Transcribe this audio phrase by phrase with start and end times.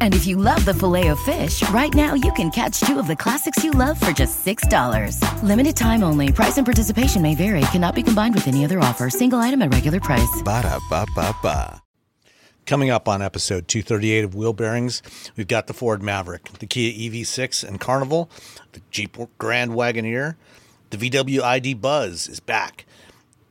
[0.00, 3.06] And if you love the filet of fish, right now you can catch two of
[3.06, 5.42] the classics you love for just $6.
[5.42, 6.32] Limited time only.
[6.32, 7.62] Price and participation may vary.
[7.72, 9.08] Cannot be combined with any other offer.
[9.08, 10.42] Single item at regular price.
[10.44, 11.82] Ba da ba ba ba.
[12.66, 15.02] Coming up on episode 238 of Wheel Bearings,
[15.36, 18.30] we've got the Ford Maverick, the Kia EV6 and Carnival,
[18.72, 20.36] the Jeep Grand Wagoneer,
[20.90, 22.84] the VW ID Buzz is back.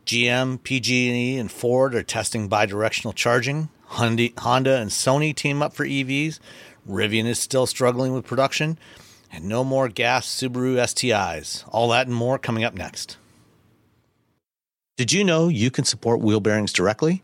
[0.05, 3.67] GM, PG&E, and Ford are testing bidirectional charging.
[3.89, 6.39] Honda, and Sony team up for EVs.
[6.87, 8.77] Rivian is still struggling with production.
[9.31, 11.63] And no more gas Subaru STIs.
[11.69, 13.17] All that and more coming up next.
[14.97, 17.23] Did you know you can support Wheel Bearings directly?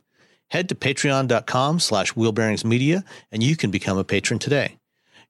[0.49, 4.77] Head to patreon.com slash wheelbearingsmedia and you can become a patron today.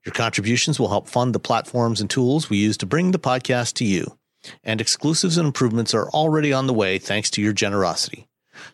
[0.06, 3.74] Your contributions will help fund the platforms and tools we use to bring the podcast
[3.76, 4.18] to you.
[4.64, 8.28] And exclusives and improvements are already on the way thanks to your generosity.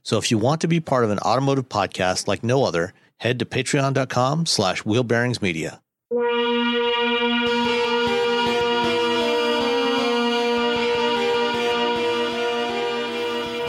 [0.03, 3.39] So if you want to be part of an automotive podcast like no other, head
[3.39, 5.79] to patreon.com slash wheelbearingsmedia.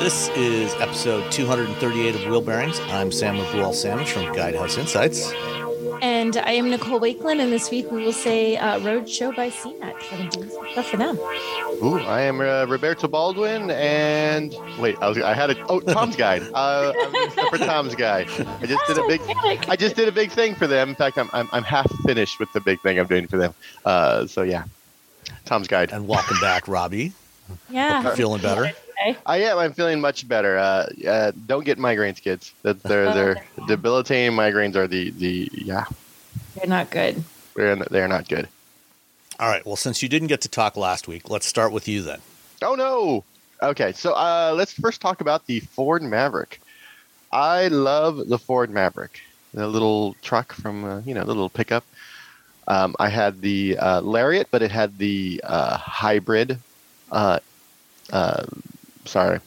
[0.03, 2.81] This is episode 238 of Wheel Bearings.
[2.89, 5.33] I'm Sam Abuelsamid from Guidehouse Insights.
[6.03, 9.51] And I am Nicole Wakelin, and this week we will say uh, Road Show by
[9.51, 10.73] CNET.
[10.73, 11.17] Stuff for them.
[11.81, 16.17] Ooh, I am uh, Roberto Baldwin, and wait, I, was, I had a oh Tom's
[16.17, 16.43] Guide.
[16.53, 18.29] Uh, I'm for Tom's Guide.
[18.61, 19.21] I just did a big,
[19.69, 20.89] I just did a big thing for them.
[20.89, 23.55] In fact, I'm I'm, I'm half finished with the big thing I'm doing for them.
[23.85, 24.65] Uh, so yeah,
[25.45, 25.93] Tom's Guide.
[25.93, 27.13] And welcome back, Robbie.
[27.71, 28.73] Yeah, feeling better.
[29.27, 29.59] I am.
[29.59, 30.59] I'm feeling much better.
[30.59, 32.53] Uh, uh, don't get migraines, kids.
[32.63, 35.85] That they're they're debilitating migraines are the the yeah.
[36.57, 37.23] They're not good.
[37.55, 38.49] They're they're not good.
[39.41, 39.65] All right.
[39.67, 42.21] Well, since you didn't get to talk last week, let's start with you then.
[42.63, 43.25] Oh no.
[43.63, 46.61] Okay, so uh, let's first talk about the Ford Maverick.
[47.31, 49.21] I love the Ford Maverick,
[49.55, 51.85] the little truck from uh, you know the little pickup.
[52.69, 56.59] Um, I had the uh, Lariat, but it had the uh, hybrid.
[57.11, 57.39] Uh,
[58.13, 58.45] uh,
[59.05, 59.41] sorry,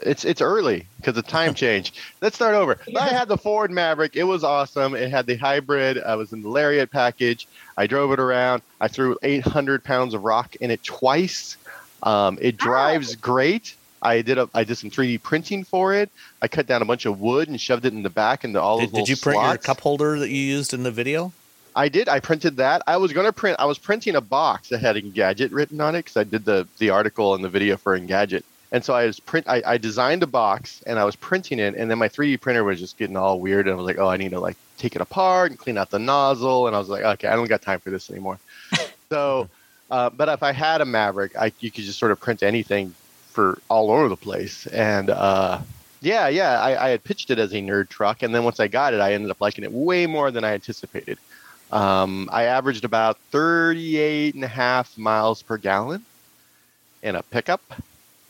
[0.00, 1.92] it's it's early because the time change.
[2.20, 2.78] Let's start over.
[2.98, 4.16] I had the Ford Maverick.
[4.16, 4.94] It was awesome.
[4.94, 6.02] It had the hybrid.
[6.02, 7.46] I was in the Lariat package.
[7.76, 8.62] I drove it around.
[8.80, 11.56] I threw 800 pounds of rock in it twice.
[12.02, 13.74] Um, it drives great.
[14.02, 16.10] I did a I did some 3D printing for it.
[16.42, 18.80] I cut down a bunch of wood and shoved it in the back into all
[18.80, 19.66] did, those Did you print slots.
[19.66, 21.32] your cup holder that you used in the video?
[21.76, 22.08] I did.
[22.08, 22.82] I printed that.
[22.86, 23.58] I was going to print.
[23.58, 26.68] I was printing a box that had Engadget written on it because I did the
[26.78, 28.44] the article and the video for Engadget.
[28.74, 29.46] And so I was print.
[29.48, 32.64] I, I designed a box and I was printing it, and then my 3D printer
[32.64, 34.96] was just getting all weird, and I was like, oh, I need to like take
[34.96, 37.62] it apart and clean out the nozzle, and I was like, okay, I don't got
[37.62, 38.40] time for this anymore.
[39.10, 39.48] so,
[39.92, 42.92] uh, but if I had a Maverick, I you could just sort of print anything
[43.30, 45.60] for all over the place, and uh,
[46.00, 48.66] yeah, yeah, I, I had pitched it as a nerd truck, and then once I
[48.66, 51.18] got it, I ended up liking it way more than I anticipated.
[51.70, 56.04] Um, I averaged about 38 and a half miles per gallon
[57.04, 57.62] in a pickup.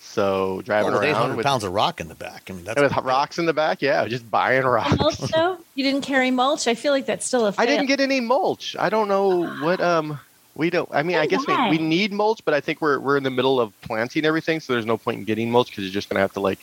[0.05, 2.45] So driving well, around 800 with, pounds of rock in the back.
[2.49, 3.83] I mean, that's with rocks in the back.
[3.83, 4.97] Yeah, just buying rocks.
[4.97, 5.59] Mulch though?
[5.75, 6.69] You didn't carry mulch.
[6.69, 7.53] I feel like that's still a.
[7.53, 7.63] Fail.
[7.63, 8.77] I didn't get any mulch.
[8.79, 10.21] I don't know what um
[10.55, 10.89] we don't.
[10.93, 13.31] I mean, I guess we, we need mulch, but I think we're we're in the
[13.31, 16.21] middle of planting everything, so there's no point in getting mulch because you're just gonna
[16.21, 16.61] have to like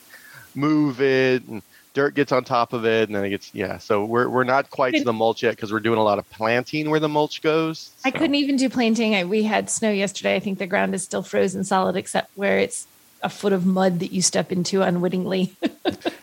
[0.56, 1.62] move it and
[1.94, 4.70] dirt gets on top of it and then it gets yeah so we're, we're not
[4.70, 7.42] quite to the mulch yet because we're doing a lot of planting where the mulch
[7.42, 8.08] goes so.
[8.08, 11.04] i couldn't even do planting I, we had snow yesterday i think the ground is
[11.04, 12.88] still frozen solid except where it's
[13.24, 15.54] a foot of mud that you step into unwittingly.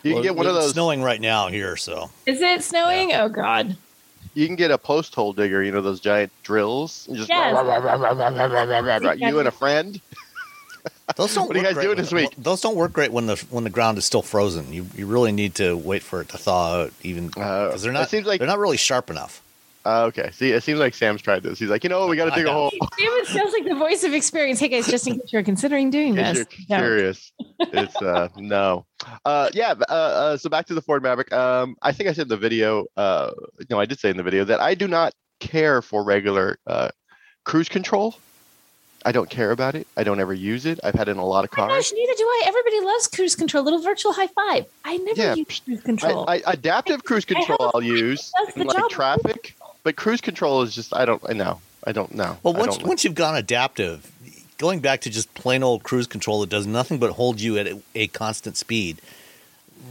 [0.01, 0.73] You can get one of it's those.
[0.73, 3.13] snowing right now here, so Is it snowing?
[3.13, 3.75] Oh God.
[4.33, 5.61] You can get a post hole digger.
[5.61, 7.05] You know those giant drills.
[7.09, 7.51] And just Yes.
[9.19, 9.99] you and a friend.
[11.17, 11.47] those don't.
[11.47, 12.29] What are you work guys great doing when- this week?
[12.37, 14.71] Those don't work great when the when the ground is still frozen.
[14.71, 17.91] You you really need to wait for it to thaw out, even Uh, because they're
[17.91, 18.09] it not.
[18.09, 19.41] seems like- they're not really sharp enough.
[19.89, 20.29] Uh, okay.
[20.31, 21.57] See, it seems like Sam's tried this.
[21.57, 22.71] He's like, you know, we got to dig a hole.
[22.97, 24.59] David sounds like the voice of experience.
[24.59, 26.37] Hey guys, just in case you're considering doing this.
[26.37, 26.77] you're No.
[26.85, 28.85] curious, it's uh no.
[29.25, 31.33] Uh yeah, uh, uh so back to the Ford Maverick.
[31.33, 33.31] Um I think I said in the video uh
[33.71, 36.89] no, I did say in the video that I do not care for regular uh
[37.45, 38.13] cruise control.
[39.05, 39.87] I don't care about it.
[39.95, 40.77] I don't ever use it.
[40.83, 41.71] I've had it in a lot of Oh cars.
[41.71, 42.43] gosh, neither do I.
[42.47, 43.63] Everybody loves cruise control.
[43.63, 44.65] Little virtual high five.
[44.83, 46.25] I never Yeah, use cruise control.
[46.27, 48.89] I, I, adaptive cruise I control a I'll use in like job.
[48.89, 51.61] traffic, but cruise control is just I don't I know.
[51.85, 52.37] I don't know.
[52.43, 54.11] Well, I once don't- once you've gone adaptive,
[54.57, 57.67] going back to just plain old cruise control that does nothing but hold you at
[57.67, 59.01] a, a constant speed,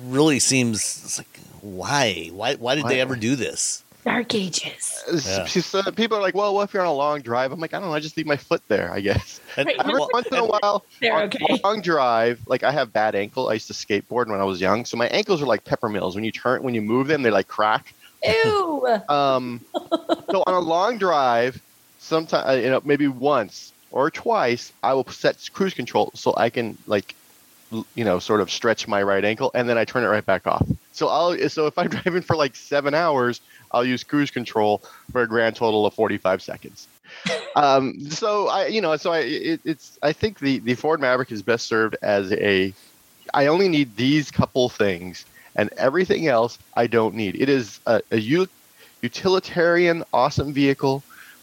[0.05, 3.82] really seems it's like why why why did they ever do this?
[4.05, 5.02] Dark ages.
[5.26, 5.43] Yeah.
[5.55, 7.52] it's, uh, people are like, well, what if you're on a long drive?
[7.52, 7.94] I'm like, I don't know.
[7.94, 9.40] I just leave my foot there, I guess.
[9.56, 11.61] And- Every well, once in a while, on okay.
[11.64, 13.49] long drive, like I have bad ankle.
[13.50, 16.14] I used to skateboard when I was young, so my ankles are like peppermills.
[16.14, 17.93] When you turn, when you move them, they like crack.
[18.25, 18.87] Ew.
[19.09, 19.61] Um,
[20.31, 21.61] so on a long drive,
[21.99, 26.76] sometimes you know maybe once or twice, I will set cruise control so I can
[26.87, 27.15] like
[27.94, 30.47] you know sort of stretch my right ankle, and then I turn it right back
[30.47, 30.67] off.
[30.93, 33.41] So I'll so if I'm driving for like seven hours,
[33.73, 34.82] I'll use cruise control
[35.12, 36.88] for a grand total of 45 seconds.
[37.56, 41.32] um, so I you know so I it, it's I think the the Ford Maverick
[41.32, 42.73] is best served as a
[43.35, 45.25] I only need these couple things
[45.59, 47.35] and everything else I don't need.
[47.39, 48.19] It is a, a
[49.03, 51.03] utilitarian, awesome vehicle.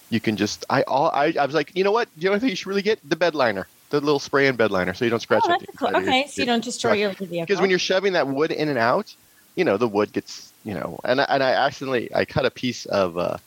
[0.10, 2.08] You can just I all I, I was like, you know what?
[2.18, 4.72] You know what you should really get the bed liner, the little spray in bed
[4.72, 5.90] liner, so you don't scratch Oh, the cool.
[5.90, 7.42] of your- Okay, so you don't destroy your vehicle.
[7.46, 9.14] because when you're shoving that wood in and out,
[9.56, 12.52] you know the wood gets you know, and I, and I accidentally I cut a
[12.52, 13.38] piece of uh,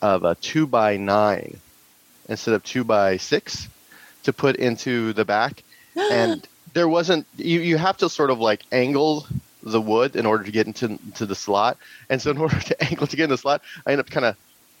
[0.00, 1.58] of a two by nine
[2.28, 3.68] instead of two by six
[4.24, 5.62] to put into the back,
[5.96, 9.26] and there wasn't you you have to sort of like angle
[9.62, 11.76] the wood in order to get into into the slot,
[12.10, 14.26] and so in order to angle to get in the slot, I end up kind
[14.26, 14.36] of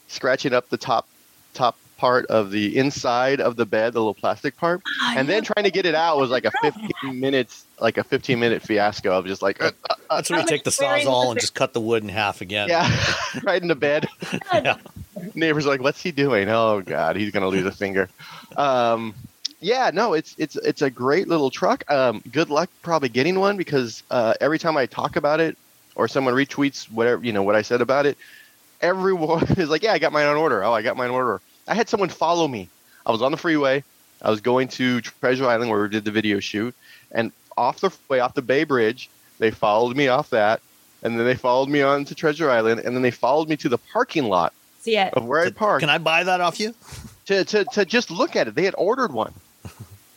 [0.08, 1.08] scratching up the top
[1.54, 4.80] top part of the inside of the bed, the little plastic part.
[5.02, 8.02] Ah, and then trying to get it out was like a 15 minutes like a
[8.04, 11.06] 15 minute fiasco of just like uh, uh, That's where you take the much wearing
[11.06, 12.68] sawzall and just cut the wood in half again.
[12.68, 12.90] yeah
[13.44, 14.08] right in the bed.
[14.52, 14.76] Yeah.
[15.34, 16.48] neighbors are like what's he doing?
[16.48, 18.08] Oh god he's gonna lose a finger.
[18.56, 19.14] Um
[19.62, 21.88] yeah no it's it's it's a great little truck.
[21.90, 25.56] Um good luck probably getting one because uh every time i talk about it
[25.94, 28.18] or someone retweets whatever you know what i said about it
[28.80, 30.62] everyone is like yeah i got mine on order.
[30.64, 31.40] Oh i got mine on order.
[31.66, 32.68] I had someone follow me.
[33.06, 33.84] I was on the freeway.
[34.20, 36.74] I was going to treasure island where we did the video shoot.
[37.10, 39.08] And off the way off the bay bridge
[39.42, 40.60] they followed me off that.
[41.02, 42.80] And then they followed me on to treasure island.
[42.80, 45.12] And then they followed me to the parking lot See it.
[45.14, 45.80] of where i parked.
[45.80, 46.74] Can I buy that off you?
[47.26, 48.54] to, to, to just look at it.
[48.54, 49.32] They had ordered one.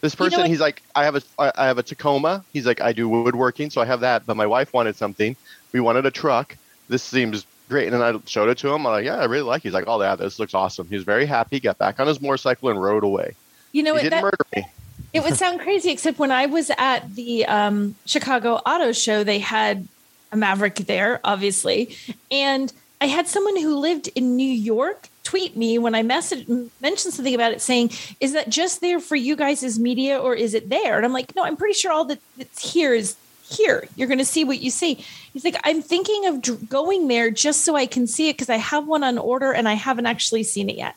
[0.05, 2.45] This You know person, he's like, I have a, I have a Tacoma.
[2.53, 4.25] He's like, I do woodworking, so I have that.
[4.27, 5.35] But my wife wanted something.
[5.71, 6.55] We wanted a truck.
[6.89, 7.91] This seems great.
[7.91, 8.85] And then I showed it to him.
[8.85, 9.61] I'm like, yeah, I really like.
[9.61, 9.69] it.
[9.69, 10.87] He's like, oh yeah, this looks awesome.
[10.87, 11.59] He was very happy.
[11.59, 13.33] Got back on his motorcycle and rode away.
[13.71, 14.03] You know he what?
[14.03, 14.67] didn't That, murder me.
[15.13, 19.39] it would sound crazy, except when I was at the um, Chicago Auto Show, they
[19.39, 19.87] had
[20.31, 21.95] a Maverick there, obviously,
[22.29, 26.47] and I had someone who lived in New York tweet me when I message
[26.79, 27.91] mentioned something about it, saying,
[28.21, 31.11] "Is that just there for you guys as media, or is it there?" And I'm
[31.11, 33.17] like, "No, I'm pretty sure all that that's here is."
[33.47, 35.05] Here, you're going to see what you see.
[35.31, 38.49] He's like, I'm thinking of dr- going there just so I can see it because
[38.49, 40.95] I have one on order and I haven't actually seen it yet.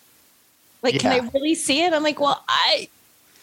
[0.83, 1.93] Like, can I really see it?
[1.93, 2.89] I'm like, well, I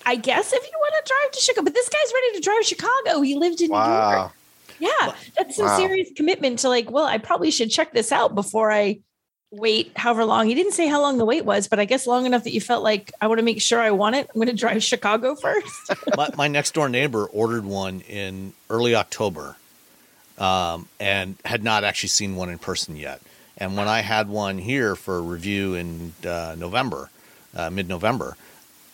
[0.07, 2.65] I guess if you want to drive to Chicago, but this guy's ready to drive
[2.65, 3.21] Chicago.
[3.21, 4.31] He lived in New York.
[4.79, 5.77] Yeah, that's some Wow.
[5.77, 9.01] serious commitment to like, well, I probably should check this out before I
[9.55, 10.47] wait however long.
[10.47, 12.61] He didn't say how long the wait was, but I guess long enough that you
[12.61, 14.29] felt like I want to make sure I want it.
[14.29, 15.91] I'm going to drive Chicago first.
[16.17, 19.55] my, my next door neighbor ordered one in early October,
[20.37, 23.21] um, and had not actually seen one in person yet.
[23.57, 27.09] And when I had one here for review in uh, November,
[27.55, 28.35] uh, mid-November,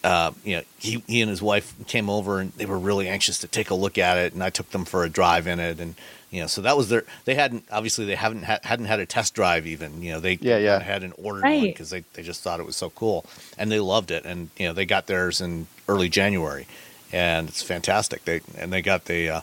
[0.03, 3.39] uh, you know, he, he and his wife came over and they were really anxious
[3.39, 5.79] to take a look at it, and I took them for a drive in it,
[5.79, 5.95] and
[6.31, 7.03] you know, so that was their.
[7.25, 10.01] They hadn't obviously they haven't ha- hadn't had a test drive even.
[10.01, 10.71] You know, they Yeah, yeah.
[10.71, 13.25] went ahead and ordered one because they, they just thought it was so cool,
[13.57, 16.67] and they loved it, and you know, they got theirs in early January,
[17.11, 18.23] and it's fantastic.
[18.25, 19.41] They and they got the uh,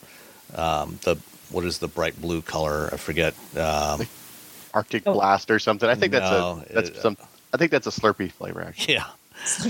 [0.55, 1.17] um, the
[1.51, 2.89] what is the bright blue color?
[2.93, 3.35] I forget.
[3.57, 4.07] Um,
[4.75, 5.15] Arctic Oh.
[5.15, 5.89] Blast or something.
[5.89, 7.17] I think that's No, a that's it- some.
[7.53, 8.63] I think that's a Slurpee flavor.
[8.63, 8.95] Actually.
[8.95, 9.07] Yeah,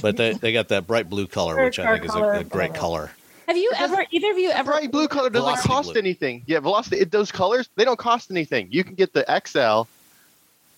[0.02, 2.70] but they, they got that bright blue color, which I think is a, a great
[2.70, 2.74] whatever.
[2.74, 3.10] color.
[3.48, 5.98] Have you ever either of you ever bright blue color doesn't Velocity cost blue.
[6.00, 6.42] anything.
[6.46, 6.98] Yeah, velocity.
[6.98, 8.68] It, those colors they don't cost anything.
[8.70, 9.88] You can get the XL,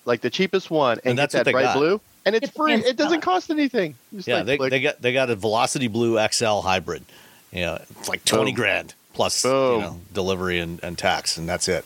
[0.08, 1.76] like the cheapest one, and, And that's get what that they bright got.
[1.76, 2.74] blue, and it's It's free.
[2.74, 3.96] It doesn't cost anything.
[4.14, 4.70] Just Yeah, like they, click.
[4.70, 7.04] they got they got a Velocity Blue XL hybrid.
[7.52, 8.56] You know, it's like twenty Boom.
[8.56, 9.74] grand plus Boom.
[9.74, 11.84] you know, delivery and, and tax, and that's it.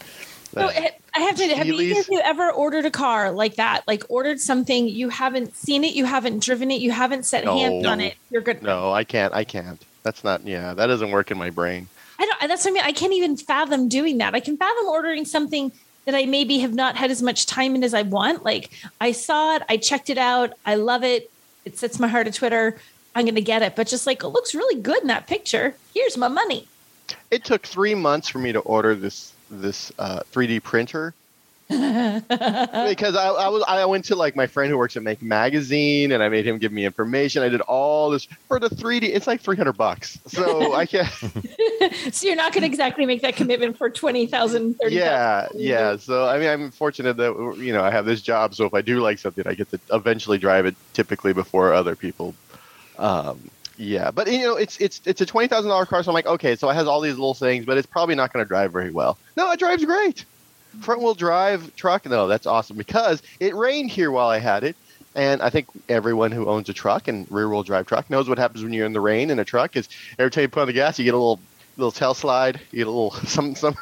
[0.53, 1.49] So I have to.
[1.49, 3.83] Have either of you ever ordered a car like that?
[3.88, 7.57] Like ordered something you haven't seen it, you haven't driven it, you haven't set No.
[7.59, 8.14] hands on it.
[8.31, 8.62] You're good.
[8.62, 9.33] no, I can't.
[9.35, 9.81] I can't.
[10.04, 10.46] That's not.
[10.46, 11.88] Yeah, that doesn't work in my brain.
[12.18, 12.49] I don't.
[12.49, 12.82] That's what I mean.
[12.84, 14.34] I can't even fathom doing that.
[14.34, 15.73] I can fathom ordering something
[16.04, 18.44] that I maybe have not had as much time in as I want.
[18.44, 18.70] Like
[19.00, 21.30] I saw it, I checked it out, I love it.
[21.64, 22.78] It sets my heart to Twitter.
[23.14, 23.75] I'm going to get it.
[23.75, 25.75] But just like it looks really good in that picture.
[25.94, 26.68] Here's my money.
[27.30, 31.14] It took three months for me to order this this uh, 3D printer
[31.68, 36.12] because I, I was I went to like my friend who works at Make Magazine
[36.12, 37.42] and I made him give me information.
[37.42, 39.04] I did all this for the 3D.
[39.04, 40.18] It's like 300 bucks.
[40.26, 41.09] So I can't.
[42.12, 44.92] so you're not going to exactly make that commitment for 20,000, 30,000.
[44.97, 45.97] yeah, yeah.
[45.97, 48.54] So I mean, I'm fortunate that you know I have this job.
[48.54, 51.97] So if I do like something, I get to eventually drive it, typically before other
[51.97, 52.35] people.
[52.99, 56.02] Um, yeah, but you know, it's it's it's a twenty thousand dollar car.
[56.02, 58.33] So I'm like, okay, so it has all these little things, but it's probably not
[58.33, 59.18] going to drive very well.
[59.37, 60.25] No, it drives great.
[60.81, 62.07] Front wheel drive truck.
[62.07, 64.76] No, that's awesome because it rained here while I had it.
[65.16, 68.37] And I think everyone who owns a truck and rear wheel drive truck knows what
[68.37, 69.88] happens when you're in the rain in a truck is
[70.19, 71.40] every time you put on the gas, you get a little
[71.76, 73.76] little tail slide, you get a little some some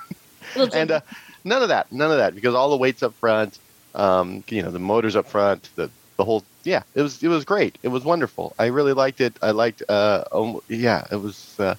[0.75, 1.01] and uh,
[1.45, 3.59] none of that, none of that, because all the weights up front,
[3.95, 7.45] um, you know, the motors up front, the the whole, yeah, it was it was
[7.45, 8.55] great, it was wonderful.
[8.59, 9.35] I really liked it.
[9.43, 11.59] I liked, uh, um, yeah, it was.
[11.59, 11.75] Uh,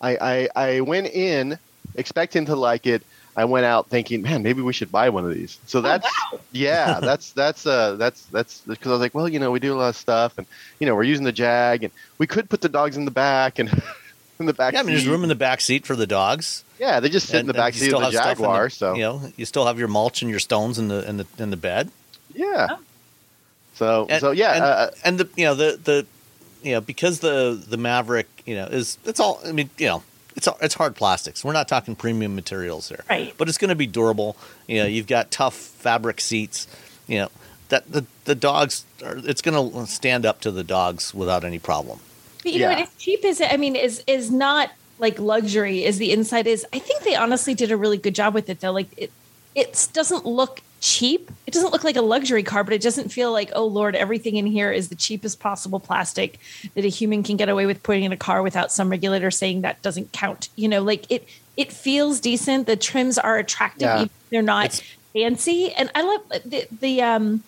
[0.00, 1.58] I, I I went in
[1.94, 3.02] expecting to like it.
[3.36, 5.58] I went out thinking, man, maybe we should buy one of these.
[5.66, 6.06] So that's
[6.52, 9.74] yeah, that's that's uh that's that's because I was like, well, you know, we do
[9.74, 10.46] a lot of stuff, and
[10.78, 13.58] you know, we're using the Jag, and we could put the dogs in the back
[13.58, 13.70] and
[14.38, 14.74] in the back.
[14.74, 16.64] Yeah, I mean, there's room in the back seat for the dogs.
[16.78, 18.64] Yeah, they just sit in the back seat still of the have stuff in Jaguar.
[18.64, 21.16] the- so you know, you still have your mulch and your stones in the in
[21.16, 21.90] the in the bed.
[22.34, 22.66] Yeah.
[22.70, 22.78] Oh.
[23.74, 26.06] So And, so yeah, and, uh, and the you know the the
[26.62, 30.02] you know because the the Maverick you know is it's all I mean you know
[30.46, 31.44] it's it's hard plastics.
[31.44, 33.34] We're not talking premium materials here, Right.
[33.38, 34.36] But it's going to be durable.
[34.66, 36.66] You know, you've got tough fabric seats.
[37.06, 37.28] You know
[37.68, 39.16] that the the dogs are.
[39.18, 42.00] It's going to stand up to the dogs without any problem.
[42.42, 42.80] But you know, Yeah.
[42.80, 46.46] what, as cheap as it, I mean, is is not like luxury as the inside
[46.46, 46.64] is.
[46.72, 48.72] I think they honestly did a really good job with it though.
[48.72, 49.10] Like it,
[49.54, 51.30] it doesn't look cheap.
[51.46, 54.36] It doesn't look like a luxury car, but it doesn't feel like, oh Lord, everything
[54.36, 56.38] in here is the cheapest possible plastic
[56.74, 59.62] that a human can get away with putting in a car without some regulator saying
[59.62, 60.48] that doesn't count.
[60.56, 62.66] You know, like it it feels decent.
[62.66, 63.82] The trims are attractive.
[63.82, 63.94] Yeah.
[63.96, 64.82] even if They're not It's-
[65.14, 65.72] fancy.
[65.72, 67.44] And I love the the um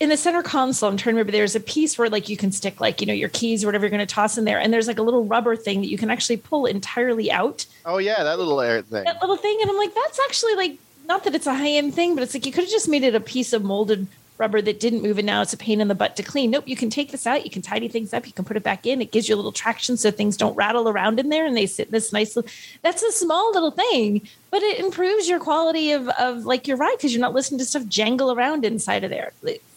[0.00, 2.52] in the center console, I'm trying to remember there's a piece where like you can
[2.52, 4.60] stick like, you know, your keys or whatever you're going to toss in there.
[4.60, 7.66] And there's like a little rubber thing that you can actually pull entirely out.
[7.84, 9.02] oh yeah, that little air thing.
[9.04, 9.58] That little thing.
[9.60, 12.34] And I'm like, that's actually like, not that it's a high end thing, but it's
[12.34, 14.06] like you could have just made it a piece of molded
[14.38, 16.50] rubber that didn't move and now it's a pain in the butt to clean.
[16.50, 18.62] Nope, you can take this out, you can tidy things up, you can put it
[18.62, 19.02] back in.
[19.02, 21.66] It gives you a little traction so things don't rattle around in there and they
[21.66, 22.50] sit in this nice little
[22.82, 26.94] that's a small little thing, but it improves your quality of of like your ride
[26.96, 29.32] because you're not listening to stuff jangle around inside of there.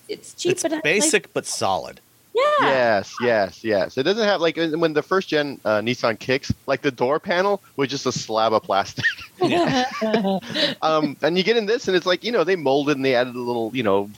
[0.07, 1.99] It's cheap, It's but it's basic but solid.
[2.33, 2.43] Yeah.
[2.61, 3.97] Yes, yes, yes.
[3.97, 7.61] It doesn't have like when the first gen uh, Nissan kicks, like the door panel
[7.75, 9.05] was just a slab of plastic.
[10.81, 13.15] um, and you get in this, and it's like you know they molded and they
[13.15, 14.09] added a little you know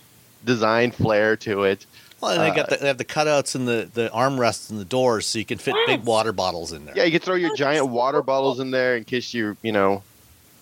[0.46, 1.86] design flair to it.
[2.22, 4.80] Well, and they Uh, got the, they have the cutouts and the the armrests and
[4.80, 6.96] the doors, so you can fit big water bottles in there.
[6.96, 10.04] Yeah, you can throw your giant water bottles in there in case you you know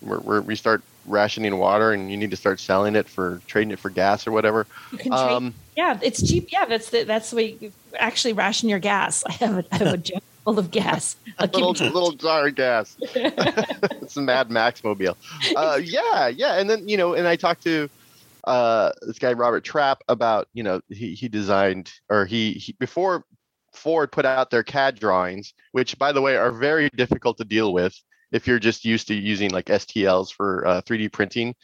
[0.00, 3.72] we're, we're, we start rationing water and you need to start selling it for trading
[3.72, 4.66] it for gas or whatever.
[5.10, 6.52] Um, yeah, it's cheap.
[6.52, 9.24] Yeah, that's the that's the way you actually ration your gas.
[9.28, 11.16] I have a, I have a jug full of gas.
[11.38, 12.96] I'll little little jar of gas.
[13.00, 15.16] it's a Mad Max mobile.
[15.56, 17.88] Uh, yeah, yeah, and then you know, and I talked to
[18.44, 23.24] uh, this guy Robert Trapp about you know he he designed or he, he before
[23.72, 27.72] Ford put out their CAD drawings, which by the way are very difficult to deal
[27.72, 27.98] with
[28.32, 31.54] if you're just used to using like STLs for uh, 3D printing.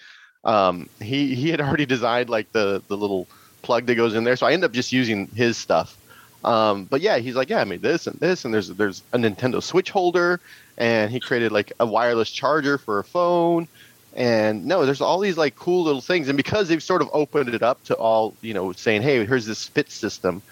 [0.44, 3.26] Um, he he had already designed like the the little
[3.62, 5.96] plug that goes in there, so I ended up just using his stuff.
[6.44, 9.18] Um, but yeah, he's like, yeah, I made this and this, and there's there's a
[9.18, 10.40] Nintendo Switch holder,
[10.76, 13.66] and he created like a wireless charger for a phone,
[14.14, 17.54] and no, there's all these like cool little things, and because they've sort of opened
[17.54, 20.42] it up to all, you know, saying, hey, here's this FIT system,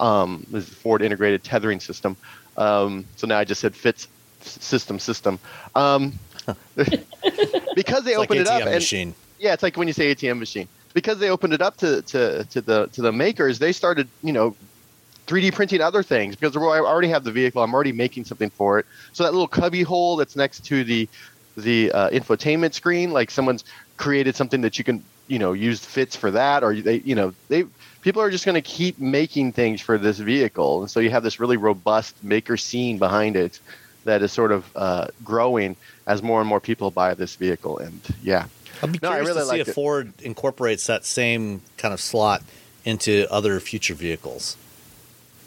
[0.00, 2.16] um, this Ford integrated tethering system.
[2.56, 4.06] Um, so now I just said FIT
[4.44, 5.38] system system,
[5.74, 6.12] um,
[7.74, 9.14] because they like opened ATM it up, and machine.
[9.38, 10.68] yeah, it's like when you say ATM machine.
[10.92, 14.32] Because they opened it up to, to, to the to the makers, they started, you
[14.32, 14.54] know,
[15.26, 17.62] 3D printing other things because I already have the vehicle.
[17.62, 18.86] I'm already making something for it.
[19.12, 21.08] So that little cubby hole that's next to the
[21.56, 23.64] the uh, infotainment screen, like someone's
[23.96, 27.32] created something that you can you know use fits for that, or they you know
[27.48, 27.64] they
[28.02, 31.22] people are just going to keep making things for this vehicle, and so you have
[31.22, 33.60] this really robust maker scene behind it
[34.04, 37.78] that is sort of uh, growing as more and more people buy this vehicle.
[37.78, 38.46] And yeah,
[38.82, 39.74] I'd be No, curious really to see if it.
[39.74, 42.42] Ford incorporates that same kind of slot
[42.84, 44.56] into other future vehicles.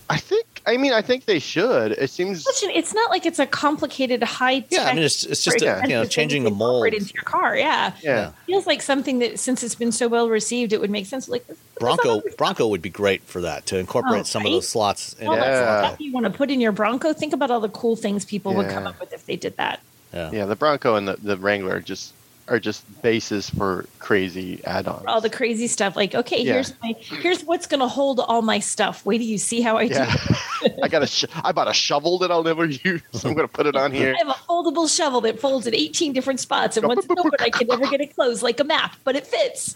[0.09, 1.91] I think I mean I think they should.
[1.91, 4.71] It seems Listen, it's not like it's a complicated high tech.
[4.71, 6.87] Yeah, I mean, it's- it's just a- you know, changing the mold.
[6.93, 7.57] into your car.
[7.57, 7.91] Yeah.
[8.01, 8.31] yeah.
[8.45, 11.27] feels like something that since it's been so well received, it would make sense.
[11.27, 14.51] Like this- this Bronco Bronco would be great for that to incorporate Oh, some of
[14.51, 15.13] those slots.
[15.19, 15.87] In all that Yeah.
[15.87, 17.11] stuff you want to put in your Bronco.
[17.13, 19.79] Think about all the cool things people would come up with if they did that.
[20.13, 20.31] yeah.
[20.31, 22.13] Yeah, the Bronco and the, the Wrangler just
[22.49, 25.03] are just bases for crazy add-ons.
[25.07, 25.95] All the crazy stuff.
[25.95, 26.53] Like, okay, Yeah.
[26.53, 29.05] here's my here's what's going to hold all my stuff.
[29.05, 30.15] Wait do you see how I yeah,
[30.63, 30.69] do.
[30.81, 33.01] I got a sh- I bought a shovel that I'll never use.
[33.25, 34.13] I'm gonna put it on here.
[34.15, 37.33] I have a foldable shovel that folds in 18 different spots, and once it's open,
[37.39, 39.75] I can never get it closed like a map, but it fits.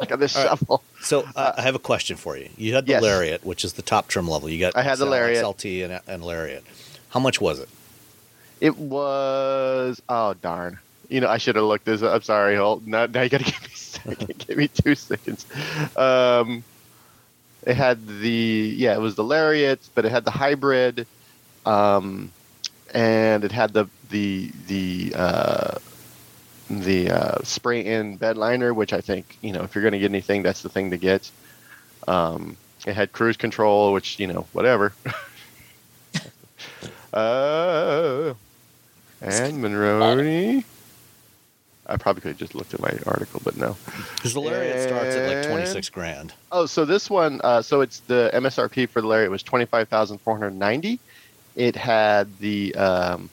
[0.00, 0.50] I got this All right.
[0.58, 0.82] shovel.
[1.02, 2.48] So uh, I have a question for you.
[2.56, 3.02] You had the Yes.
[3.02, 4.48] Lariat, which is the top trim level.
[4.48, 5.44] You got I had the Lariat.
[5.44, 6.64] XLT, and, and Lariat.
[7.10, 7.68] How much was it?
[8.60, 10.78] It was oh darn.
[11.10, 12.02] You know I should have looked this.
[12.02, 12.14] up.
[12.14, 12.56] I'm sorry.
[12.56, 13.06] Hold now.
[13.06, 14.44] Now you gotta give me a second.
[14.46, 15.44] give me two seconds.
[15.96, 16.62] Um,
[17.66, 18.94] it had the yeah.
[18.94, 21.06] It was the Lariat, but it had the hybrid,
[21.66, 22.30] um,
[22.94, 25.74] and it had the the the uh,
[26.70, 30.10] the uh, spray in bed liner, which I think you know if you're gonna get
[30.10, 31.30] anything, that's the thing to get.
[32.08, 34.94] Um, it had cruise control, which you know whatever.
[37.12, 38.32] uh,
[39.20, 40.64] and Monroney.
[41.90, 43.76] I probably could have just looked at my article, but no.
[44.16, 46.32] Because the Lariat starts at like 26 grand.
[46.52, 49.88] Oh, so this one, uh, so it's the MSRP for the Lariat was twenty five
[49.88, 51.00] thousand four hundred ninety.
[51.56, 53.30] It had the um,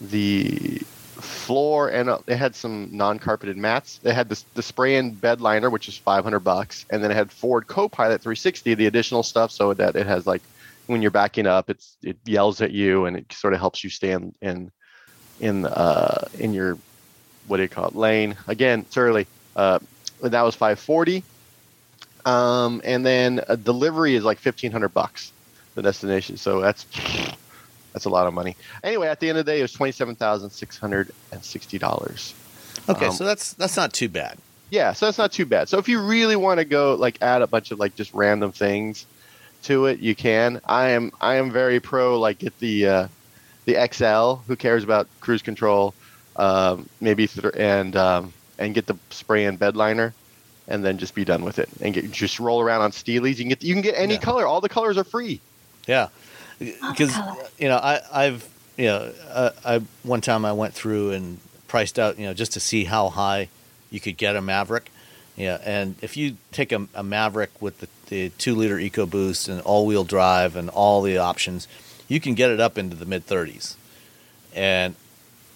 [0.00, 0.82] the
[1.20, 4.00] floor and uh, it had some non carpeted mats.
[4.02, 7.10] It had the the spray in bed liner, which is five hundred bucks, and then
[7.10, 10.42] it had Ford Copilot three sixty, the additional stuff, so that it has like
[10.86, 13.90] when you're backing up, it's it yells at you and it sort of helps you
[13.90, 14.72] stand in in
[15.40, 16.78] in uh, in your
[17.50, 18.36] what do you call it lane.
[18.46, 19.26] Again, it's early.
[19.56, 19.80] Uh,
[20.22, 21.24] that was five forty.
[22.24, 25.32] Um, and then a delivery is like fifteen hundred bucks,
[25.74, 26.36] the destination.
[26.36, 26.86] So that's
[27.92, 28.56] that's a lot of money.
[28.84, 31.44] Anyway, at the end of the day, it was twenty seven thousand six hundred and
[31.44, 32.34] sixty dollars.
[32.88, 34.38] Okay, Um, so that's that's not too bad.
[34.70, 35.68] Yeah, so that's not too bad.
[35.68, 38.52] So if you really want to go like add a bunch of like just random
[38.52, 39.06] things
[39.62, 40.60] to it, you can.
[40.64, 43.08] I am I am very pro like get the uh,
[43.66, 44.42] the XL.
[44.46, 45.94] Who cares about cruise control?
[46.40, 50.14] Um, maybe th- and um, and get the spray and bed liner,
[50.68, 53.30] and then just be done with it and get just roll around on Steelies.
[53.36, 54.20] You can get you can get any Yeah.
[54.20, 54.46] color.
[54.46, 55.40] All the colors are free.
[55.86, 56.08] Yeah,
[56.58, 57.14] because
[57.58, 58.48] you know I I've
[58.78, 62.52] you know uh, I one time I went through and priced out you know just
[62.54, 63.48] to see how high
[63.90, 64.90] you could get a Maverick.
[65.36, 69.60] Yeah, and if you take a, a Maverick with the, the two liter EcoBoost and
[69.62, 71.66] all wheel drive and all the options,
[72.08, 73.74] you can get it up into the mid 30s.
[74.54, 74.94] And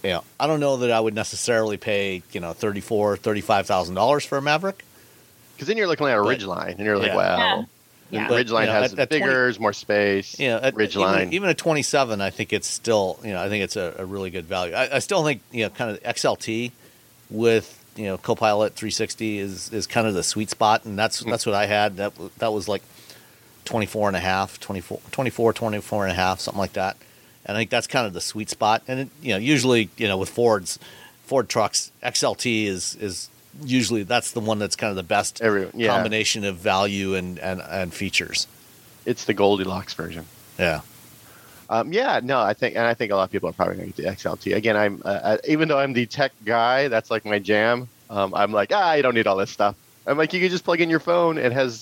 [0.04, 3.40] you know, I don't know that I would necessarily pay you know thirty four, thirty
[3.40, 4.84] five thousand dollars for a Maverick.
[5.54, 7.16] Because then you're looking at a But- Ridgeline, and you're like, Yeah.
[7.16, 7.36] wow.
[7.38, 7.54] Yeah.
[7.56, 7.66] And
[8.10, 8.28] Yeah.
[8.28, 10.38] But, Ridgeline you know, has at- at 20 bigger, more space.
[10.38, 11.16] Yeah, at, Ridgeline.
[11.22, 14.04] Even, even at 27, I think it's still, you know, I think it's a, a
[14.04, 14.74] really good value.
[14.74, 16.72] I, I still think, you know, kind of XLT
[17.30, 20.84] with, you know, Copilot 360 is, is kind of the sweet spot.
[20.84, 21.30] And that's, hmm.
[21.30, 21.96] that's what I had.
[21.96, 22.82] That, that was like
[23.64, 26.96] 24 and a half, 24, 24, 24 and a half, something like that.
[27.46, 28.82] And I think that's kind of the sweet spot.
[28.88, 30.78] And, it, you know, usually, you know, with Fords,
[31.26, 33.28] Ford trucks, XLT is, is
[33.62, 35.88] usually, that's the one that's kind of the best Every- yeah.
[35.88, 38.46] combination of value and, and, and features.
[39.06, 40.24] It's the Goldilocks version.
[40.58, 40.80] Yeah.
[41.70, 43.92] Um, yeah, no, I think, and I think a lot of people are probably going
[43.92, 44.54] to get the XLT.
[44.54, 47.88] Again, I'm uh, uh, even though I'm the tech guy, that's like my jam.
[48.10, 49.74] Um, I'm like, ah, you don't need all this stuff.
[50.06, 51.38] I'm like, you can just plug in your phone.
[51.38, 51.80] It has,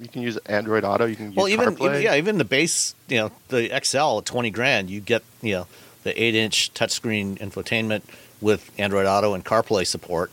[0.00, 1.04] you can use Android Auto.
[1.06, 1.86] You can use well even, CarPlay.
[1.90, 5.52] even yeah even the base you know the xl at 20 grand you get you
[5.54, 5.66] know
[6.02, 8.02] the 8 inch touchscreen infotainment
[8.40, 10.30] with android auto and carplay support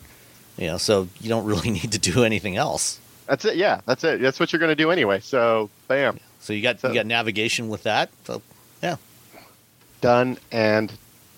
[0.57, 3.57] you know so you don't really need to do anything else That's it.
[3.57, 4.21] Yeah, that's it.
[4.21, 5.19] That's what you're going to do anyway.
[5.19, 8.41] So, bam, so you got So- you got navigation with that so
[8.81, 8.95] yeah
[10.01, 10.93] done and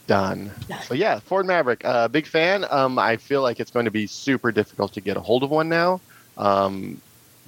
[0.08, 0.52] done.
[0.86, 2.66] So yeah, Ford Maverick, uh, big fan.
[2.70, 5.50] Um, I feel like it's going to be super difficult to get a hold of
[5.52, 6.02] one now,
[6.38, 7.00] um,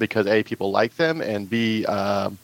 [0.02, 2.38] because a people like them, and b um,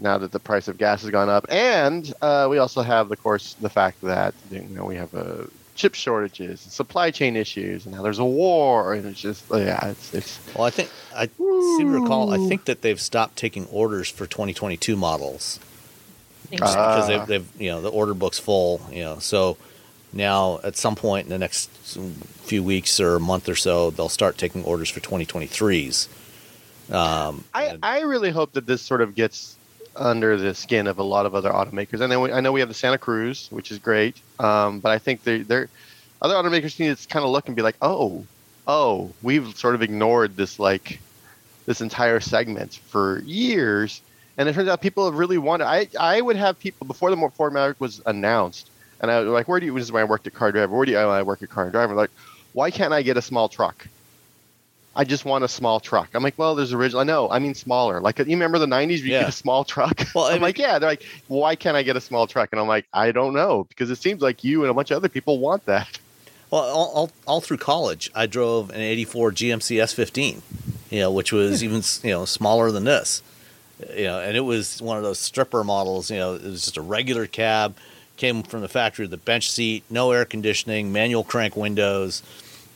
[0.00, 3.22] now that the price of gas has gone up, and uh, we also have, of
[3.22, 7.86] course, the fact that you know we have a chip shortages, and supply chain issues,
[7.86, 10.40] and now there's a war, and it's just yeah, it's it's.
[10.54, 11.26] Well, I think I
[11.76, 12.30] seem to recall.
[12.32, 15.60] I think that they've stopped taking orders for 2022 models
[16.50, 17.06] because Ah.
[17.06, 18.80] they've, they've you know the order book's full.
[18.90, 19.56] You know, so
[20.12, 21.70] now at some point in the next
[22.42, 26.08] few weeks or a month or so, they'll start taking orders for 2023s.
[26.90, 29.56] Um, I, and- I really hope that this sort of gets
[29.94, 32.00] under the skin of a lot of other automakers.
[32.00, 34.90] And then we, I know we have the Santa Cruz, which is great, um, but
[34.90, 35.68] I think they they're
[36.20, 38.24] other automakers need to kind of look and be like, oh,
[38.66, 41.00] oh, we've sort of ignored this like
[41.66, 44.00] this entire segment for years,
[44.38, 45.66] and it turns out people have really wanted.
[45.66, 49.46] I I would have people before the Ford Maverick was announced, and I was like,
[49.48, 49.74] where do you?
[49.74, 50.74] This is when I worked at Car Driver.
[50.74, 50.98] Where do you?
[50.98, 51.94] Oh, I work at Car Driver.
[51.94, 52.10] Like,
[52.54, 53.86] why can't I get a small truck?
[54.94, 56.10] I just want a small truck.
[56.14, 57.00] I'm like, well, there's original.
[57.00, 57.30] I know.
[57.30, 58.00] I mean, smaller.
[58.00, 58.98] Like, you remember the '90s?
[58.98, 59.20] You Yeah.
[59.20, 60.02] get a small truck.
[60.14, 60.78] Well, I'm mean- like, yeah.
[60.78, 62.50] They're like, why can't I get a small truck?
[62.52, 64.96] And I'm like, I don't know because it seems like you and a bunch of
[64.98, 65.98] other people want that.
[66.50, 70.42] Well, all, all, all through college, I drove an '84 GMC S15,
[70.90, 73.22] you know, which was even you know smaller than this,
[73.96, 76.10] you know, and it was one of those stripper models.
[76.10, 77.74] You know, it was just a regular cab,
[78.18, 82.22] came from the factory, the bench seat, no air conditioning, manual crank windows,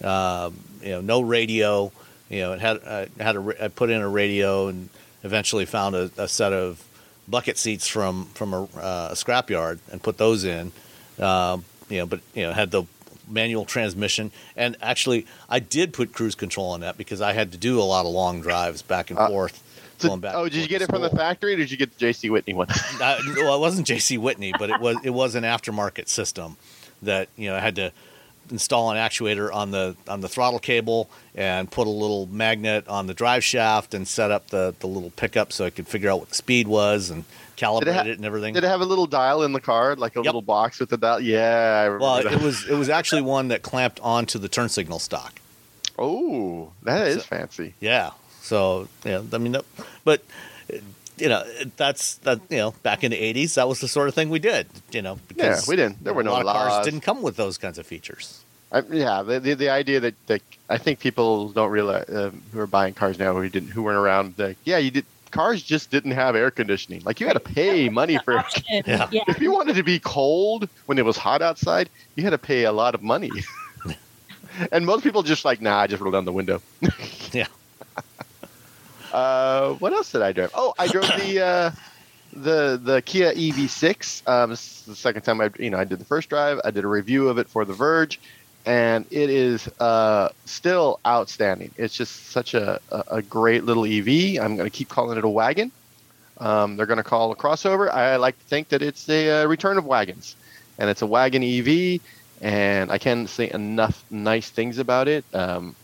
[0.02, 1.92] um, you know, no radio.
[2.28, 4.88] You know, it had I had a I put in a radio and
[5.22, 6.84] eventually found a, a set of
[7.28, 10.72] bucket seats from from a, uh, a scrapyard and put those in.
[11.18, 12.84] Um, you know, but you know, had the
[13.28, 17.58] manual transmission, and actually, I did put cruise control on that because I had to
[17.58, 19.62] do a lot of long drives back and Uh, forth.
[19.98, 21.96] So- going back oh, did you get it from the factory, or did you get
[21.96, 22.66] the JC Whitney one?
[23.00, 24.18] Uh, well, it wasn't J.C.
[24.18, 26.56] Whitney, but it was it was an aftermarket system
[27.02, 27.92] that you know I had to
[28.50, 33.06] install an actuator on the on the throttle cable and put a little magnet on
[33.06, 36.20] the drive shaft and set up the the little pickup so I could figure out
[36.20, 37.24] what the speed was and
[37.56, 38.54] calibrate ha- it and everything.
[38.54, 40.24] Did it have a little dial in the car, like a Yep.
[40.26, 41.20] little box with the dial?
[41.20, 42.32] Yeah, I remember well, that.
[42.32, 45.40] it was it was actually one that clamped onto the turn signal stock.
[45.98, 47.74] Oh, that is So- fancy.
[47.80, 48.10] Yeah.
[48.42, 49.56] So yeah, I mean,
[50.04, 50.22] but
[51.16, 51.44] you know,
[51.76, 52.40] that's that.
[52.50, 54.66] You know, back in the '80s, that was the sort of thing we did.
[54.92, 57.36] You know, because we didn't- there were a no lot of cars didn't come with
[57.36, 58.42] those kinds of features.
[58.72, 62.60] I, yeah, the, the the idea that, that I think people don't realize uh, who
[62.60, 64.34] are buying cars now who didn't who weren't around.
[64.38, 65.06] Like, yeah, you did.
[65.30, 67.02] Cars just didn't have air conditioning.
[67.04, 68.38] Like you had to pay money for.
[68.38, 68.64] Option.
[68.86, 69.08] Yeah.
[69.10, 69.22] yeah.
[69.28, 72.64] If you wanted to be cold when it was hot outside, you had to pay
[72.64, 73.30] a lot of money.
[74.72, 76.62] and most people just like, nah, I just roll down the window.
[77.32, 77.46] Yeah.
[79.12, 80.50] Uh, what else did I drive?
[80.54, 81.70] Oh, I drove the uh,
[82.32, 84.28] the the Kia EV6.
[84.28, 86.60] Um, this is the second time I you know I did the first drive.
[86.64, 88.20] I did a review of it for The Verge,
[88.64, 91.72] and it is uh, still outstanding.
[91.76, 94.42] It's just such a, a, a great little EV.
[94.42, 95.70] I'm going to keep calling it a wagon.
[96.38, 97.90] Um, they're going to call a crossover.
[97.90, 100.36] I like to think that it's a uh, return of wagons,
[100.78, 102.00] and it's a wagon EV.
[102.42, 105.24] And I can't say enough nice things about it.
[105.32, 105.74] Um,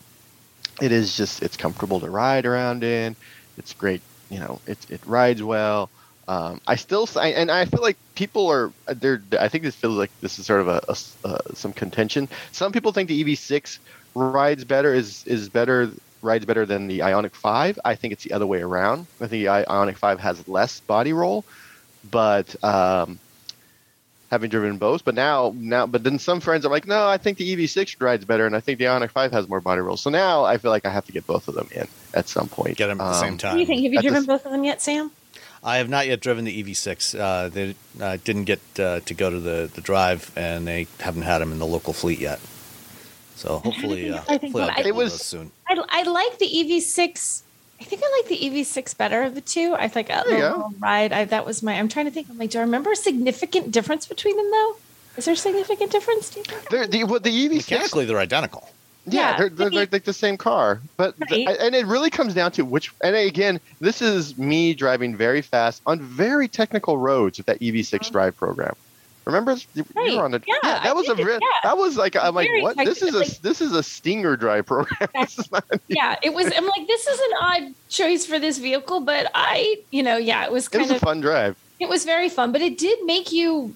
[0.81, 3.15] it is just it's comfortable to ride around in.
[3.57, 4.59] It's great, you know.
[4.67, 5.89] It it rides well.
[6.27, 9.21] Um, I still and I feel like people are they're.
[9.39, 12.29] I think this feels like this is sort of a uh, some contention.
[12.51, 13.79] Some people think the EV6
[14.15, 17.79] rides better is is better rides better than the Ioniq 5.
[17.83, 19.07] I think it's the other way around.
[19.19, 21.43] I think the Ioniq 5 has less body roll,
[22.09, 23.19] but um,
[24.33, 25.05] having driven both.
[25.05, 28.25] But now, now, but then some friends are like, no, I think the EV6 rides
[28.25, 29.95] better, and I think the Ioniq 5 has more body roll.
[29.95, 32.47] So now I feel like I have to get both of them in at some
[32.49, 32.75] point.
[32.77, 33.51] Get them at the same Um, time.
[33.51, 33.83] What do you think?
[33.83, 35.11] Have you At the driven s- both of them yet, Sam?
[35.63, 37.17] I have not yet driven the EV6.
[37.17, 41.21] Uh, they uh, didn't get uh, to go to the, the drive, and they haven't
[41.21, 42.39] had them in the local fleet yet.
[43.35, 45.21] So hopefully, uh, I think hopefully I'll when get I- one of It was- those
[45.25, 45.51] soon.
[45.69, 47.43] I, I like the EV6.
[47.83, 49.75] I think I like the EV6 better of the two.
[49.77, 51.11] I think a There little ride.
[51.11, 51.73] I, that was my.
[51.73, 52.29] I'm trying to think.
[52.29, 54.77] I'm like, do I remember a significant difference between them though?
[55.17, 56.29] Is there a significant difference?
[56.29, 56.69] Do you think?
[56.69, 58.69] They're, the, well, the EV6 Mechanically, they're identical.
[59.05, 61.45] Yeah, Yeah, they're, they're, they're like the same car, but Right.
[61.59, 62.93] and it really comes down to which.
[63.01, 67.95] And again, this is me driving very fast on very technical roads with that EV6
[67.95, 68.11] uh-huh.
[68.11, 68.75] drive program.
[69.25, 70.15] Remember, you you Right.
[70.17, 71.39] were on the Yeah, I that was a yeah.
[71.63, 74.65] that was like I'm like what this is a like- this is a Stinger drive
[74.65, 75.09] program.
[75.87, 76.51] Yeah, it was.
[76.55, 80.43] I'm like, this is an odd choice for this vehicle, but I, you know, yeah,
[80.45, 81.01] it was it kind was a of.
[81.01, 81.55] fun drive.
[81.79, 83.75] It was very fun, but it did make you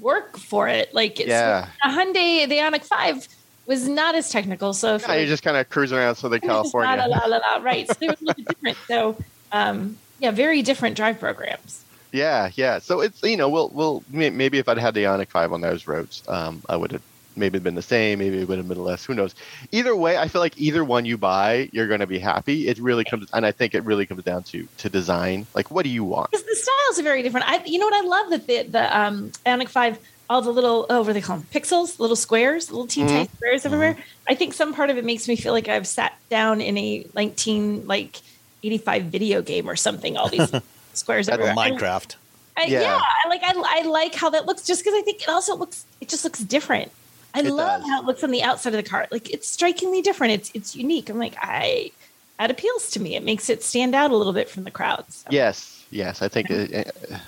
[0.00, 0.92] work for it.
[0.94, 1.68] Like, it's, Yeah.
[1.84, 3.26] a Hyundai, the Ioniq Five
[3.66, 4.72] was not as technical.
[4.72, 6.96] So Yeah, you're just kind of cruising around Southern It was California.
[7.08, 7.86] la, la, la, la, right.
[7.88, 8.78] So they were a little different.
[8.86, 9.16] So,
[9.52, 11.82] um, yeah, very different drive programs.
[12.12, 12.78] Yeah, yeah.
[12.78, 15.86] So it's you know we'll we'll maybe if I'd had the Ioniq Five on those
[15.86, 17.02] roads, um, I would have
[17.36, 18.18] maybe been the same.
[18.18, 19.04] Maybe it would have been less.
[19.04, 19.34] Who knows?
[19.72, 22.68] Either way, I feel like either one you buy, you're going to be happy.
[22.68, 25.46] It really comes, and I think it really comes down to to design.
[25.54, 26.30] Like, what do you want?
[26.30, 27.48] Because the styles are very different.
[27.48, 30.86] I, you know what I love that the the um, Ioniq Five all the little
[30.90, 34.34] oh what do they call them pixels little squares little teeny tiny squares everywhere i
[34.34, 37.86] think some part of it makes me feel like i've sat down in a 19
[37.86, 38.20] like
[38.64, 40.50] 85 video game or something all these
[40.98, 42.16] squares That's everywhere And- Minecraft.
[42.58, 42.80] I, yeah.
[42.80, 43.00] Yeah.
[43.24, 45.84] I like I, I like how that looks just because I think it also looks
[46.00, 46.90] it just looks different.
[47.34, 47.90] I It love does.
[47.90, 49.06] how it looks on the outside of the car.
[49.10, 50.32] Like it's strikingly different.
[50.32, 51.10] It's it's unique.
[51.10, 51.90] I'm like I
[52.38, 53.14] that appeals to me.
[53.14, 55.16] It makes it stand out a little bit from the crowds.
[55.18, 56.22] So, Yes, yes.
[56.22, 57.20] I think uh, uh, the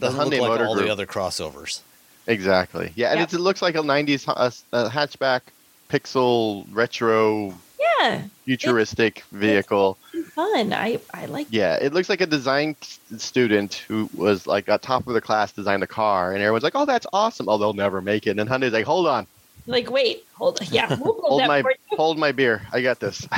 [0.00, 0.86] Doesn't look Hyundai like Motor all Group.
[0.86, 1.80] the other crossovers.
[2.26, 2.92] Exactly.
[2.94, 3.24] Yeah, and Yeah.
[3.24, 5.40] It's, it looks like a '90s uh, uh, hatchback,
[5.88, 7.54] pixel, retro,
[8.00, 8.26] Yeah.
[8.44, 9.98] futuristic vehicle.
[10.34, 10.72] Fun.
[10.72, 12.76] I I like Yeah, it looks like a design
[13.16, 16.76] student who was like at top of the class designed a car, and everyone's like,
[16.76, 18.30] "Oh, that's awesome!" Oh, they'll never make it.
[18.30, 19.26] And then Hyundai's like, "Hold on,
[19.66, 22.62] like wait, hold yeah, we'll hold my hold my beer.
[22.72, 23.26] I got this."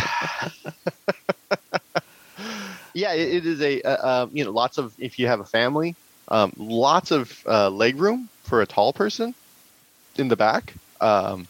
[2.94, 5.44] yeah, it, it is a uh, uh, you know lots of if you have a
[5.44, 5.94] family,
[6.28, 9.34] um, lots of uh, leg room for a tall person
[10.16, 10.74] in the back.
[11.00, 11.46] Um,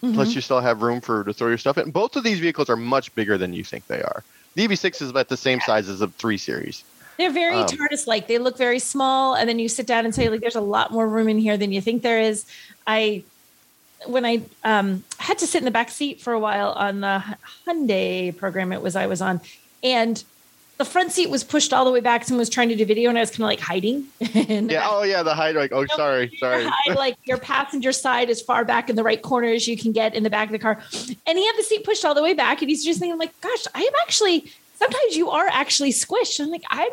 [0.00, 0.34] Plus, Mhm.
[0.34, 1.90] you still have room for to throw your stuff in.
[1.90, 4.24] Both of these vehicles are much bigger than you think they are.
[4.54, 6.82] The EV6 is about the same size as the 3 Series.
[7.18, 8.26] They're very Um, TARDIS like.
[8.26, 10.90] They look very small, and then you sit down and say, like, there's a lot
[10.90, 12.46] more room in here than you think there is.
[12.86, 13.22] I
[14.06, 17.22] when I um, had to sit in the back seat for a while on the
[17.66, 19.42] Hyundai program it was I was on,
[19.82, 20.24] and
[20.80, 22.24] the front seat was pushed all the way back.
[22.24, 24.06] Someone was trying to do video, and I was kind of like hiding.
[24.70, 24.86] Yeah.
[24.88, 25.22] Oh, yeah.
[25.22, 25.54] The hide.
[25.54, 26.64] Like, oh, sorry, sorry.
[26.66, 29.92] hide like your passenger side as far back in the right corner as you can
[29.92, 30.80] get in the back of the car.
[31.26, 32.62] And he had the seat pushed all the way back.
[32.62, 36.38] And he's just thinking, like, gosh, I am actually sometimes you are actually squished.
[36.40, 36.90] And I'm like, I'm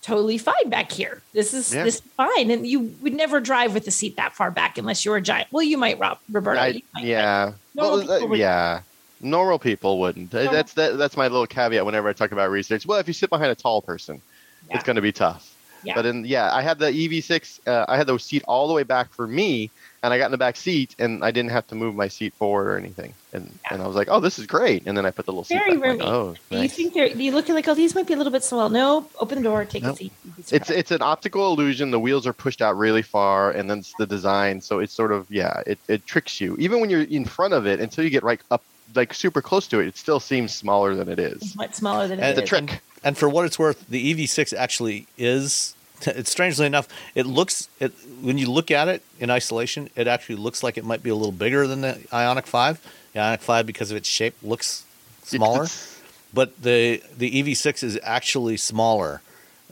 [0.00, 1.20] totally fine back here.
[1.34, 1.84] This is Yeah.
[1.84, 2.50] this is fine.
[2.50, 5.22] And you would never drive with the seat that far back unless you were a
[5.22, 5.48] giant.
[5.52, 6.60] Well, you might, Rob Roberto.
[6.60, 7.52] I- you might, yeah.
[7.74, 8.80] Well, uh, yeah.
[9.20, 10.34] Normal people wouldn't.
[10.34, 12.84] Uh, That's that, that's my little caveat whenever I talk about research.
[12.86, 14.20] Well, if you sit behind a tall person,
[14.68, 14.74] Yeah.
[14.76, 15.52] it's going to be tough.
[15.82, 15.94] Yeah.
[15.94, 17.60] But in yeah, I had the EV6.
[17.66, 19.70] Uh, I had the seat all the way back for me,
[20.02, 22.32] and I got in the back seat, and I didn't have to move my seat
[22.34, 23.14] forward or anything.
[23.32, 23.74] And Yeah.
[23.74, 24.82] and I was like, oh, this is great.
[24.86, 25.80] And then I put the little seat Very back.
[25.82, 26.04] Like, roomy.
[26.04, 28.42] oh, Do you think they're, you look like, oh, these might be a little bit
[28.42, 28.68] small?
[28.68, 30.12] No, open the door, take a seat.
[30.50, 31.90] It's it's an optical illusion.
[31.92, 34.60] The wheels are pushed out really far, and then it's the design.
[34.62, 36.56] So it's sort of yeah, it, it tricks you.
[36.58, 38.64] Even when you're in front of it, until you get right up,
[38.96, 41.42] like super close to it, it still seems smaller than it is.
[41.42, 42.48] It's much smaller than And it The is.
[42.48, 42.80] trick.
[43.04, 45.74] And for what it's worth, the EV6 actually is.
[46.06, 50.36] It's strangely enough, it looks it when you look at it in isolation, it actually
[50.36, 52.80] looks like it might be a little bigger than the Ioniq 5.
[53.14, 54.84] The Ioniq 5, because of its shape, looks
[55.24, 55.62] smaller.
[55.64, 55.98] It's-
[56.34, 59.22] but the the EV6 is actually smaller.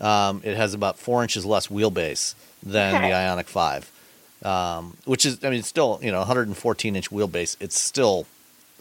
[0.00, 3.08] Um, it has about four inches less wheelbase than Okay.
[3.08, 3.90] the Ioniq 5,
[4.44, 7.56] um, which is I mean, it's still you know 114 inch wheelbase.
[7.60, 8.26] It's still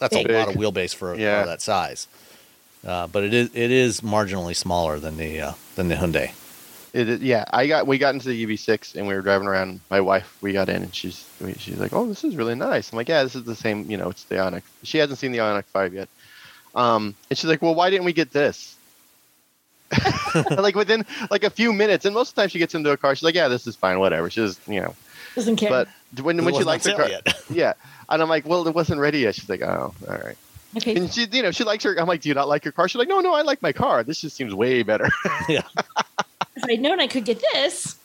[0.04, 0.32] that's a Big.
[0.36, 1.38] lot of wheelbase for Yeah.
[1.40, 2.08] car that size.
[2.86, 6.32] Uh, but it is it is marginally smaller than the uh, than the Hyundai.
[6.94, 9.80] It, is- yeah, I got we got into the EV6 and we were driving around.
[9.90, 12.92] My wife, we got in and she's we- she's like, "Oh, this is really nice."
[12.92, 13.90] I'm like, "Yeah, this is the same.
[13.90, 16.10] You know, it's the Ioniq." She hasn't seen the Ioniq Five yet,
[16.76, 18.76] um, and she's like, "Well, why didn't we get this?"
[20.52, 22.98] like within like a few minutes, and most of the time she gets into a
[22.98, 24.96] car, she's like, "Yeah, this is fine, whatever." She's you know,
[25.36, 25.70] Doesn't care.
[25.70, 25.88] but
[26.24, 27.28] when It when she likes on the car, yet.
[27.50, 27.74] yeah,
[28.10, 30.38] and I'm like, "Well, it wasn't ready yet." She's like, "Oh, all right."
[30.78, 30.96] okay.
[30.96, 31.96] And she, you know, she likes her.
[32.00, 33.72] I'm like, "Do you not like your car?" She's like, "No, no, I like my
[33.74, 34.04] car.
[34.04, 35.10] This just seems way better."
[35.50, 35.62] yeah,
[36.56, 37.96] If I'd known I could get this,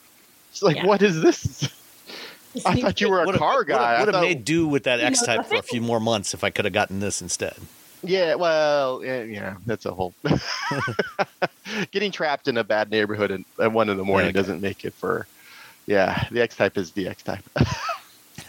[0.53, 0.85] she's like, Yeah.
[0.85, 1.67] "What is this?"
[2.65, 3.95] I thought you were a Would've- car would've- guy.
[3.95, 6.33] I Would have thought- made do with that X Type for a few more months
[6.33, 7.55] if I could have gotten this instead.
[8.01, 10.13] Yeah, well, yeah, yeah that's a whole.
[11.91, 14.39] Getting trapped in a bad neighborhood at, at one in the morning Okay.
[14.39, 15.27] doesn't make it for.
[15.85, 17.43] Yeah, the X type is the X type.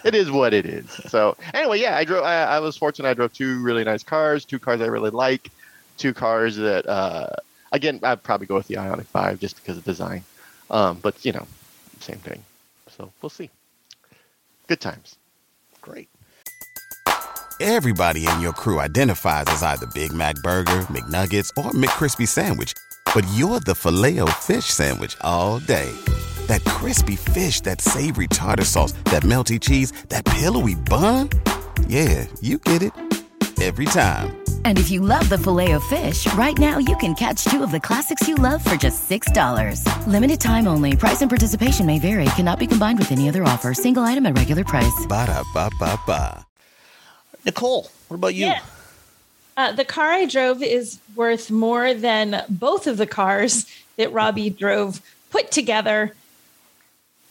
[0.05, 0.91] it is what it is.
[1.09, 2.25] So anyway, yeah, I drove.
[2.25, 3.09] I, I was fortunate.
[3.09, 5.51] I drove two really nice cars, two cars I really like,
[5.97, 6.87] two cars that.
[6.87, 7.29] uh
[7.73, 10.25] Again, I'd probably go with the Ioniq Five just because of design,
[10.73, 11.47] um, but you know,
[12.01, 12.43] same thing.
[12.89, 13.49] So we'll see.
[14.67, 15.15] Good times.
[15.81, 16.09] Great.
[17.61, 22.75] Everybody in your crew identifies as either Big Mac Burger, McNuggets, or McCrispy Sandwich.
[23.15, 25.93] But you're the Filet-O-Fish Sandwich all day.
[26.51, 31.31] That crispy fish, that savory tartar sauce, that melty cheese, that pillowy bun.
[31.87, 32.93] Yeah, you get it.
[33.63, 34.37] Every time.
[34.65, 37.71] And if you love the filet of fish, right now you can catch two of
[37.71, 39.85] the classics you love for just $6.
[40.09, 40.97] Limited time only.
[40.97, 42.25] Price and participation may vary.
[42.35, 43.73] Cannot be combined with any other offer.
[43.73, 45.07] Single item at regular price.
[45.09, 46.45] Ba-da-ba-ba-ba.
[47.45, 48.47] Nicole, what about you?
[48.47, 48.61] Yeah.
[49.57, 53.67] Uh, the car I drove is worth more than both of the cars
[53.99, 56.17] that Robbie drove put together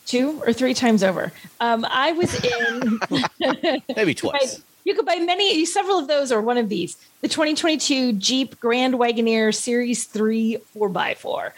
[0.10, 1.32] two or three times over.
[1.60, 3.00] Um, I was in.
[3.40, 4.62] Maybe you could buy- twice.
[4.86, 6.98] You could buy many, several of those, or one of these.
[7.22, 11.52] The 2022 Jeep Grand Wagoneer Series 3 4x4.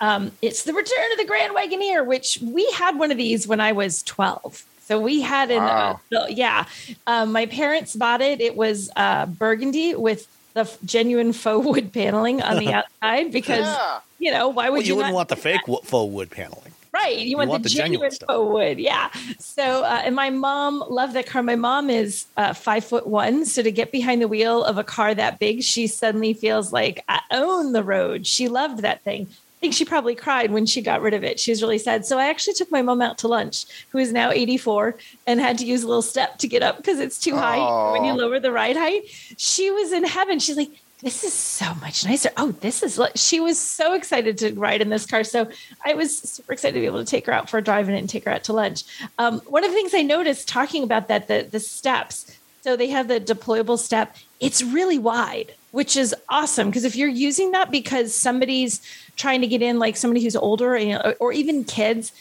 [0.00, 3.60] Um, it's the return of the Grand Wagoneer, which we had one of these when
[3.60, 4.64] I was 12.
[4.84, 6.00] So we had an, Wow.
[6.16, 6.64] uh, yeah,
[7.06, 8.40] um, my parents bought it.
[8.40, 13.66] It was uh, burgundy with the f- genuine faux wood paneling on the outside because,
[13.66, 14.00] Yeah.
[14.18, 15.84] you know, why would Well, you, wouldn't want the fake that?
[15.84, 16.72] faux wood paneling.
[16.98, 17.18] Right.
[17.18, 18.78] You, want, want the, the genuine genuine wood.
[18.78, 19.10] Yeah.
[19.38, 21.42] So, uh, and my mom loved that car.
[21.42, 23.44] My mom is uh, five foot one.
[23.44, 27.04] So to get behind the wheel of a car that big, she suddenly feels like
[27.08, 28.26] I own the road.
[28.26, 29.28] She loved that thing.
[29.30, 31.40] I think she probably cried when she got rid of it.
[31.40, 32.06] She was really sad.
[32.06, 35.58] So I actually took my mom out to lunch, who is now 84 and had
[35.58, 38.38] to use a little step to get up because it's too high when you lower
[38.38, 39.02] the ride height.
[39.36, 40.38] She was in heaven.
[40.38, 42.30] She's like, this is so much nicer.
[42.36, 45.22] Oh, this is she was so excited to ride in this car.
[45.22, 45.48] So
[45.84, 48.08] I was super excited to be able to take her out for a drive and
[48.08, 48.82] take her out to lunch.
[49.18, 52.88] Um, one of the things I noticed talking about that, the, the steps, so they
[52.88, 56.68] have the deployable step, it's really wide, which is awesome.
[56.68, 58.80] Because if you're using that because somebody's
[59.16, 60.76] trying to get in, like somebody who's older
[61.20, 62.12] or even kids,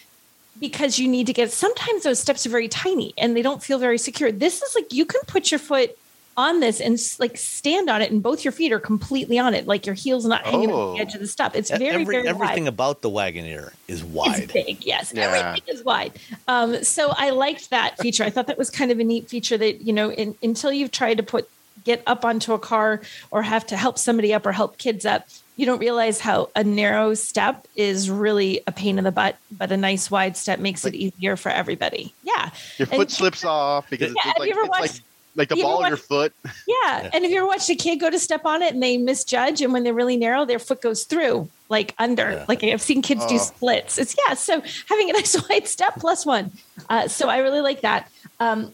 [0.59, 3.79] because you need to get sometimes those steps are very tiny and they don't feel
[3.79, 4.31] very secure.
[4.31, 5.97] This is like you can put your foot
[6.37, 9.65] on this and like stand on it and both your feet are completely on it,
[9.67, 10.89] like your heels not hanging Oh.
[10.91, 11.55] on the edge of the step.
[11.55, 12.67] It's very, Every, very everything wide.
[12.73, 14.43] about the Wagoneer is wide.
[14.43, 15.11] It's big, yes.
[15.15, 15.23] Yeah.
[15.23, 16.13] Everything is wide.
[16.47, 18.23] Um, so I liked that feature.
[18.23, 20.91] I thought that was kind of a neat feature that, you know, in, until you've
[20.91, 21.49] tried to put
[21.83, 25.25] get up onto a car or have to help somebody up or help kids up,
[25.55, 29.71] you don't realize how a narrow step is really a pain in the butt, but
[29.71, 32.13] a nice wide step makes it easier for everybody.
[32.23, 32.51] Yeah.
[32.77, 34.91] Your And- foot slips off because Yeah, it's like, it's like,
[35.37, 36.33] like the you ball of your foot.
[36.67, 37.09] Yeah.
[37.13, 39.61] And if you ever watched a kid go to step on it and they misjudge,
[39.61, 42.31] and when they're really narrow, their foot goes through, like under.
[42.31, 42.45] Yeah.
[42.47, 43.37] Like I've seen kids do Oh.
[43.37, 43.97] splits.
[43.97, 44.33] It's yeah.
[44.33, 46.51] So having a nice wide step plus one.
[46.89, 48.09] Uh, so I really like that.
[48.39, 48.73] Um,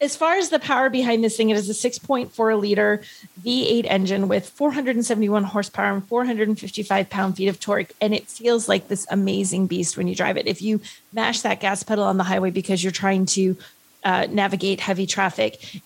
[0.00, 3.02] as far as the power behind this thing, it is a 6.4 liter
[3.44, 7.92] V8 engine with 471 horsepower and 455 pound feet of torque.
[8.00, 10.48] And it feels like this amazing beast when you drive it.
[10.48, 10.80] If you
[11.12, 13.56] mash that gas pedal on the highway because you're trying to
[14.02, 15.80] uh, navigate heavy traffic,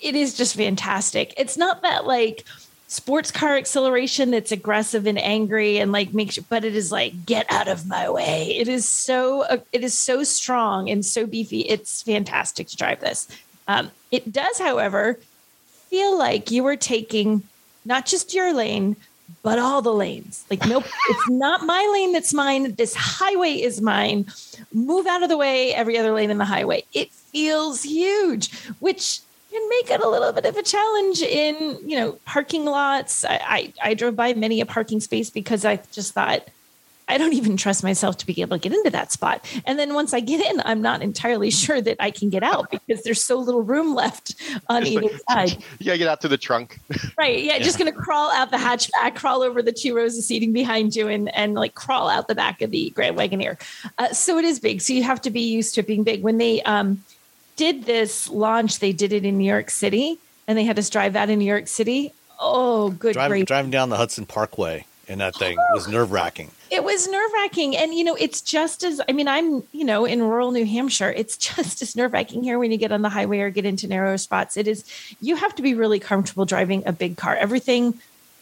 [0.00, 1.34] it is just fantastic.
[1.36, 2.44] It's not that like
[2.88, 7.26] sports car acceleration that's aggressive and angry and like makes you, but it is like
[7.26, 8.56] get out of my way.
[8.56, 11.60] It is so uh, it is so strong and so beefy.
[11.60, 13.28] It's fantastic to drive this.
[13.66, 15.18] Um, it does, however,
[15.88, 17.42] feel like you are taking
[17.84, 18.96] not just your lane
[19.42, 20.44] but all the lanes.
[20.50, 22.74] Like nope, it's not my lane that's mine.
[22.74, 24.26] This highway is mine.
[24.72, 25.72] Move out of the way.
[25.74, 26.84] Every other lane in the highway.
[26.92, 29.20] It feels huge, which
[29.54, 33.24] can make it a little bit of a challenge in you know parking lots.
[33.24, 36.48] I, I, I drove by many a parking space because I just thought
[37.06, 39.44] I don't even trust myself to be able to get into that spot.
[39.66, 42.70] And then once I get in, I'm not entirely sure that I can get out
[42.70, 44.34] because there's so little room left
[44.68, 45.62] on either side.
[45.78, 46.80] You gotta get out to the trunk.
[47.18, 47.44] Right.
[47.44, 47.58] Yeah.
[47.58, 50.96] Just going to crawl out the hatchback, crawl over the two rows of seating behind
[50.96, 53.60] you, and, and like crawl out the back of the Grand Wagoneer.
[53.98, 54.80] Uh, so it is big.
[54.80, 56.22] So you have to be used to it being big.
[56.22, 57.04] When they um,
[57.56, 61.16] did this launch, they did it in New York City and they had us drive
[61.16, 62.12] out in New York City.
[62.40, 66.50] Oh, good Driving, driving down the Hudson Parkway in that thing was nerve wracking.
[66.70, 67.76] It was nerve wracking.
[67.76, 71.10] And, you know, it's just as, I mean, I'm, you know, in rural New Hampshire,
[71.12, 73.86] it's just as nerve wracking here when you get on the highway or get into
[73.86, 74.56] narrower spots.
[74.56, 74.84] It is,
[75.20, 77.36] you have to be really comfortable driving a big car.
[77.36, 77.94] Everything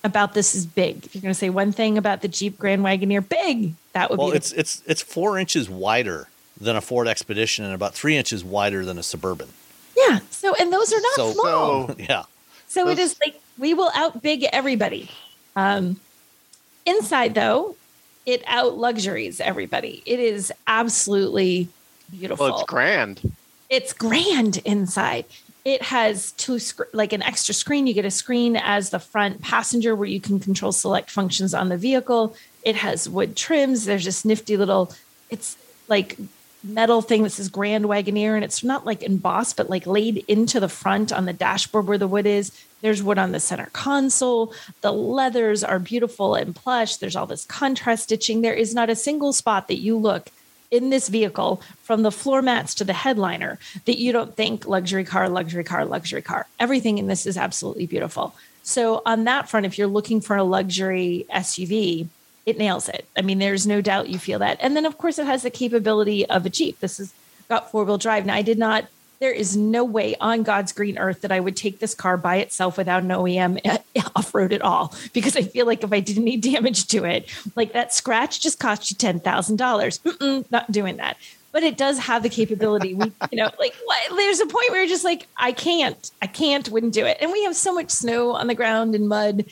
[0.05, 1.05] about this is big.
[1.05, 4.19] If you're going to say one thing about the Jeep Grand Wagoneer, big, that would
[4.19, 4.33] Well, be.
[4.33, 6.27] the- it's it's it's four inches wider
[6.63, 9.49] than a Ford Expedition and about three inches wider than a Suburban.
[9.97, 10.21] yeah.
[10.31, 11.89] So, and those are not So- small.
[11.89, 12.23] So Yeah,
[12.69, 15.11] So it Those- is like we will out big everybody.
[15.57, 16.01] Um,
[16.87, 17.77] inside though,
[18.27, 20.03] it out luxuries everybody.
[20.07, 21.69] It is absolutely
[22.11, 22.47] beautiful.
[22.47, 23.33] well, it's grand.
[23.69, 25.25] it's grand inside.
[25.65, 27.87] It has two sc- like an extra screen.
[27.87, 31.69] You get a screen as the front passenger where you can control select functions on
[31.69, 32.35] the vehicle.
[32.65, 33.85] It has wood trims.
[33.85, 34.93] There's this nifty little.
[35.31, 35.57] It's
[35.89, 36.17] like
[36.63, 40.61] metal thing that says Grand Wagoneer, and it's not like embossed, but like laid into
[40.61, 42.53] the front on the dashboard where the wood is.
[42.81, 44.53] There's wood on the center console.
[44.81, 46.97] The leathers are beautiful and plush.
[46.97, 48.43] There's all this contrast stitching.
[48.43, 50.31] There is not a single spot that you look
[50.71, 55.05] in this vehicle from the floor mats to the headliner that you don't think luxury
[55.05, 56.47] car, luxury car, luxury car.
[56.59, 58.35] Everything in this is absolutely beautiful.
[58.65, 62.09] So, on that front, if you're looking for a luxury SUV,
[62.47, 63.07] it nails it.
[63.17, 64.59] I mean, there's no doubt you feel that.
[64.61, 66.81] And then, of course, it has the capability of a Jeep.
[66.81, 67.13] This has
[67.49, 68.27] got four wheel drive.
[68.27, 68.87] Now, I did not,
[69.21, 72.37] there is no way on God's green earth that I would take this car by
[72.37, 73.61] itself without an OEM
[74.17, 77.29] off road at all, because I feel like if I did any damage to it,
[77.55, 80.51] like that scratch just cost you $10,000.
[80.51, 81.17] Not doing that.
[81.53, 82.95] But it does have the capability.
[82.95, 86.27] We, you know, like what, there's a point where you're just like, I can't, I
[86.27, 87.19] can't, wouldn't do it.
[87.21, 89.45] And we have so much snow on the ground and mud.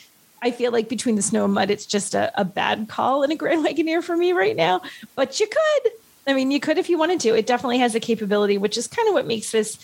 [0.42, 3.30] I feel like between the snow and mud, it's just a, a bad call in
[3.30, 4.82] a Grand Wagoneer for me right now.
[5.14, 5.92] But you could.
[6.26, 7.36] I mean, you could if you wanted to.
[7.36, 9.78] It definitely has the capability, which is kind of what makes this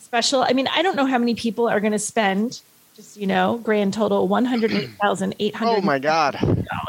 [0.00, 0.42] special.
[0.42, 2.60] I mean, I don't know how many people are going to spend
[2.94, 5.78] just you know grand total one hundred eight thousand eight hundred.
[5.78, 6.36] Oh my god,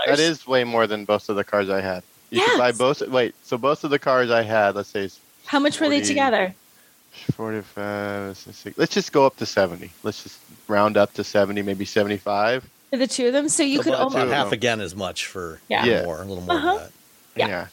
[0.05, 2.03] that is way more than both of the cars I had.
[2.29, 3.01] You could buy both.
[3.01, 5.09] Wait, so both of the cars I had, let's say,
[5.45, 6.55] How much were they together?
[7.33, 9.91] 45, 60, let's just go up to 70.
[10.01, 12.67] Let's just round up to 70, maybe 75.
[12.93, 14.79] For the two of them, so you could about, almost about Two of half again
[14.79, 15.83] as much for Yeah.
[15.83, 16.03] Yeah.
[16.03, 16.73] more, a little more Uh-huh.
[16.73, 16.91] than that.
[17.35, 17.47] Yeah.
[17.47, 17.67] Yeah.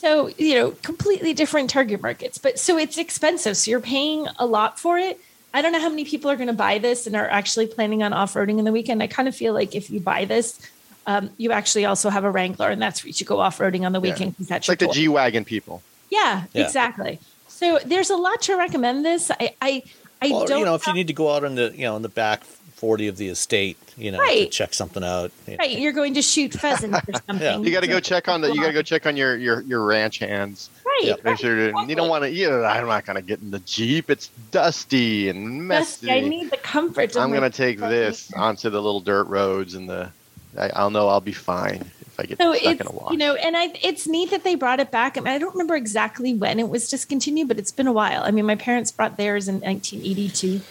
[0.00, 3.56] So, you know, completely different target markets, but so it's expensive.
[3.56, 5.20] So you're paying a lot for it.
[5.54, 8.02] I don't know how many people are going to buy this and are actually planning
[8.02, 9.04] on off roading in the weekend.
[9.04, 10.58] I kind of feel like if you buy this,
[11.06, 13.86] um, you actually also have a Wrangler, and that's where you should go off roading
[13.86, 14.88] on the weekend because that's like the.
[14.88, 15.80] G Wagon people.
[16.10, 16.64] Yeah, Yeah.
[16.64, 17.20] exactly.
[17.46, 19.30] So there's a lot to recommend this.
[19.30, 19.82] I, I,
[20.20, 21.94] I Well, don't you know, if you need to go out in the you know
[21.94, 22.42] in the back
[22.74, 24.50] forty of the estate, you know, to Right.
[24.50, 25.30] check something out.
[25.46, 25.58] you know.
[25.58, 27.64] right, you're going to shoot pheasants or something.
[27.64, 28.48] You got to go check on the.
[28.48, 30.68] You got to go check on your your your ranch hands.
[30.84, 31.12] Right, Yeah.
[31.12, 32.30] right, Make sure you don't want to.
[32.30, 34.08] You know, I'm not gonna get in the jeep.
[34.10, 36.06] It's dusty and messy.
[36.06, 36.10] Dusty.
[36.12, 37.10] I need the comfort.
[37.16, 37.90] of I'm gonna take vehicle.
[37.90, 40.10] this onto the little dirt roads and the.
[40.58, 43.12] I, I'll know I'll be fine if I get So stuck it's in a wash.
[43.12, 45.18] you know, and I it's neat that they brought it back.
[45.18, 48.22] I mean, I don't remember exactly when it was discontinued, but it's been a while.
[48.22, 50.62] I mean, my parents brought theirs in 1982,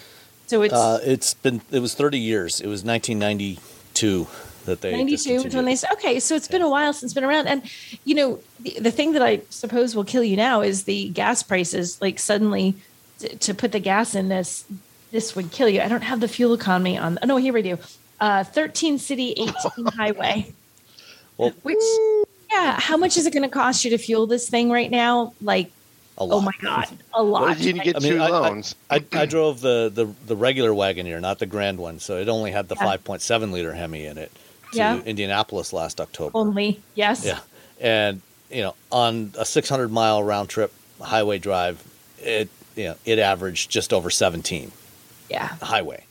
[0.46, 2.60] so it's Uh, it's been it was thirty years.
[2.60, 3.58] It was nineteen ninety
[3.94, 4.26] two
[4.66, 7.14] that they 92 is when they said, okay, so it's been a while since it's
[7.14, 7.46] been around.
[7.46, 7.62] And,
[8.04, 11.42] you know, the, the thing that I suppose will kill you now is the gas
[11.42, 12.00] prices.
[12.00, 12.74] Like, suddenly
[13.20, 14.64] to, to put the gas in this,
[15.12, 15.80] this would kill you.
[15.80, 17.18] I don't have the fuel economy on.
[17.24, 17.78] No, here we do.
[18.20, 19.54] Uh, 13 city, 18
[19.96, 20.52] highway.
[21.36, 21.78] Well, Which,
[22.50, 25.34] yeah, how much is it going to cost you to fuel this thing right now?
[25.40, 25.70] Like,
[26.18, 26.36] a lot.
[26.36, 27.42] oh my God, a lot.
[27.42, 28.74] What did you get I mean, two I- I- loans?
[28.90, 32.52] I, I drove the, the the regular Wagoneer, not the grand one, so it only
[32.52, 32.96] had the Yeah.
[32.96, 34.32] 5.7 liter Hemi in it
[34.72, 35.00] to Yeah.
[35.02, 36.32] Indianapolis last October.
[36.36, 37.24] Only, yes.
[37.24, 37.40] Yeah,
[37.80, 41.82] and you know, on a 600 mile round trip highway drive,
[42.20, 44.72] it you know it averaged just over 17
[45.28, 45.48] Yeah.
[45.60, 46.04] highway.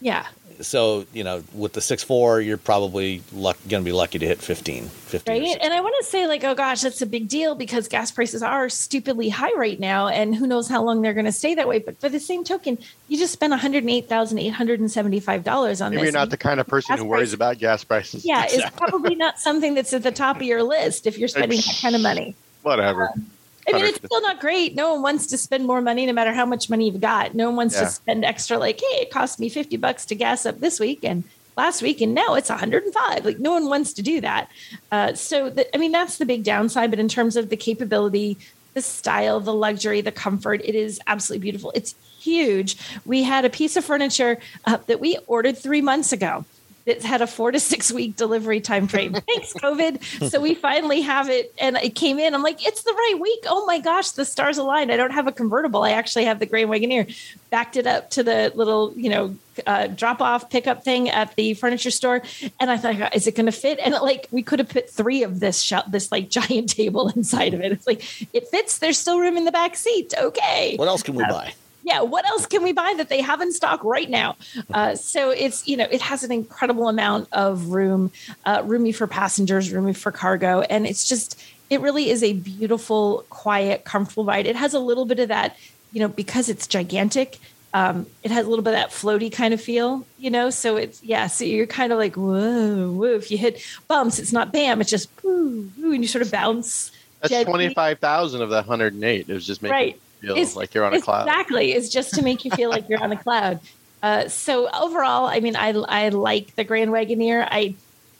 [0.00, 0.26] Yeah.
[0.62, 4.26] So you know, with the six four you're probably luck, going to be lucky to
[4.26, 4.86] hit 15.
[4.86, 5.58] 15 Right.
[5.60, 8.42] And I want to say, like, oh gosh, that's a big deal because gas prices
[8.42, 10.08] are stupidly high right now.
[10.08, 11.78] And who knows how long they're going to stay that way.
[11.80, 16.04] But for the same token, you just spent $108,875 on Maybe this.
[16.04, 18.24] you're not the kind of person who worries prices- about gas prices.
[18.24, 21.58] yeah, it's probably not something that's at the top of your list if you're spending
[21.58, 22.34] that kind of money.
[22.62, 23.08] Whatever.
[23.08, 23.26] Um,
[23.68, 24.74] I mean, it's still not great.
[24.74, 27.34] No one wants to spend more money, no matter how much money you've got.
[27.34, 27.84] No one wants Yeah.
[27.84, 28.58] to spend extra.
[28.58, 31.24] Like, hey, it cost me fifty bucks to gas up this week and
[31.56, 33.24] last week, and now it's one hundred and five.
[33.24, 34.48] Like, no one wants to do that.
[34.90, 36.90] Uh, so, the, I mean, that's the big downside.
[36.90, 38.36] But in terms of the capability,
[38.74, 41.72] the style, the luxury, the comfort, it is absolutely beautiful.
[41.74, 42.76] It's huge.
[43.04, 46.44] We had a piece of furniture uh, that we ordered three months ago.
[46.84, 49.12] It had a four to six week delivery time frame.
[49.26, 50.30] Thanks, COVID.
[50.30, 52.34] So we finally have it, and it came in.
[52.34, 53.44] I'm like, it's the right week.
[53.46, 54.90] Oh my gosh, the stars aligned.
[54.90, 55.82] I don't have a convertible.
[55.82, 57.14] I actually have the Grand Wagoneer.
[57.50, 61.54] Backed it up to the little, you know, uh, drop off pickup thing at the
[61.54, 62.22] furniture store,
[62.58, 63.78] and I thought, is it going to fit?
[63.78, 67.54] And like, we could have put three of this shell, this like giant table inside
[67.54, 67.72] of it.
[67.72, 68.02] It's like
[68.32, 68.78] it fits.
[68.78, 70.14] There's still room in the back seat.
[70.18, 71.54] Okay What else can we buy?
[71.82, 74.36] Yeah what else can we buy that they have in stock right now
[74.74, 78.10] uh, so it's you know it has an incredible amount of room
[78.44, 83.24] uh, roomy for passengers roomy for cargo and it's just it really is a beautiful
[83.30, 85.56] quiet comfortable ride it has a little bit of that
[85.92, 87.38] you know because it's gigantic
[87.74, 90.50] um, it has a little bit of that floaty kind of feel, you know.
[90.50, 91.26] So it's yeah.
[91.26, 93.14] So you're kind of like whoa, whoa.
[93.14, 94.80] If you hit bumps, it's not bam.
[94.80, 96.92] It's just woo, woo, and you sort of bounce.
[97.20, 99.28] That's twenty five thousand of the hundred and eight.
[99.28, 100.00] It was just making Right.
[100.22, 101.26] You feel It's- like you're on a cloud.
[101.28, 101.72] Exactly.
[101.72, 103.60] It's just to make you feel like you're on a cloud.
[104.02, 107.46] Uh, so overall, I mean, I I like the Grand Wagoneer.
[107.50, 107.76] I'm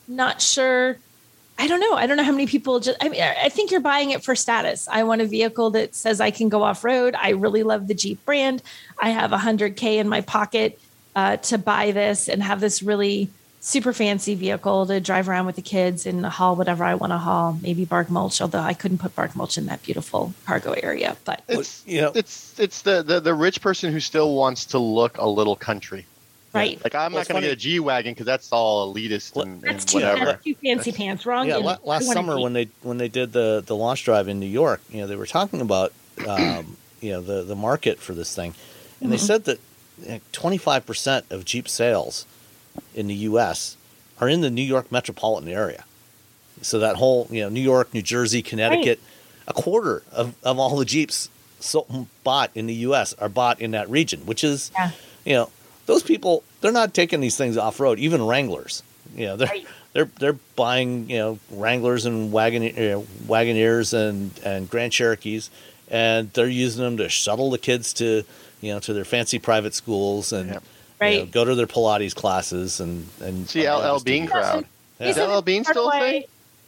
[0.07, 0.99] not sure.
[1.59, 1.95] I don't know.
[1.95, 2.97] I don't know how many people just.
[3.01, 4.89] I mean, I think you're buying it for status.
[4.91, 7.15] I want a vehicle that says I can go off road.
[7.17, 8.63] I really love the Jeep brand.
[9.01, 10.79] I have 100k in my pocket
[11.15, 13.29] uh, to buy this and have this really
[13.65, 17.17] super fancy vehicle to drive around with the kids and haul whatever I want to
[17.19, 17.57] haul.
[17.63, 21.17] Maybe bark mulch, although I couldn't put bark mulch in that beautiful cargo area.
[21.25, 24.79] But It's you know- it's it's the, the the rich person who still wants to
[24.81, 26.05] look a little country.
[26.53, 26.83] right.
[26.83, 29.37] Like I'm Well, not going to funny- get a G wagon because that's all elitist
[29.37, 30.25] Well, and, That's and too, whatever.
[30.25, 31.25] that's too fancy pants.
[31.25, 31.47] Wrong.
[31.49, 34.47] Yeah, la- last summer when they when they did the the launch drive in New
[34.47, 35.93] York, you know, they were talking about
[36.27, 38.55] um, you know the the market for this thing,
[39.01, 39.61] and they said that
[40.33, 42.27] twenty five percent of Jeep sales
[42.95, 43.77] in the U.S.
[44.21, 45.85] are in the New York metropolitan area.
[46.63, 49.01] So that whole you know New York, New Jersey, Connecticut,
[49.49, 51.29] a quarter of, of all the Jeeps
[51.61, 51.87] so,
[52.25, 53.15] bought in the U.S.
[53.15, 54.91] are bought in that region, which is Yeah.
[55.25, 55.51] you know
[55.87, 58.83] those people they're not taking these things off road, even Wranglers.
[59.17, 59.67] You know, they're Right.
[59.93, 65.51] they're they're buying you know Wranglers and wagon you know, Wagoneers and and Grand Cherokees,
[65.91, 68.23] and they're using them to shuttle the kids to
[68.61, 70.59] you know to their fancy private schools and Yeah.
[71.11, 74.67] You know, go to their Pilates classes and and See and LL just Bean crowd.
[75.01, 75.09] Yeah.
[75.09, 76.23] Is LL Bean Part still a thing?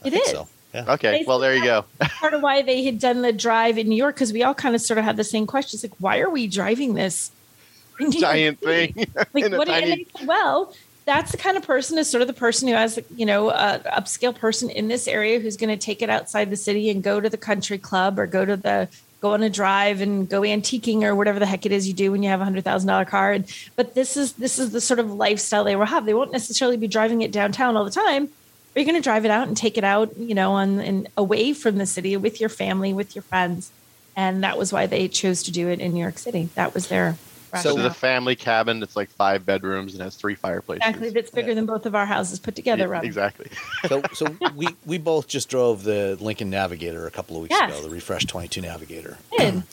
[0.04, 0.30] I It think is.
[0.32, 0.48] so.
[0.74, 0.92] Yeah.
[0.94, 1.84] Okay, well there you go.
[2.00, 4.74] part of why they had done the drive in New York because we all kind
[4.74, 7.30] of sort of had the same questions like, why are we driving this
[8.00, 8.94] in New York Giant thing.
[9.14, 9.68] Like, what?
[9.68, 10.74] and tiny- it's- well,
[11.04, 13.78] that's the kind of person is sort of the person who has, you know, a
[13.92, 17.20] upscale person in this area who's going to take it outside the city and go
[17.20, 18.88] to the country club or go to the
[19.24, 22.12] go on a drive and go antiquing or whatever the heck it is you do
[22.12, 23.38] when you have a hundred thousand dollar car.
[23.74, 26.04] But this is this is the sort of lifestyle they will have.
[26.04, 28.24] They won't necessarily be driving it downtown all the time.
[28.24, 31.08] Are you're going to drive it out and take it out, you know, on and
[31.16, 33.70] away from the city with your family, with your friends,
[34.14, 36.50] and that was why they chose to do it in New York City.
[36.54, 37.16] That was their
[37.62, 40.82] So the family cabin that's like five bedrooms and has three fireplaces.
[40.86, 41.10] Exactly.
[41.10, 43.04] That's bigger than both of our houses put together, Yeah, Rob.
[43.04, 43.48] exactly.
[43.88, 44.26] So, so
[44.56, 47.70] we, we both just drove the Lincoln Navigator a couple of weeks Yes.
[47.70, 49.18] ago, the Refresh 22 Navigator.
[49.38, 49.62] Did.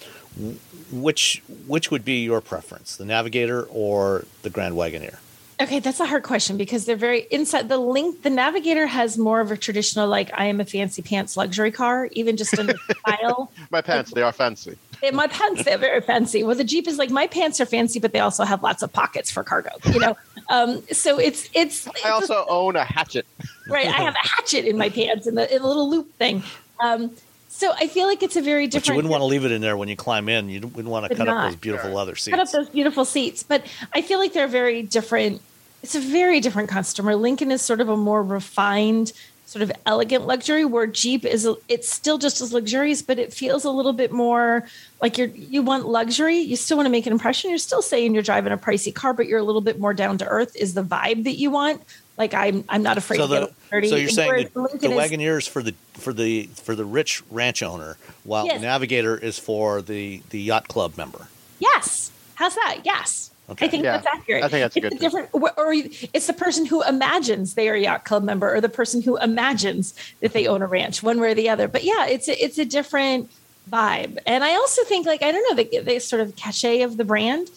[0.91, 5.17] Which which would be your preference, the Navigator or the Grand Wagoneer?
[5.61, 8.23] Okay, that's a hard question because they're very inside the link.
[8.23, 12.09] The Navigator has more of a traditional, like I am a fancy pants luxury car,
[12.13, 12.77] even just in the
[13.07, 13.51] style.
[13.69, 14.77] My pants, they are fancy.
[15.01, 16.43] They- my pants, they're very fancy.
[16.43, 18.93] Well, the Jeep is like my pants are fancy, but they also have lots of
[18.93, 19.71] pockets for cargo.
[19.91, 20.17] You know,
[20.49, 21.87] um, so it's it's.
[22.05, 23.25] I also own a hatchet.
[23.67, 23.87] right.
[23.87, 26.43] I have a hatchet in my pants in the in a little loop thing.
[26.79, 27.11] Um,
[27.49, 28.85] so I feel like it's a very different.
[28.85, 30.49] But you wouldn't want to leave it in there when you climb in.
[30.49, 32.35] You wouldn't want to Would cut up those beautiful leather seats.
[32.35, 33.43] cut up those beautiful seats.
[33.43, 35.41] But I feel like they're very different.
[35.83, 37.15] It's a very different customer.
[37.15, 39.13] Lincoln is sort of a more refined,
[39.51, 43.65] sort of elegant luxury, where Jeep is it's still just as luxurious, but it feels
[43.65, 44.65] a little bit more
[45.01, 45.27] like you're.
[45.27, 46.37] You want luxury.
[46.37, 47.49] You still want to make an impression.
[47.49, 50.17] You're still saying you're driving a pricey car, but you're a little bit more down
[50.19, 50.55] to earth.
[50.55, 51.81] Is the vibe that you want?
[52.17, 52.63] Like I'm.
[52.69, 53.89] I'm not afraid so to get dirty.
[53.89, 57.61] so you're saying the Lincoln Wagoneer is for the for the for the rich ranch
[57.61, 58.61] owner, while Yes.
[58.61, 61.27] the Navigator is for the the yacht club member.
[61.59, 62.09] Yes.
[62.35, 62.79] How's that?
[62.85, 63.30] Yes.
[63.51, 63.65] Okay.
[63.65, 64.43] I think Yeah, that's accurate.
[64.43, 67.53] I think that's a it's good a different, or- or it's the person who imagines
[67.55, 70.67] they are a yacht club member, or the person who imagines that they own a
[70.67, 71.67] ranch, one way or the other.
[71.67, 73.29] But yeah, it's a, it's a different
[73.71, 74.17] vibe.
[74.25, 77.05] And I also think, like, I don't know, the, the sort of cachet of the
[77.05, 77.49] brand.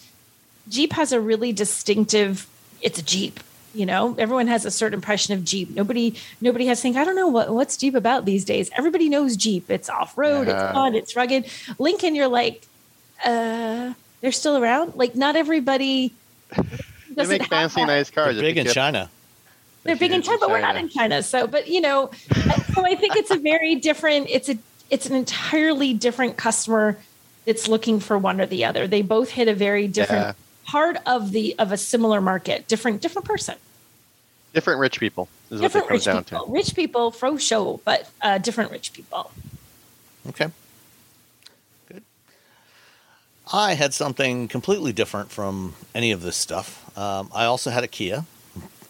[0.69, 2.47] Jeep has a really distinctive.
[2.81, 3.39] It's a Jeep.
[3.73, 5.69] You know, everyone has a certain impression of Jeep.
[5.75, 6.95] Nobody, nobody has to think.
[6.95, 8.69] I don't know what what's Jeep about these days.
[8.77, 9.69] Everybody knows Jeep.
[9.69, 10.47] It's off road.
[10.47, 10.53] Yeah.
[10.65, 10.95] It's fun.
[10.95, 11.45] It's rugged.
[11.77, 12.65] Lincoln, you're like,
[13.25, 13.93] uh,
[14.25, 14.95] they're still around.
[14.95, 16.11] Like not everybody.
[17.11, 17.85] They make fancy, that.
[17.85, 18.33] nice cars.
[18.35, 19.07] They're big in If you- China.
[19.83, 21.21] They're big in China, but we're not in China.
[21.21, 22.09] So, but you know,
[22.73, 24.27] so I think it's a very different.
[24.31, 24.57] It's a
[24.89, 26.97] it's an entirely different customer
[27.45, 28.87] that's looking for one or the other.
[28.87, 30.33] They both hit a very different Yeah.
[30.65, 32.67] part of the of a similar market.
[32.67, 33.57] Different different person.
[34.55, 36.45] Different rich people is different what it comes rich down people.
[36.47, 36.51] to.
[36.51, 39.29] Rich people, fro show, but uh, different rich people.
[40.29, 40.47] Okay.
[43.45, 43.57] Good.
[43.57, 46.81] I had something completely different from any of this stuff.
[46.97, 48.25] Um, I also had a Kia,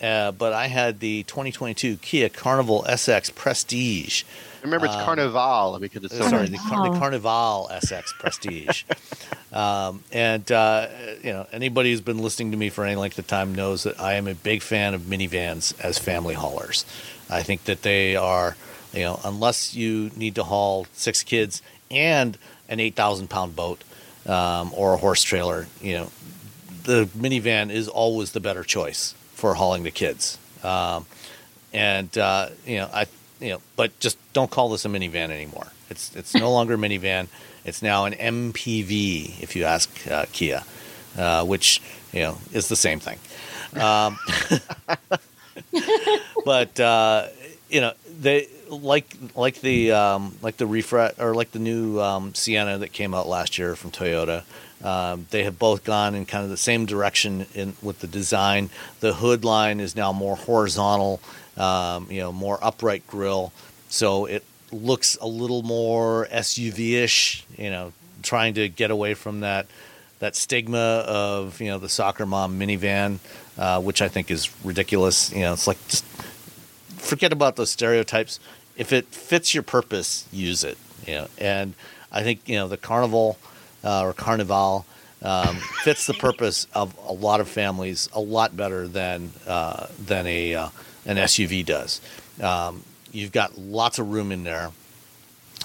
[0.02, 4.24] uh, but I had the 2022 Kia Carnival SX Prestige.
[4.64, 8.84] Remember, it's Carnival because it's so sorry, the, Car- the Carnival SX Prestige.
[9.54, 10.88] um, and uh,
[11.24, 14.00] you know, anybody who's been listening to me for any length of time knows that
[14.00, 16.86] I am a big fan of minivans as family haulers.
[17.30, 18.56] I think that they are,
[18.94, 22.38] you know, unless you need to haul six kids and
[22.68, 23.84] an eight thousand pound boat
[24.26, 26.12] um, or a horse trailer, you know,
[26.84, 30.38] the minivan is always the better choice for hauling the kids.
[30.64, 31.06] Um,
[31.74, 33.06] and uh, you know, I
[33.40, 35.68] you know, but just don't call this a minivan anymore.
[35.90, 37.28] It's it's no longer a minivan.
[37.66, 40.64] It's now an MPV, if you ask uh, Kia,
[41.18, 41.82] uh, which
[42.14, 43.20] you know is the same thing.
[43.80, 44.18] Um,
[46.46, 47.28] but uh,
[47.70, 52.34] you know they like like the um, like the refresh or like the new um,
[52.34, 54.44] Sienna that came out last year from Toyota.
[54.84, 58.70] Um, they have both gone in kind of the same direction in with the design.
[59.00, 61.22] The hood line is now more horizontal,
[61.58, 63.52] um, you know, more upright grill,
[63.90, 67.46] so it looks a little more SUV-ish.
[67.58, 69.68] You know, trying to get away from that
[70.20, 73.20] that stigma of you know the soccer mom minivan,
[73.58, 75.32] uh, which I think is ridiculous.
[75.32, 76.06] You know, it's like just
[77.06, 78.40] forget about those stereotypes.
[78.76, 80.78] If it fits your purpose, use it.
[81.08, 81.74] You know, and
[82.12, 83.38] I think you know the carnival
[83.84, 84.86] uh, or carnival
[85.22, 90.28] um, fits the purpose of a lot of families a lot better than uh, than
[90.28, 90.70] a uh,
[91.06, 92.02] an SUV does.
[92.42, 94.72] Um, you've got lots of room in there.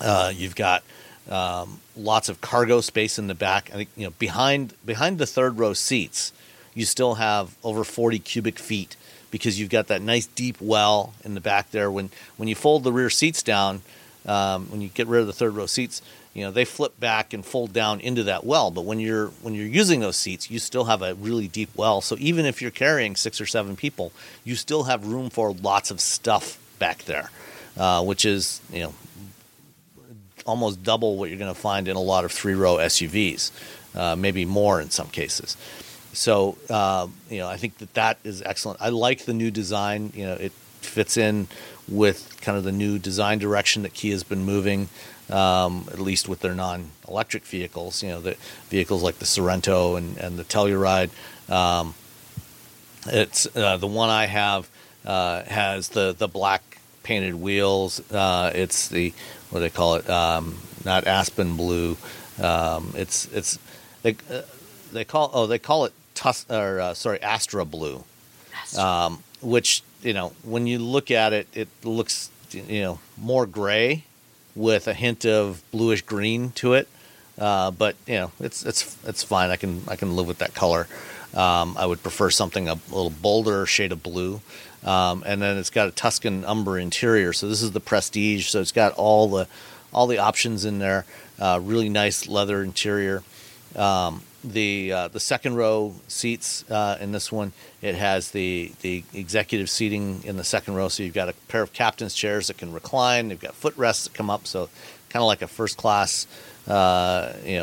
[0.01, 0.83] Uh, you've got
[1.29, 3.71] um, lots of cargo space in the back.
[3.73, 6.33] I think you know behind behind the third row seats,
[6.75, 8.97] you still have over 40 cubic feet
[9.31, 11.91] because you've got that nice deep well in the back there.
[11.91, 13.83] When when you fold the rear seats down,
[14.27, 16.03] um, when you get rid of the third row seats,
[16.35, 18.71] you know they flip back and fold down into that well.
[18.71, 22.01] But when you're when you're using those seats, you still have a really deep well.
[22.01, 24.13] So even if you're carrying six or seven people,
[24.45, 27.31] you still have room for lots of stuff back there,
[27.77, 28.95] uh, which is you know
[30.47, 33.51] almost double what you're going to find in a lot of three row SUVs,
[33.95, 35.57] uh, maybe more in some cases.
[36.13, 38.81] So uh, you know, I think that that is excellent.
[38.83, 40.13] I like the new design.
[40.15, 41.49] You know, it fits in
[41.89, 44.89] with kind of the new design direction that Kia has been moving,
[45.29, 48.03] um, at least with their non-electric vehicles.
[48.03, 48.37] You know, the
[48.69, 51.11] vehicles like the Sorento and, and the Telluride.
[51.51, 51.95] Um,
[53.07, 54.69] it's uh, the one I have
[55.05, 58.01] uh, has the the black painted wheels.
[58.13, 59.13] Uh, it's the
[59.51, 60.09] what do they call it?
[60.09, 61.97] Um, not aspen blue.
[62.41, 63.59] Um, it's it's
[64.03, 64.43] they uh,
[64.93, 68.05] they call oh they call it tus or uh, sorry Astra blue,
[68.79, 74.05] um, which you know when you look at it, it looks you know more gray
[74.55, 76.89] with a hint of bluish green to it.
[77.39, 79.51] Uh, but you know it's it's it's fine.
[79.51, 80.87] I can I can live with that color.
[81.33, 84.41] Um, I would prefer something a little bolder shade of blue.
[84.85, 87.33] Um, and then it's got a Tuscan umber interior.
[87.33, 88.49] So this is the Prestige.
[88.49, 89.47] So it's got all the
[89.93, 91.05] all the options in there.
[91.39, 93.23] Uh, really nice leather interior.
[93.75, 99.05] Um, the uh, the second row seats uh, in this one it has the the
[99.13, 100.89] executive seating in the second row.
[100.89, 103.29] So you've got a pair of captain's chairs that can recline.
[103.29, 104.47] They've got footrests that come up.
[104.47, 104.69] So
[105.09, 106.27] kind of like a first class
[106.67, 107.59] uh, you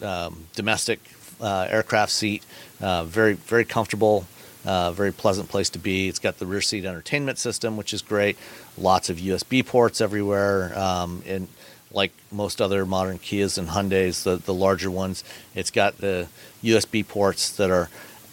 [0.00, 1.00] know um, domestic
[1.40, 2.44] uh, aircraft seat.
[2.80, 4.26] Uh, very very comfortable
[4.64, 6.08] uh, very pleasant place to be.
[6.08, 8.36] It's got the rear seat entertainment system which is great.
[8.78, 11.48] Lots of usb ports everywhere um, and
[11.92, 15.24] like most other modern Kias and Hyundais, the, the larger ones,
[15.54, 16.28] it's got the
[16.62, 17.88] USB ports that are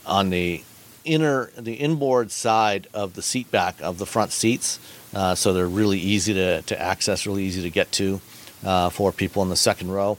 [0.06, 0.64] on the
[1.06, 4.80] inner, the inboard side of the seat back of the front seats.
[5.14, 8.22] Uh, so they're really easy to, to access, really easy to get to
[8.64, 10.18] uh, for people in the second row.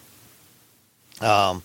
[1.21, 1.63] Um,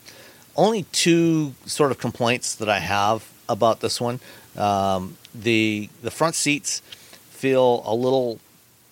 [0.56, 4.20] only two sort of complaints that I have about this one.
[4.56, 6.82] Um, the the front seats
[7.30, 8.40] feel a little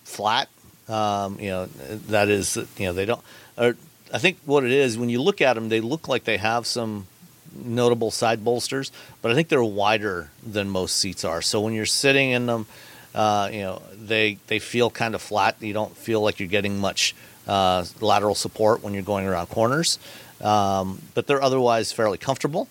[0.04, 0.48] flat
[0.88, 3.22] um, you know, that is, you know, they don't.
[3.56, 3.76] Or
[4.12, 6.66] I think what it is when you look at them, they look like they have
[6.66, 7.06] some
[7.54, 11.42] notable side bolsters, but I think they're wider than most seats are.
[11.42, 12.66] So when you're sitting in them,
[13.14, 15.56] uh, you know, they they feel kind of flat.
[15.60, 17.14] You don't feel like you're getting much
[17.46, 19.98] uh, lateral support when you're going around corners,
[20.40, 22.68] um, but they're otherwise fairly comfortable.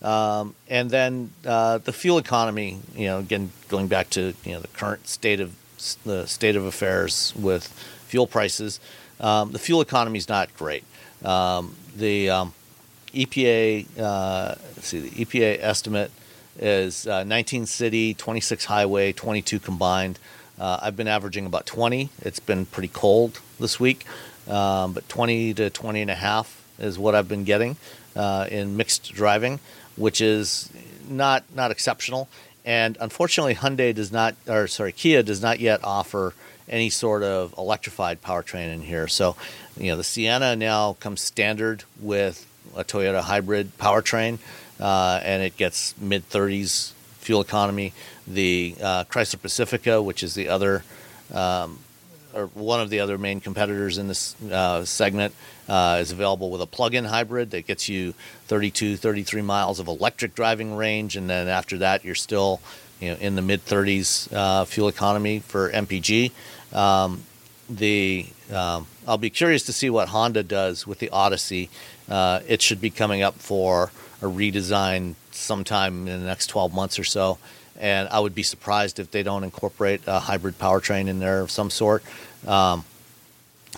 [0.00, 4.60] Um, and then uh, the fuel economy, you know, again going back to you know
[4.60, 5.54] the current state of
[6.04, 7.68] the state of affairs with
[8.06, 8.80] fuel prices.
[9.20, 10.84] Um, the fuel economy is not great.
[11.24, 12.54] Um, the um,
[13.14, 16.10] EPA, uh, see, the EPA estimate
[16.58, 20.18] is uh, 19 city, 26 highway, 22 combined.
[20.58, 22.10] Uh, I've been averaging about 20.
[22.20, 24.06] It's been pretty cold this week,
[24.48, 27.76] um, but 20 to 20 and a half is what I've been getting
[28.16, 29.60] uh, in mixed driving,
[29.96, 30.70] which is
[31.08, 32.28] not not exceptional.
[32.64, 36.34] And unfortunately, Hyundai does not, or sorry, Kia does not yet offer
[36.68, 39.08] any sort of electrified powertrain in here.
[39.08, 39.36] So,
[39.76, 42.46] you know, the Sienna now comes standard with
[42.76, 44.38] a Toyota hybrid powertrain,
[44.80, 47.92] uh, and it gets mid 30s fuel economy.
[48.26, 50.84] The uh, Chrysler Pacifica, which is the other
[51.32, 51.78] um,
[52.34, 55.34] or one of the other main competitors in this uh, segment
[55.68, 58.14] uh, is available with a plug-in hybrid that gets you
[58.46, 61.16] 32 33 miles of electric driving range.
[61.16, 62.60] And then after that you're still
[63.00, 66.30] you know in the mid 30s uh, fuel economy for mpg
[66.72, 67.24] um,
[67.68, 71.70] the um, i'll be curious to see what honda does with the odyssey.
[72.08, 76.98] Uh, it should be coming up for a redesign sometime in the next 12 months
[76.98, 77.38] or so
[77.78, 81.50] and I would be surprised if they don't incorporate a hybrid powertrain in there of
[81.50, 82.02] some sort.
[82.46, 82.84] Um,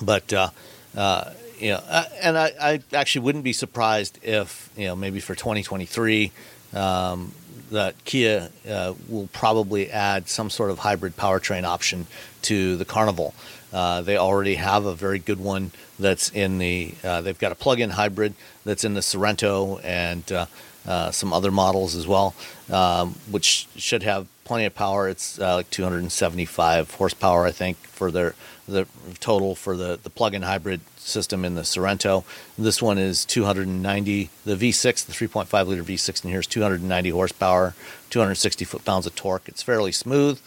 [0.02, 0.50] but uh,
[0.96, 5.20] uh, you know, uh, and I, I, actually wouldn't be surprised if you know maybe
[5.20, 6.32] for 2023
[6.74, 7.32] um,
[7.70, 12.06] that Kia uh, will probably add some sort of hybrid powertrain option
[12.42, 13.34] to the Carnival.
[13.72, 16.94] Uh, they already have a very good one that's in the.
[17.02, 18.34] Uh, they've got a plug-in hybrid
[18.64, 20.48] that's in the Sorento and
[20.86, 22.34] uh, some other models as well,
[22.70, 25.08] um, which should have plenty of power.
[25.08, 28.34] It's uh, like 275 horsepower, I think, for their
[28.66, 28.86] the
[29.20, 32.24] total for the the plug-in hybrid system in the Sorento.
[32.58, 34.30] This one is 290.
[34.44, 37.74] The V6, the 3.5 liter V6 in here is 290 horsepower,
[38.10, 39.48] 260 foot-pounds of torque.
[39.48, 40.40] It's fairly smooth.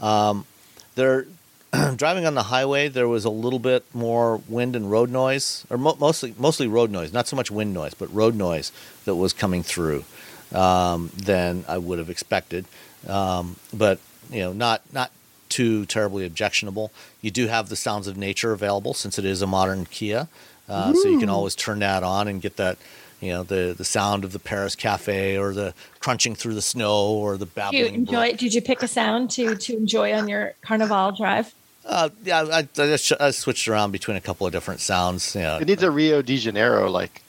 [0.00, 0.46] Um,
[0.94, 1.26] they're
[1.96, 5.78] driving on the highway, there was a little bit more wind and road noise, or
[5.78, 8.72] mo- mostly mostly road noise, not so much wind noise, but road noise
[9.04, 10.04] that was coming through
[10.52, 12.66] um, than I would have expected.
[13.08, 14.00] Um, but
[14.30, 15.12] you know, not not
[15.48, 16.92] too terribly objectionable.
[17.20, 20.28] You do have the sounds of nature available since it is a modern Kia,
[20.68, 22.78] uh, so you can always turn that on and get that.
[23.20, 27.12] You know the the sound of the Paris cafe or the crunching through the snow
[27.12, 28.32] or the Did you enjoy?
[28.32, 31.54] Did you pick a sound to to enjoy on your Carnival drive?
[31.84, 35.34] Uh, yeah, I, I, just, I switched around between a couple of different sounds.
[35.34, 35.58] You know.
[35.58, 37.22] It needs a Rio de Janeiro like,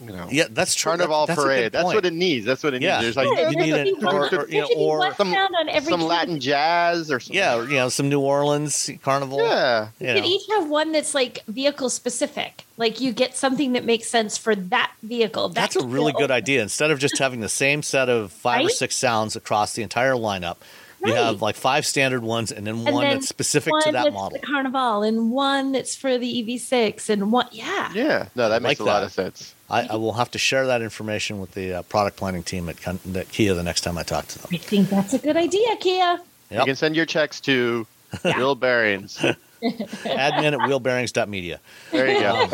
[0.00, 0.90] you know, yeah, that's true.
[0.90, 1.72] Carnival That's parade.
[1.72, 2.46] That's what it needs.
[2.46, 3.00] That's what it Yeah.
[3.00, 3.16] needs.
[3.16, 5.90] There's like Yeah, you need should an- or- or, you know, or some- on every
[5.90, 6.02] some.
[6.02, 7.34] Latin jazz or something.
[7.36, 9.38] Yeah, or, you know, some New Orleans carnival.
[9.40, 9.88] Yeah.
[9.98, 10.20] you You know.
[10.20, 12.64] could each have one that's like vehicle specific.
[12.76, 15.48] Like you get something that makes sense for that vehicle.
[15.48, 16.62] That's a really good idea.
[16.62, 20.12] Instead of just having the same set of five or six sounds across the entire
[20.12, 20.58] lineup,
[21.04, 21.22] you Right.
[21.24, 24.12] have like five standard ones and then And one then that's specific one to that
[24.12, 24.38] model.
[24.40, 27.46] The Carnival and one that's for the EV6 and one.
[27.52, 27.90] Yeah.
[27.94, 28.28] Yeah.
[28.34, 29.54] No, that makes Like a lot of sense.
[29.70, 32.76] I, I will have to share that information with the uh, product planning team at,
[33.16, 34.48] at Kia the next time I talk to them.
[34.52, 36.18] I think that's a good idea, Kia.
[36.50, 36.66] You Yep.
[36.66, 37.86] can send your checks to
[38.24, 39.18] Wheel Bearings.
[39.62, 41.60] Admin at wheelbearings.media.
[41.92, 42.48] There you go.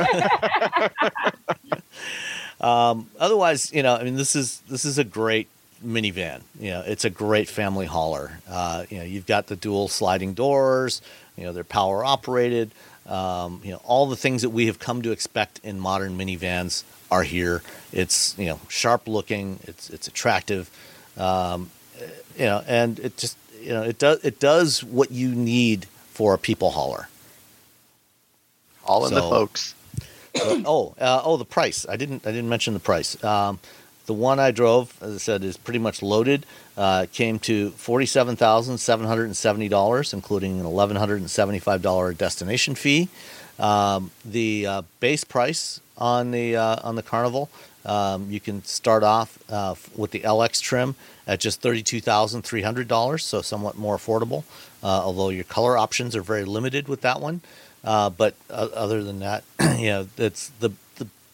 [2.61, 5.49] Um, otherwise, you know, I mean, this is this is a great
[5.85, 6.41] minivan.
[6.59, 8.39] You know, it's a great family hauler.
[8.49, 11.03] Uh, you know, you've got the dual sliding doors.
[11.37, 12.71] You know, they're power operated.
[13.07, 16.85] Um, you know, all the things that we have come to expect in modern minivans
[17.11, 17.63] are here.
[17.93, 19.59] It's you know sharp looking.
[19.65, 20.71] It's it's attractive.
[21.17, 21.71] Um,
[22.39, 26.33] you know, and it just you know it does it does what you need for
[26.35, 27.09] a people hauler.
[28.85, 29.75] All in the So- folks.
[30.37, 31.87] oh, uh, oh, the price.
[31.89, 32.27] I didn't.
[32.27, 33.23] I didn't mention the price.
[33.23, 33.61] Um,
[34.07, 36.47] the one I drove, as I said, is pretty much loaded.
[36.77, 41.31] Uh, came to forty-seven thousand seven hundred and seventy dollars, including an eleven hundred and
[41.31, 43.09] seventy-five dollar destination fee.
[43.59, 47.49] Um, the uh, base price on the uh, on the Carnival,
[47.85, 50.97] um, you can start off uh, with the LX trim
[51.27, 54.45] at just thirty-two thousand three hundred dollars, so somewhat more affordable.
[54.83, 57.41] Uh, although your color options are very limited with that one.
[57.85, 59.45] Uh, but uh, other than that,
[59.79, 60.71] you know, it's the,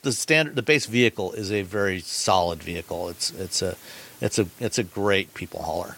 [0.03, 3.09] the standard the base vehicle is a very solid vehicle.
[3.09, 3.77] It's it's a
[4.21, 5.97] it's a it's a great people hauler.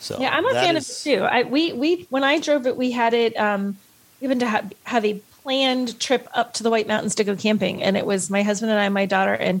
[0.00, 1.24] So Yeah, I'm a fan is- of it too.
[1.24, 3.76] I we we when I drove it, we had it um
[4.20, 7.82] given to have, have a planned trip up to the White Mountains to go camping,
[7.82, 9.60] and it was my husband and I, my daughter, and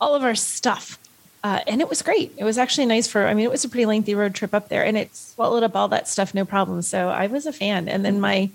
[0.00, 0.98] all of our stuff.
[1.42, 2.32] Uh, and it was great.
[2.36, 3.26] It was actually nice for.
[3.26, 5.76] I mean, it was a pretty lengthy road trip up there, and it swallowed up
[5.76, 6.82] all that stuff no problem.
[6.82, 7.88] So I was a fan.
[7.88, 8.50] And then my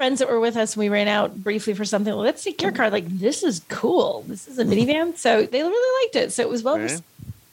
[0.00, 2.14] friends that were with us, and we ran out briefly for something.
[2.14, 2.88] Let's take your car.
[2.88, 4.24] Like this is cool.
[4.26, 5.14] This is a minivan.
[5.18, 6.32] So they really liked it.
[6.32, 6.78] So it was well.
[6.78, 7.02] Right.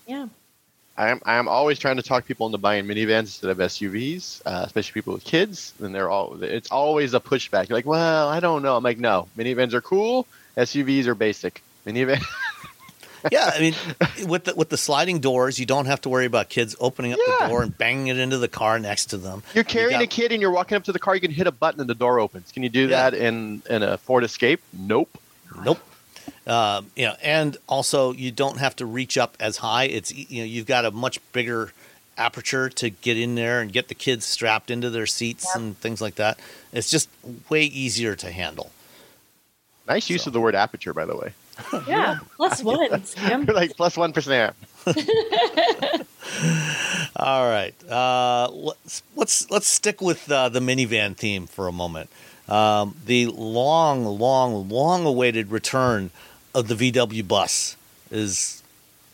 [0.07, 0.27] Yeah.
[0.95, 4.41] I am, I am always trying to talk people into buying minivans instead of SUVs,
[4.45, 5.73] uh, especially people with kids.
[5.81, 7.67] And they're all, it's always a pushback.
[7.67, 8.77] You're like, well, I don't know.
[8.77, 10.25] I'm like, no, minivans are cool.
[10.55, 11.61] SUVs are basic.
[11.85, 12.23] Minivan.
[13.31, 13.75] yeah, I mean,
[14.27, 17.19] with the with the sliding doors, you don't have to worry about kids opening up
[17.27, 17.35] Yeah.
[17.41, 19.43] the door and banging it into the car next to them.
[19.53, 21.15] You're You carrying got- a kid and you're walking up to the car.
[21.15, 22.51] You can hit a button and the door opens.
[22.51, 23.09] Can you do Yeah.
[23.09, 24.61] that in in a Ford Escape?
[24.73, 25.17] Nope.
[25.63, 25.79] Nope.
[26.45, 29.85] Um, you know, and also you don't have to reach up as high.
[29.85, 31.73] It's you know you've got a much bigger
[32.17, 36.01] aperture to get in there and get the kids strapped into their seats and things
[36.01, 36.39] like that.
[36.73, 37.09] It's just
[37.49, 38.71] way easier to handle.
[39.87, 40.29] Nice use So.
[40.29, 41.33] of the word aperture, by the way.
[41.87, 42.19] Yeah.
[42.35, 43.03] Plus one.
[43.03, 43.45] Sam.
[43.45, 44.55] You're like plus one percent.
[47.19, 52.09] All right, uh, let's let's let's stick with uh, the minivan theme for a moment.
[52.47, 56.11] Um, the long, long, long-awaited return
[56.55, 57.75] of the VW bus
[58.11, 58.63] is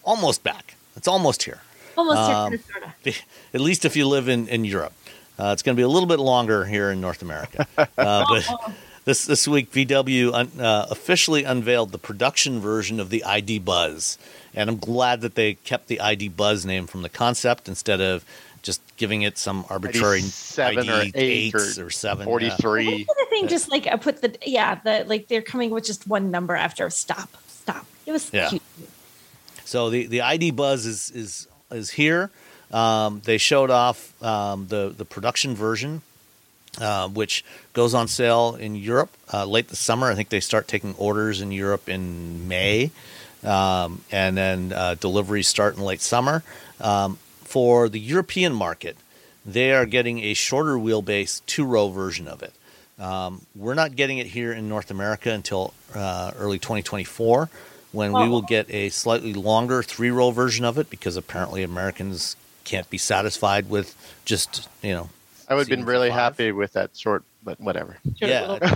[0.04, 0.76] almost back.
[0.96, 1.62] It's almost here.
[1.98, 2.62] Almost Um, here.
[2.72, 3.20] Sorta.
[3.56, 4.94] at least if you live in, in Europe.
[5.39, 7.66] Uh, it's going to be a little bit longer here in North America.
[7.78, 8.74] Uh, but
[9.06, 14.18] this this week, VW un, uh, officially unveiled the production version of the ID Buzz,
[14.54, 18.24] and I'm glad that they kept the ID Buzz name from the concept instead of
[18.62, 22.20] just giving it some arbitrary seven or eight eight eights or or seven.
[22.22, 22.26] yeah.
[22.26, 23.04] Forty-three.
[23.04, 26.32] the thing just like I put the yeah the like they're coming with just one
[26.32, 27.86] number after stop stop.
[28.06, 28.49] It was Yeah.
[28.49, 28.62] cute.
[29.66, 32.30] So the, the ID Buzz is is is here.
[32.72, 36.01] Um, they showed off um, the the production version,
[36.80, 37.43] uh, which
[37.74, 40.09] goes on sale in Europe uh, late this summer.
[40.09, 42.91] I think they start taking orders in Europe in May,
[43.43, 46.43] um, and then uh, deliveries start in late summer.
[46.82, 48.97] Um, for the European market,
[49.45, 52.53] they are getting a shorter wheelbase two row version of it.
[52.99, 57.49] Um, we're not getting it here in North America until uh, early 2024,
[57.91, 62.36] when we will get a slightly longer three row version of it because apparently Americans
[62.63, 63.95] can't be satisfied with
[64.26, 65.09] just you know.
[65.48, 66.20] I would have been really five.
[66.20, 67.98] happy with that short, but whatever.
[68.18, 68.76] Short yeah, I, I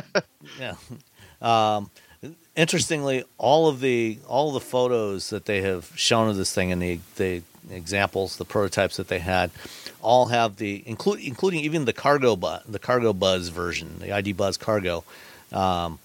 [0.00, 0.24] think,
[0.60, 0.74] yeah.
[1.40, 1.90] Um,
[2.56, 6.72] interestingly, all of the all of the photos that they have shown of this thing,
[6.72, 9.50] and the they examples, the prototypes that they had,
[10.00, 14.32] all have the include, including even the cargo bu- the cargo buzz version, the ID
[14.32, 15.04] Buzz Cargo,
[15.52, 15.98] um,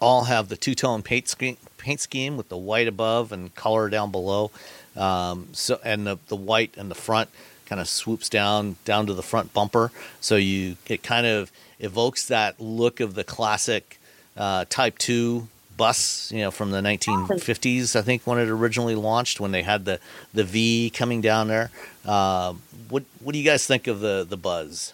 [0.00, 3.88] all have the two tone paint scheme, paint scheme with the white above and color
[3.88, 4.50] down below.
[4.96, 7.30] Um, so and the the white and the front
[7.70, 12.26] kind of swoops down down to the front bumper, so you it kind of evokes
[12.26, 13.98] that look of the classic
[14.36, 17.96] uh, Type Two bus, you know, from the 1950s.
[17.96, 20.00] I think when it originally launched, when they had the
[20.34, 21.70] the V coming down there.
[22.04, 22.54] Uh,
[22.90, 24.92] what what do you guys think of the the Buzz?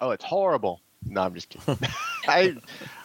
[0.00, 0.80] Oh, it's horrible.
[1.06, 1.78] No, I'm just kidding.
[2.28, 2.56] I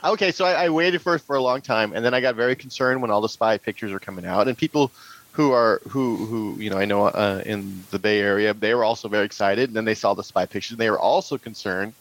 [0.03, 2.35] okay, so I, I waited for it for a long time, and then I got
[2.35, 4.91] very concerned when all the spy pictures were coming out, and people
[5.33, 8.83] who are who who you know I know uh, in the Bay Area they were
[8.83, 11.93] also very excited, and then they saw the spy pictures, and they were also concerned,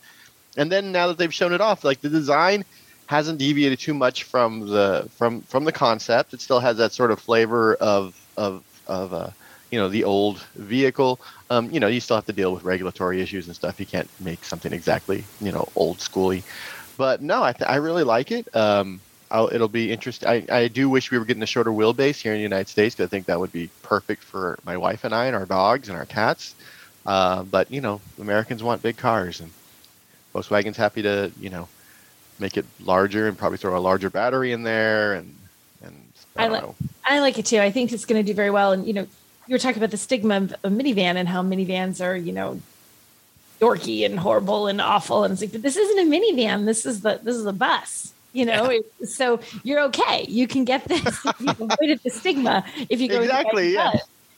[0.57, 2.64] and then now that they've shown it off, like the design
[3.07, 6.35] hasn't deviated too much from the from from the concept.
[6.35, 9.30] It still has that sort of flavor of of of uh,
[9.70, 11.18] you know the old vehicle.
[11.49, 13.80] Um, you know, you still have to deal with regulatory issues and stuff.
[13.80, 16.43] You can't make something exactly you know old schooly.
[16.99, 18.55] But no, I th- I really like it.
[18.55, 19.01] Um,
[19.33, 20.28] I'll, it'll be interesting.
[20.28, 22.95] I, I do wish we were getting a shorter wheelbase here in the United States
[22.95, 25.89] because I think that would be perfect for my wife and I and our dogs
[25.89, 26.55] and our cats.
[27.07, 29.51] Uh, but you know, Americans want big cars, and
[30.35, 31.66] Volkswagen's happy to you know
[32.39, 35.35] make it larger and probably throw a larger battery in there and
[35.83, 35.95] and
[36.37, 36.64] I, I like
[37.05, 37.59] I like it too.
[37.59, 38.72] I think it's going to do very well.
[38.72, 39.07] And you know,
[39.47, 42.61] you were talking about the stigma of a minivan and how minivans are you know
[43.61, 45.24] dorky and horrible and awful.
[45.24, 46.66] And it's like, but this isn't a minivan.
[46.66, 48.12] This is the this is a bus.
[48.33, 48.80] You know, yeah.
[49.07, 50.24] so you're okay.
[50.28, 51.24] You can get this.
[51.39, 53.74] you avoided the stigma if you go exactly.
[53.74, 53.93] Yeah.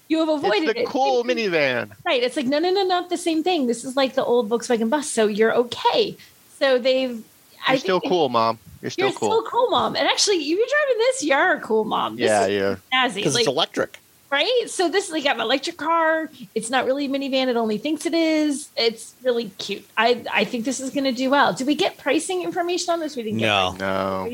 [0.09, 0.87] You have avoided it's the it.
[0.87, 1.93] cool it's, minivan.
[2.05, 2.23] Right.
[2.23, 3.67] It's like no, no, no, not the same thing.
[3.67, 5.09] This is like the old Volkswagen bus.
[5.09, 6.17] So you're okay.
[6.59, 7.11] So they've.
[7.11, 8.59] You're I still cool, mom.
[8.83, 9.31] You're still you're cool.
[9.31, 9.97] still cool, mom.
[9.97, 11.25] And actually, you're driving this.
[11.25, 12.17] You're a cool mom.
[12.17, 12.77] This yeah, yeah.
[13.15, 13.99] Because like, it's electric
[14.35, 14.65] right?
[14.67, 16.29] So this is like an electric car.
[16.55, 17.47] It's not really a minivan.
[17.47, 18.69] It only thinks it is.
[18.77, 19.87] It's really cute.
[19.97, 21.53] I I think this is going to do well.
[21.53, 23.15] Do we get pricing information on this?
[23.17, 23.39] We didn't.
[23.39, 24.27] No, get no.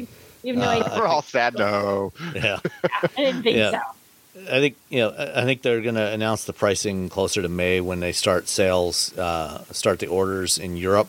[0.42, 0.98] We, have no uh, idea.
[0.98, 1.55] We're all sad.
[1.59, 2.12] No.
[2.34, 2.40] Yeah.
[2.42, 2.59] yeah
[3.03, 3.70] I didn't think yeah.
[3.72, 4.46] so.
[4.51, 5.14] I think you know.
[5.34, 9.16] I think they're going to announce the pricing closer to May when they start sales,
[9.18, 11.09] uh, start the orders in Europe.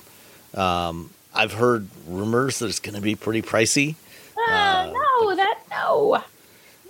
[0.53, 3.95] Um, I've heard rumors that it's going to be pretty pricey.
[4.35, 6.23] Uh, uh, no, that no.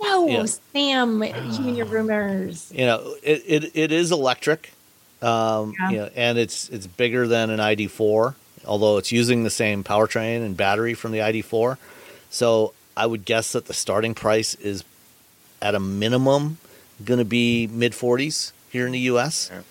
[0.02, 0.44] No, yeah.
[0.72, 2.72] Sam, you and your rumors.
[2.74, 4.72] You know, it, it, it is electric,
[5.20, 5.90] um, yeah.
[5.90, 8.34] you know, and it's it's bigger than an ID4,
[8.66, 11.76] although it's using the same powertrain and battery from the ID4.
[12.30, 14.84] So I would guess that the starting price is
[15.60, 16.58] at a minimum
[17.04, 19.50] going to be mid 40s here in the U.S.
[19.52, 19.62] Yeah.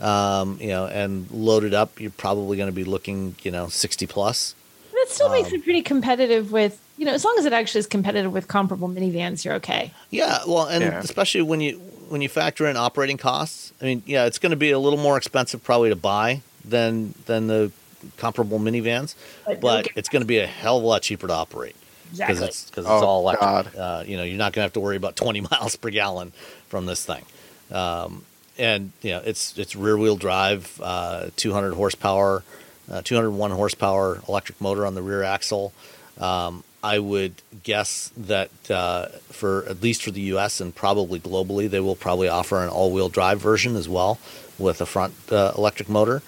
[0.00, 4.06] Um, you know, and loaded up, you're probably going to be looking, you know, 60
[4.06, 4.54] plus.
[4.92, 7.78] That still makes um, it pretty competitive with you know, as long as it actually
[7.78, 9.90] is competitive with comparable minivans, you're okay.
[10.10, 10.98] Yeah, well, and yeah.
[10.98, 11.78] especially when you
[12.10, 13.72] when you factor in operating costs.
[13.80, 17.14] I mean, yeah, it's going to be a little more expensive probably to buy than
[17.24, 17.72] than the
[18.18, 19.14] comparable minivans,
[19.46, 21.74] but, but it's going to be a hell of a lot cheaper to operate
[22.12, 22.48] because exactly.
[22.48, 23.74] it's because it's oh, all electric.
[23.78, 26.32] Uh, you know, you're not going to have to worry about 20 miles per gallon
[26.68, 27.24] from this thing.
[27.72, 28.26] Um,
[28.58, 32.42] and you know, it's it's rear wheel drive, uh, 200 horsepower,
[32.90, 35.72] uh, 201 horsepower electric motor on the rear axle.
[36.18, 40.60] Um, I would guess that uh, for at least for the U.S.
[40.60, 44.18] and probably globally, they will probably offer an all-wheel drive version as well
[44.58, 46.22] with a front uh, electric motor.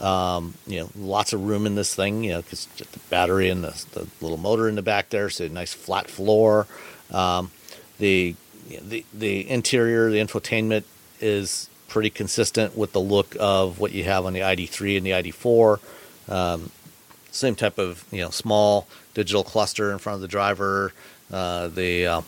[0.00, 2.24] Um, you know, lots of room in this thing.
[2.24, 5.46] You know, because the battery and the, the, little motor in the back there, so
[5.48, 6.66] nice flat floor.
[7.10, 7.50] Um,
[7.98, 8.34] the
[8.68, 10.84] the the interior, the infotainment
[11.20, 15.10] is pretty consistent with the look of what you have on the ID3 and the
[15.10, 15.78] ID4.
[16.28, 16.70] Um,
[17.30, 20.92] same type of you know small digital cluster in front of the driver,
[21.32, 22.20] uh, the uh,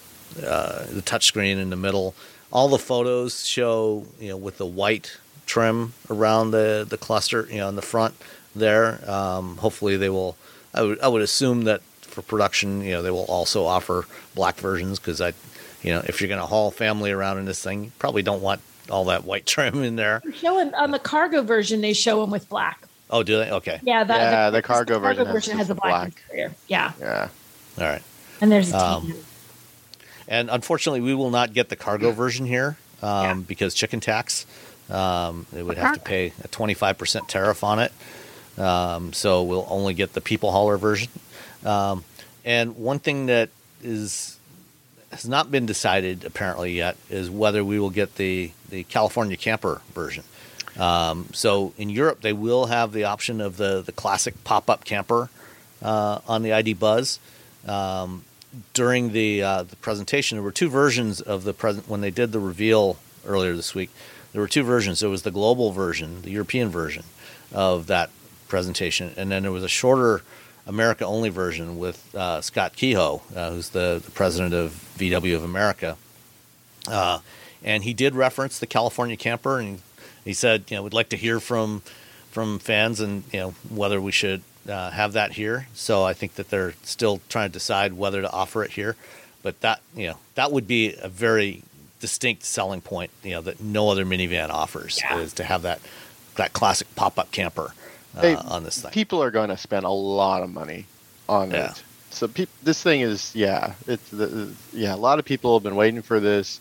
[0.44, 2.14] uh, the touchscreen in the middle.
[2.52, 7.58] All the photos show you know with the white trim around the the cluster, you
[7.58, 8.14] know, in the front
[8.54, 9.08] there.
[9.10, 10.36] Um, hopefully, they will.
[10.74, 14.56] I would I would assume that for production, you know, they will also offer black
[14.56, 15.32] versions because I,
[15.82, 18.42] you know, if you're going to haul family around in this thing, you probably don't
[18.42, 18.60] want
[18.90, 20.22] all that white trim in there.
[20.34, 22.85] Showing on the cargo version, they show them with black.
[23.08, 23.50] Oh, do they?
[23.50, 23.80] Okay.
[23.82, 26.06] Yeah, the, yeah, the, the cargo, the cargo version, version has, a black, black.
[26.28, 26.54] interior.
[26.66, 26.92] Yeah.
[26.98, 27.28] Yeah.
[27.78, 28.02] All right.
[28.40, 29.14] And there's a um,
[30.28, 33.34] and unfortunately, we will not get the cargo version here um, yeah.
[33.34, 34.46] because chicken tax.
[34.90, 37.92] Um, they would have to pay a 25% tariff on it.
[38.58, 41.10] Um, so we'll only get the people hauler version.
[41.64, 42.04] Um,
[42.44, 43.50] and one thing that
[43.82, 44.38] is
[45.10, 49.82] has not been decided apparently yet is whether we will get the the California camper
[49.92, 50.24] version.
[50.78, 54.84] Um, so in Europe, they will have the option of the the classic pop up
[54.84, 55.30] camper
[55.82, 57.18] uh, on the ID Buzz.
[57.66, 58.24] Um,
[58.74, 62.32] during the uh, the presentation, there were two versions of the present when they did
[62.32, 63.90] the reveal earlier this week.
[64.32, 65.00] there were two versions.
[65.00, 67.04] There was the global version, the European version
[67.52, 68.10] of that
[68.48, 70.22] presentation, and then there was a shorter
[70.66, 75.44] America only version with uh, Scott Keogh, uh, who's the, the, president of VW of
[75.44, 75.96] America.
[76.88, 77.20] Uh,
[77.62, 79.80] and he did reference the California camper, and
[80.26, 81.82] he said, you know, we'd like to hear from
[82.30, 85.68] from fans and you know whether we should uh, have that here.
[85.72, 88.96] So I think that they're still trying to decide whether to offer it here.
[89.42, 91.62] But that you know that would be a very
[92.00, 95.18] distinct selling point, you know, that no other minivan offers yeah.
[95.18, 95.80] is to have that
[96.34, 97.72] that classic pop up camper
[98.16, 98.90] uh, hey, on this thing.
[98.90, 100.86] People are going to spend a lot of money
[101.28, 101.70] on yeah.
[101.70, 101.82] it.
[102.10, 104.94] So pe- this thing is yeah, it's the, yeah.
[104.94, 106.60] A lot of people have been waiting for this.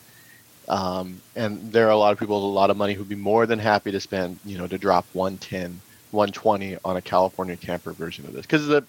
[0.68, 3.16] Um, and there are a lot of people with a lot of money who'd be
[3.16, 5.80] more than happy to spend, you know, to drop 110,
[6.12, 8.42] 120 on a California camper version of this.
[8.42, 8.84] Because the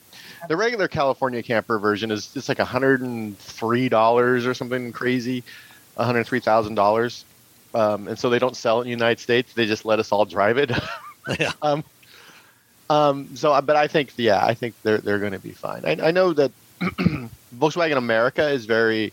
[0.48, 5.42] the regular California camper version is it's like $103 or something crazy,
[5.98, 7.24] $103,000.
[7.74, 9.52] Um, and so they don't sell it in the United States.
[9.52, 10.70] They just let us all drive it.
[11.38, 11.52] yeah.
[11.60, 11.84] um,
[12.88, 15.84] um, so, but I think, yeah, I think they're they're going to be fine.
[15.84, 19.12] I, I know that Volkswagen America is very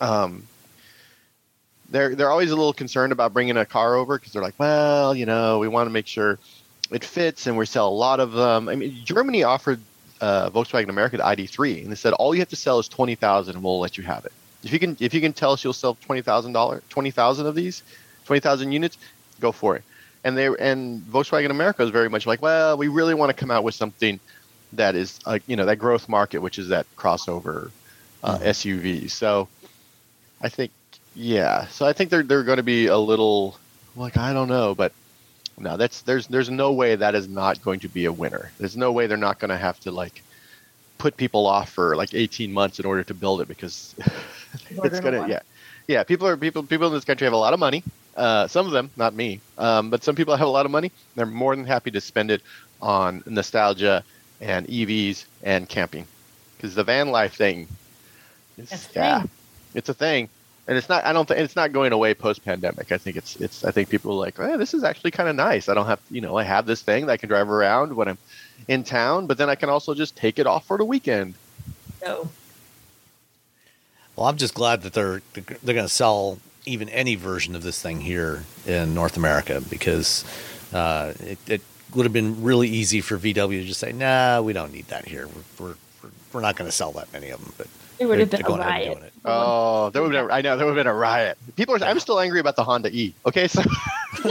[0.00, 0.46] um,
[1.90, 5.14] they're they're always a little concerned about bringing a car over because they're like, well,
[5.14, 6.38] you know, we want to make sure
[6.90, 8.68] it fits, and we sell a lot of them.
[8.68, 9.80] I mean, Germany offered
[10.20, 13.14] uh, Volkswagen America the ID3, and they said all you have to sell is twenty
[13.14, 14.32] thousand, and we'll let you have it.
[14.62, 17.46] If you can, if you can tell us you'll sell twenty thousand dollars, twenty thousand
[17.46, 17.82] of these,
[18.24, 18.96] twenty thousand units,
[19.40, 19.82] go for it.
[20.22, 23.50] And they and Volkswagen America is very much like, well, we really want to come
[23.50, 24.20] out with something
[24.74, 27.70] that is, uh, you know, that growth market, which is that crossover
[28.22, 28.44] uh, mm-hmm.
[28.44, 29.10] SUV.
[29.10, 29.48] So,
[30.40, 30.70] I think
[31.20, 33.56] yeah, so I think they're they're going to be a little
[33.94, 34.92] like I don't know, but
[35.58, 38.50] no, that's there's there's no way that is not going to be a winner.
[38.58, 40.22] There's no way they're not going to have to like
[40.96, 43.94] put people off for like 18 months in order to build it because
[44.84, 45.40] it's gonna, yeah
[45.88, 47.82] yeah people are people people in this country have a lot of money.
[48.16, 50.90] Uh, some of them, not me, um, but some people have a lot of money.
[51.16, 52.42] They're more than happy to spend it
[52.80, 54.04] on nostalgia
[54.40, 56.06] and EVs and camping
[56.56, 57.68] because the van life thing
[58.56, 59.30] is yeah, thing.
[59.74, 60.28] it's a thing
[60.70, 61.04] and it's not.
[61.04, 62.92] I don't think it's not going away post pandemic.
[62.92, 63.64] I think it's it's.
[63.64, 65.68] I think people are like, oh, this is actually kind of nice.
[65.68, 68.06] I don't have you know I have this thing that I can drive around when
[68.06, 68.18] I'm
[68.68, 71.34] in town, but then I can also just take it off for the weekend.
[72.00, 72.28] No.
[74.14, 77.82] Well, I'm just glad that they're they're going to sell even any version of this
[77.82, 80.24] thing here in North America because
[80.72, 81.62] uh, it, it,
[81.96, 85.08] would have been really easy for VW to just say, "Nah, we don't need that
[85.08, 85.26] here.
[85.58, 87.66] We're we're, we're not going to sell that many of them." But
[88.00, 89.12] it would have been a riot.
[89.26, 90.34] Oh, there would have been.
[90.34, 91.36] I know there would have been a riot.
[91.56, 91.84] People are.
[91.84, 93.14] I'm still angry about the Honda E.
[93.26, 93.62] Okay, so.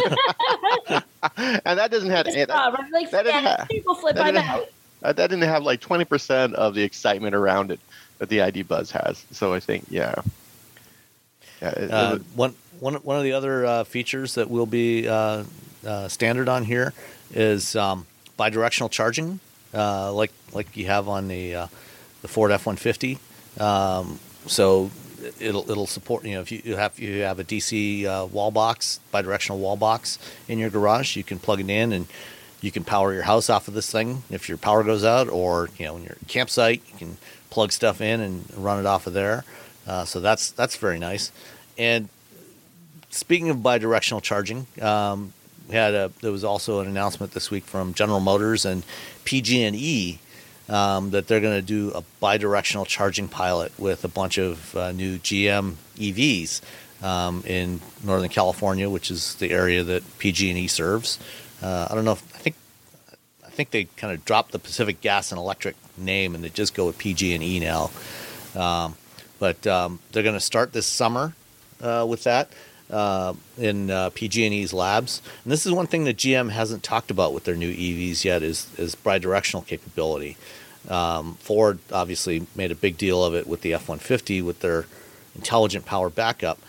[1.37, 2.25] and that doesn't have.
[2.25, 4.65] That, like, that didn't have, people flip that didn't, have,
[5.01, 7.79] that didn't have like 20 percent of the excitement around it
[8.17, 9.23] that the ID Buzz has.
[9.31, 10.15] So I think, yeah.
[11.61, 11.69] Yeah.
[11.69, 15.43] It, uh, it one one one of the other uh, features that will be uh,
[15.85, 16.93] uh standard on here
[17.33, 18.07] is um,
[18.39, 19.39] bidirectional charging,
[19.75, 21.67] uh, like like you have on the uh,
[22.23, 23.19] the Ford F one fifty.
[23.57, 24.91] Um, so
[25.39, 28.99] it'll it'll support you know if you, have you have a DC uh, wall box
[29.13, 32.07] bidirectional wall box in your garage you can plug it in and
[32.61, 35.69] you can power your house off of this thing if your power goes out or
[35.77, 37.17] you know when you're campsite you can
[37.49, 39.43] plug stuff in and run it off of there.
[39.87, 41.31] Uh, so that's that's very nice.
[41.77, 42.09] And
[43.09, 45.33] speaking of bidirectional charging um,
[45.67, 48.83] we had a there was also an announcement this week from General Motors and
[49.25, 50.19] PG&E
[50.69, 54.91] um, that they're going to do a bidirectional charging pilot with a bunch of uh,
[54.91, 56.61] new GM EVs
[57.03, 61.19] um, in Northern California, which is the area that PG&E serves.
[61.61, 62.13] Uh, I don't know.
[62.13, 62.55] If, I think
[63.45, 66.73] I think they kind of dropped the Pacific Gas and Electric name, and they just
[66.73, 67.91] go with PG&E now.
[68.55, 68.95] Um,
[69.39, 71.33] but um, they're going to start this summer
[71.81, 72.49] uh, with that.
[72.89, 75.21] Uh, in uh, PG&E's labs.
[75.43, 78.41] And this is one thing that GM hasn't talked about with their new EVs yet
[78.41, 80.37] is is bidirectional capability.
[80.89, 84.85] Um, Ford obviously made a big deal of it with the F-150 with their
[85.35, 86.59] intelligent power backup,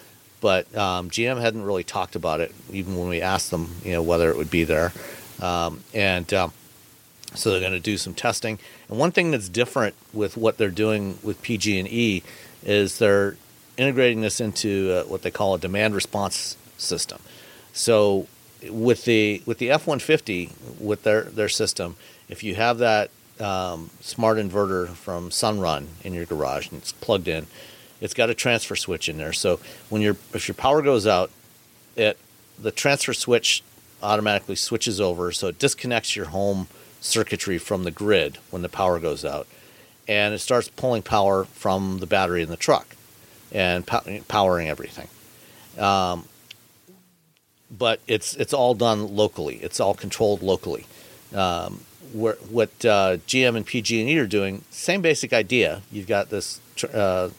[0.40, 4.02] but um, GM hadn't really talked about it even when we asked them, you know,
[4.02, 4.92] whether it would be there.
[5.40, 6.52] Um, and um,
[7.34, 8.58] so they're going to do some testing.
[8.88, 12.22] And one thing that's different with what they're doing with PG&E
[12.62, 13.36] is they're
[13.76, 17.20] integrating this into uh, what they call a demand response system.
[17.72, 18.26] So
[18.68, 21.96] with the with the F-150 with their their system,
[22.28, 23.10] if you have that
[23.40, 27.46] um, smart inverter from Sunrun in your garage and it's plugged in,
[28.00, 29.32] it's got a transfer switch in there.
[29.32, 31.30] So when your if your power goes out,
[31.96, 32.18] it
[32.58, 33.62] the transfer switch
[34.02, 36.68] automatically switches over, so it disconnects your home
[37.00, 39.46] circuitry from the grid when the power goes out,
[40.08, 42.96] and it starts pulling power from the battery in the truck
[43.52, 43.86] and
[44.28, 45.08] powering everything.
[45.78, 46.24] Um,
[47.70, 49.56] but it's it's all done locally.
[49.56, 50.86] It's all controlled locally.
[51.34, 51.82] Um,
[52.12, 55.82] what uh, GM and PG&E are doing, same basic idea.
[55.92, 56.60] You've got this
[56.92, 57.30] uh,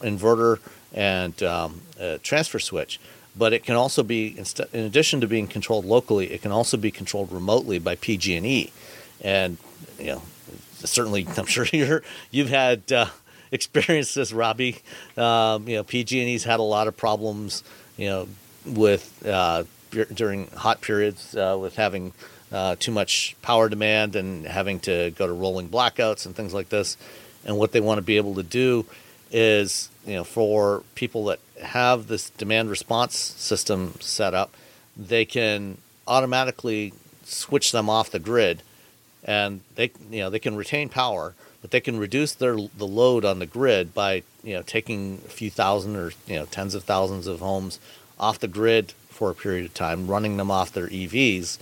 [0.00, 0.58] inverter
[0.92, 1.82] and um,
[2.22, 3.00] transfer switch,
[3.36, 4.36] but it can also be
[4.72, 8.72] in addition to being controlled locally, it can also be controlled remotely by PG&E,
[9.20, 9.56] and
[9.98, 10.22] you know
[10.74, 13.06] certainly I'm sure you're you've had uh,
[13.50, 14.82] experienced this, Robbie.
[15.16, 17.64] Um, you know PG&E's had a lot of problems,
[17.96, 18.28] you know,
[18.66, 19.64] with uh,
[20.12, 22.12] during hot periods uh, with having
[22.54, 26.68] uh, too much power demand and having to go to rolling blackouts and things like
[26.68, 26.96] this.
[27.44, 28.86] And what they want to be able to do
[29.32, 34.54] is, you know, for people that have this demand response system set up,
[34.96, 36.92] they can automatically
[37.24, 38.62] switch them off the grid,
[39.24, 43.24] and they, you know, they can retain power, but they can reduce their the load
[43.24, 46.84] on the grid by, you know, taking a few thousand or you know tens of
[46.84, 47.80] thousands of homes
[48.20, 51.58] off the grid for a period of time, running them off their EVs,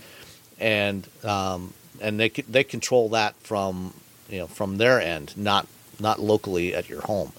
[0.63, 3.93] and um, and they they control that from
[4.29, 5.67] you know from their end, not
[5.99, 7.33] not locally at your home.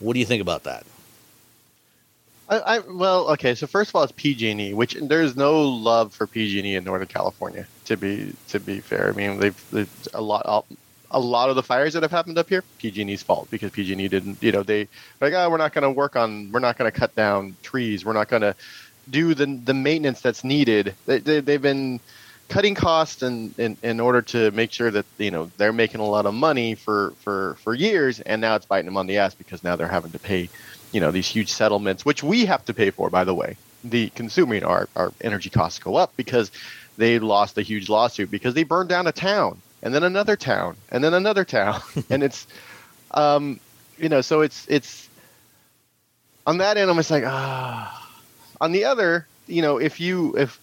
[0.00, 0.84] What do you think about that?
[2.48, 3.54] I, I well, okay.
[3.54, 7.66] So first of all, it's PG&E, which there's no love for PG&E in Northern California.
[7.84, 10.66] To be to be fair, I mean they've, they've a lot
[11.10, 14.42] a lot of the fires that have happened up here, PG&E's fault because PG&E didn't,
[14.42, 14.88] you know, they
[15.20, 18.02] like, oh, we're not going to work on, we're not going to cut down trees,
[18.02, 18.54] we're not going to
[19.10, 20.94] do the the maintenance that's needed.
[21.06, 22.00] They, they they've been
[22.52, 26.04] cutting costs in, in, in order to make sure that you know they're making a
[26.04, 29.34] lot of money for, for, for years and now it's biting them on the ass
[29.34, 30.50] because now they're having to pay
[30.92, 33.56] you know these huge settlements which we have to pay for by the way.
[33.84, 36.52] The you know, our, our energy costs go up because
[36.98, 40.76] they lost a huge lawsuit because they burned down a town and then another town
[40.90, 41.80] and then another town.
[42.10, 42.46] And it's
[43.12, 43.60] um
[43.96, 45.08] you know so it's it's
[46.46, 47.98] on that end i'm just like ah.
[48.60, 50.60] On the other you know if you if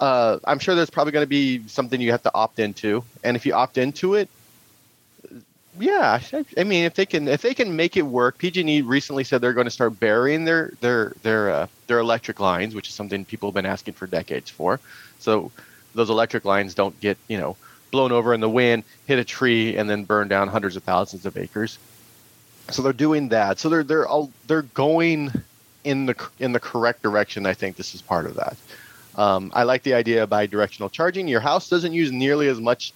[0.00, 3.36] uh, I'm sure there's probably going to be something you have to opt into, and
[3.36, 4.28] if you opt into it,
[5.78, 6.20] yeah,
[6.56, 9.52] I, mean, if they can, if they can make it work, PG&E recently said they're
[9.52, 13.50] going to start burying their their their uh, their electric lines, which is something people
[13.50, 14.80] have been asking for decades for.
[15.18, 15.52] So
[15.94, 17.56] those electric lines don't get you know
[17.90, 21.26] blown over in the wind, hit a tree, and then burn down hundreds of thousands
[21.26, 21.78] of acres.
[22.70, 23.58] So they're doing that.
[23.58, 25.30] So they're they're all they're going
[25.84, 27.46] in the in the correct direction.
[27.46, 28.56] I think this is part of that.
[29.16, 31.26] Um, I like the idea of bi-directional charging.
[31.26, 32.92] Your house doesn't use nearly as much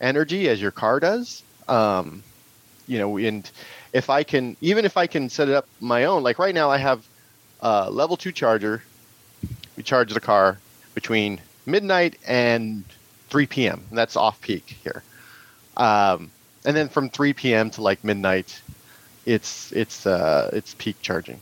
[0.00, 1.42] energy as your car does.
[1.68, 2.22] Um,
[2.86, 3.50] you know, and
[3.92, 6.70] if I can, even if I can set it up my own, like right now
[6.70, 7.04] I have
[7.60, 8.82] a level two charger.
[9.76, 10.58] We charge the car
[10.94, 12.84] between midnight and
[13.28, 13.82] 3 p.m.
[13.90, 15.02] That's off peak here.
[15.76, 16.30] Um,
[16.64, 17.70] and then from 3 p.m.
[17.70, 18.60] to like midnight,
[19.26, 21.40] it's it's uh, it's peak charging,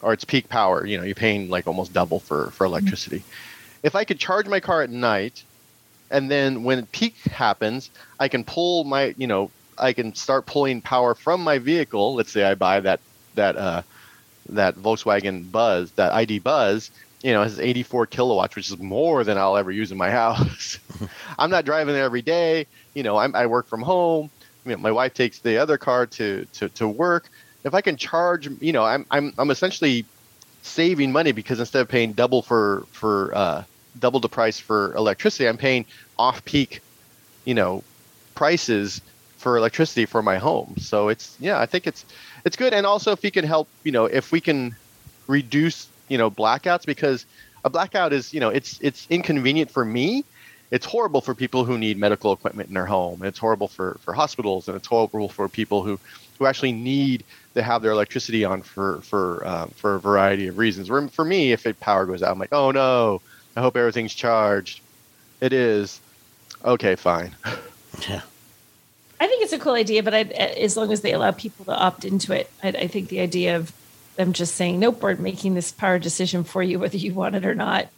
[0.00, 0.86] or it's peak power.
[0.86, 3.18] You know, you're paying like almost double for for electricity.
[3.18, 3.47] Mm-hmm
[3.82, 5.44] if I could charge my car at night,
[6.10, 10.80] and then when peak happens, I can pull my, you know, I can start pulling
[10.80, 12.14] power from my vehicle.
[12.14, 13.00] Let's say I buy that
[13.34, 13.82] that uh,
[14.48, 16.90] that Volkswagen Buzz, that ID Buzz,
[17.22, 20.78] you know, has 84 kilowatts, which is more than I'll ever use in my house.
[21.38, 22.66] I'm not driving there every day.
[22.94, 24.30] You know, I'm, i work from home.
[24.64, 27.30] You know, my wife takes the other car to, to, to work.
[27.64, 30.04] If I can charge, you know, I'm, I'm, I'm essentially
[30.62, 33.64] saving money because instead of paying double for for uh,
[33.98, 35.86] double the price for electricity, I'm paying
[36.18, 36.80] off peak,
[37.44, 37.82] you know,
[38.34, 39.00] prices
[39.38, 40.74] for electricity for my home.
[40.78, 42.04] So it's yeah, I think it's
[42.44, 42.72] it's good.
[42.72, 44.74] And also if we can help, you know, if we can
[45.26, 47.24] reduce, you know, blackouts because
[47.64, 50.24] a blackout is, you know, it's it's inconvenient for me.
[50.70, 53.22] It's horrible for people who need medical equipment in their home.
[53.22, 55.98] It's horrible for, for hospitals and it's horrible for people who,
[56.38, 57.24] who actually need
[57.54, 60.88] to have their electricity on for for um, for a variety of reasons.
[60.88, 63.20] For me, if it power goes out, I'm like, oh no,
[63.56, 64.80] I hope everything's charged.
[65.40, 66.00] It is.
[66.64, 67.34] Okay, fine.
[68.08, 68.20] Yeah.
[69.18, 71.74] I think it's a cool idea, but I'd, as long as they allow people to
[71.74, 73.72] opt into it, I, I think the idea of
[74.16, 77.44] them just saying, "Nope, we're making this power decision for you, whether you want it
[77.44, 77.88] or not."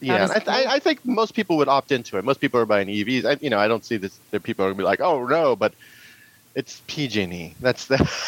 [0.00, 2.24] Yeah, I, th- I, think most people would opt into it.
[2.24, 3.24] Most people are buying EVs.
[3.24, 4.18] I, you know, I don't see this.
[4.30, 5.72] That people are gonna be like, "Oh no," but
[6.54, 7.54] it's PG&E.
[7.60, 7.98] That's the.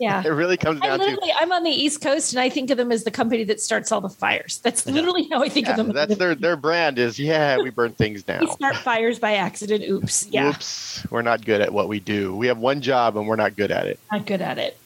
[0.00, 0.22] Yeah.
[0.24, 1.36] it really comes down I literally, to.
[1.38, 3.92] I'm on the East Coast and I think of them as the company that starts
[3.92, 4.58] all the fires.
[4.58, 5.36] That's literally yeah.
[5.36, 5.92] how I think yeah, of them.
[5.92, 8.40] That's their, their brand is, yeah, we burn things down.
[8.40, 9.84] we start fires by accident.
[9.84, 10.26] Oops.
[10.26, 10.50] Yeah.
[10.50, 11.06] Oops.
[11.10, 12.34] We're not good at what we do.
[12.34, 14.00] We have one job and we're not good at it.
[14.10, 14.76] Not good at it.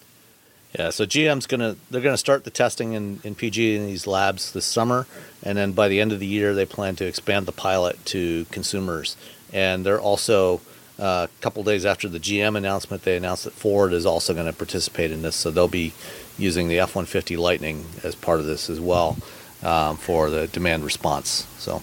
[0.79, 4.53] Yeah, so GM's gonna they're gonna start the testing in, in PG in these labs
[4.53, 5.07] this summer,
[5.43, 8.45] and then by the end of the year they plan to expand the pilot to
[8.51, 9.17] consumers.
[9.51, 10.61] And they're also
[10.99, 14.53] a couple days after the GM announcement, they announced that Ford is also going to
[14.53, 15.93] participate in this, so they'll be
[16.37, 19.17] using the F-150 Lightning as part of this as well.
[19.63, 21.47] um, for the demand response.
[21.59, 21.83] So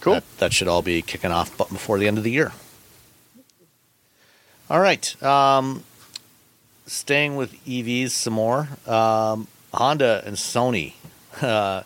[0.00, 0.14] Cool.
[0.14, 2.52] that, that should all be kicking off before the end of the year.
[4.70, 5.20] All right.
[5.22, 5.82] Um,
[6.86, 8.68] staying with EVs some more.
[8.86, 10.94] Um, Honda and Sony
[11.42, 11.82] uh,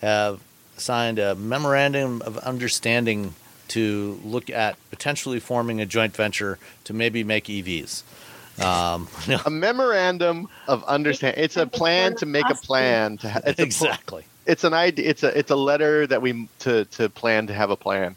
[0.00, 0.40] have
[0.76, 3.34] signed a memorandum of understanding
[3.68, 8.02] to look at potentially forming a joint venture to maybe make EVs.
[8.62, 9.08] Um,
[9.46, 11.42] a memorandum of understanding.
[11.44, 13.28] It's a plan to make a plan to.
[13.30, 14.24] Ha- it's a pl- exactly.
[14.46, 15.08] it's an idea.
[15.08, 18.16] It's a it's a letter that we to to plan to have a plan.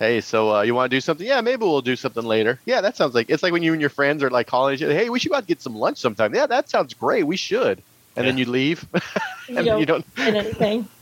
[0.00, 1.24] Hey, so uh, you want to do something?
[1.24, 2.58] Yeah, maybe we'll do something later.
[2.66, 4.82] Yeah, that sounds like it's like when you and your friends are like calling each
[4.82, 4.92] other.
[4.94, 6.34] Hey, we should go out and get some lunch sometime.
[6.34, 7.22] Yeah, that sounds great.
[7.24, 7.80] We should.
[8.16, 8.84] And then you leave,
[9.48, 10.14] You don't you don't.
[10.16, 10.88] get anything.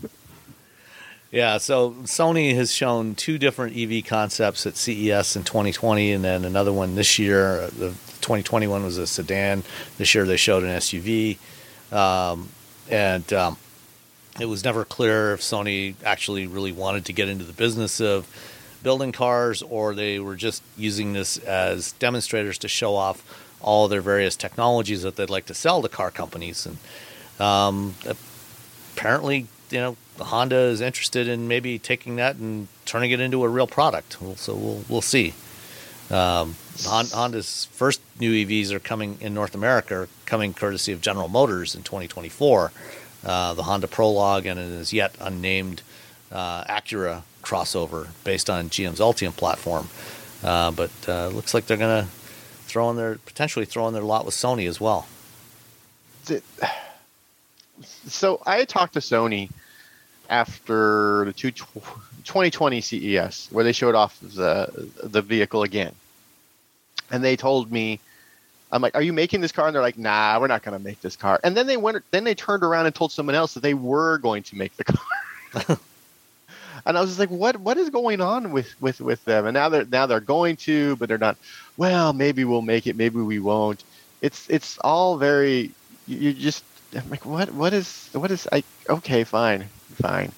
[1.32, 6.44] Yeah, so Sony has shown two different EV concepts at CES in 2020, and then
[6.44, 7.68] another one this year.
[7.68, 7.88] The
[8.20, 9.64] 2021 was a sedan.
[9.96, 11.38] This year they showed an SUV,
[11.90, 12.50] um,
[12.90, 13.56] and um,
[14.38, 18.28] it was never clear if Sony actually really wanted to get into the business of
[18.82, 23.24] building cars, or they were just using this as demonstrators to show off
[23.62, 26.66] all their various technologies that they'd like to sell to car companies.
[26.66, 26.76] And
[27.40, 27.94] um,
[28.94, 33.48] apparently, you know, Honda is interested in maybe taking that and turning it into a
[33.48, 34.16] real product.
[34.36, 35.34] So we'll we'll see.
[36.10, 41.28] Um, Honda's first new EVs are coming in North America, are coming courtesy of General
[41.28, 42.72] Motors in 2024.
[43.24, 45.82] Uh, the Honda Prologue and an as yet unnamed
[46.30, 49.88] uh, Acura crossover based on GM's Ultium platform.
[50.42, 52.10] Uh, but uh, looks like they're going to
[52.66, 55.06] throw in their potentially throw in their lot with Sony as well.
[58.06, 59.50] So I talked to Sony
[60.32, 65.94] after the two, 2020 CES where they showed off the the vehicle again,
[67.10, 68.00] and they told me,
[68.72, 70.82] "I'm like, are you making this car?" And they're like, "Nah, we're not going to
[70.82, 73.52] make this car." And then they went, then they turned around and told someone else
[73.54, 74.98] that they were going to make the car.
[76.86, 77.58] and I was just like, "What?
[77.58, 80.96] What is going on with with with them?" And now they're now they're going to,
[80.96, 81.36] but they're not.
[81.76, 82.96] Well, maybe we'll make it.
[82.96, 83.84] Maybe we won't.
[84.22, 85.72] It's it's all very.
[86.08, 86.64] You just
[86.94, 87.52] I'm like, what?
[87.52, 88.08] What is?
[88.12, 88.48] What is?
[88.50, 89.68] I okay, fine,
[90.02, 90.32] fine,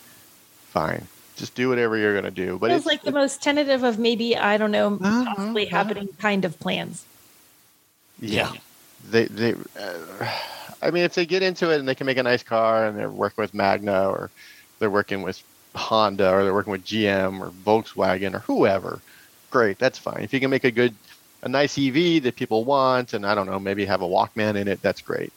[0.68, 1.06] fine.
[1.36, 2.58] Just do whatever you're gonna do.
[2.58, 5.76] But Feels it's like the most tentative of maybe I don't know Uh-huh, possibly uh-huh.
[5.76, 7.04] happening kind of plans.
[8.20, 8.52] yeah.
[9.10, 9.54] They they.
[9.78, 10.30] Uh,
[10.82, 12.96] I mean, if they get into it and they can make a nice car and
[12.98, 14.30] they're working with Magna or
[14.78, 15.42] they're working with
[15.74, 19.00] Honda or they're working with GM or Volkswagen or whoever,
[19.50, 19.78] great.
[19.78, 20.22] That's fine.
[20.22, 20.94] If you can make a good,
[21.42, 24.68] a nice EV that people want, and I don't know, maybe have a Walkman in
[24.68, 25.32] it, that's great.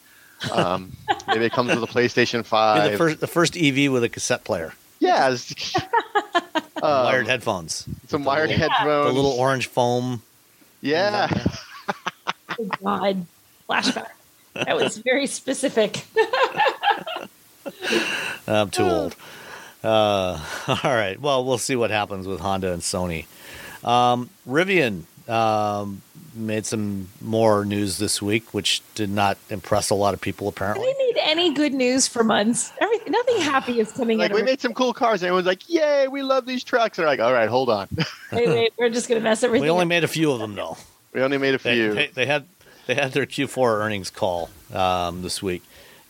[0.51, 0.91] Um,
[1.27, 2.91] maybe it comes with a PlayStation Be Five.
[2.91, 5.31] the first the first EV with a cassette player, Yeah.
[5.31, 5.75] it's-
[6.55, 9.07] um, wired headphones, some wired little- headphones.
[9.07, 10.21] the little orange foam.
[10.81, 11.27] Yeah.
[12.59, 13.25] Oh God,
[13.69, 14.07] flashback.
[14.53, 16.05] That was very specific.
[18.47, 19.15] I'm too old.
[19.83, 21.19] Uh, all right.
[21.19, 23.25] Well, we'll see what happens with Honda and Sony.
[23.83, 26.01] Um, Rivian um,
[26.37, 30.47] made some more news this week, which did not impress a lot of people.
[30.47, 32.71] Apparently, we made any good news for months?
[32.79, 35.67] Everything, nothing happy is coming like out we made some cool cars, and everyone's like,
[35.69, 37.87] "Yay, we love these trucks." They're like, "All right, hold on,
[38.31, 39.63] Wait, wait, we're just gonna mess everything.
[39.63, 39.87] we only up.
[39.89, 40.77] made a few of them though.
[41.13, 42.45] we only made a They, few." they, they had
[42.85, 45.63] they had their Q4 earnings call um, this week,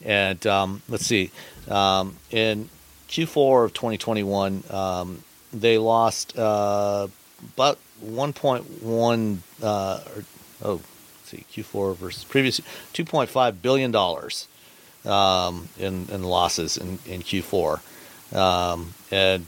[0.05, 1.31] and um, let's see,
[1.69, 2.69] um, in
[3.09, 5.23] Q4 of 2021, um,
[5.53, 7.07] they lost uh,
[7.55, 9.37] about 1.1.
[9.61, 10.23] Uh, or,
[10.63, 10.85] oh, let's
[11.25, 12.59] see, Q4 versus previous
[12.93, 14.47] 2.5 billion dollars
[15.05, 17.81] um, in in losses in in Q4,
[18.35, 19.45] um, and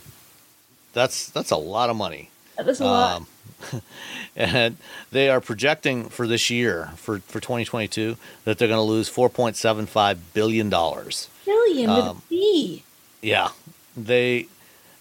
[0.93, 2.29] that's that's a lot of money.
[2.57, 3.17] That's a lot.
[3.17, 3.27] Um,
[4.35, 4.77] and
[5.11, 10.17] they are projecting for this year, for, for 2022, that they're going to lose $4.75
[10.33, 10.69] billion.
[10.69, 12.83] Billion with um, B.
[13.21, 13.49] Yeah.
[13.97, 14.47] They,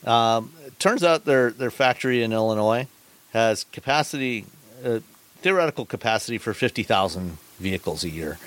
[0.04, 2.86] um, turns out their, their factory in Illinois
[3.32, 4.46] has capacity,
[4.84, 5.00] uh,
[5.42, 8.38] theoretical capacity for 50,000 vehicles a year.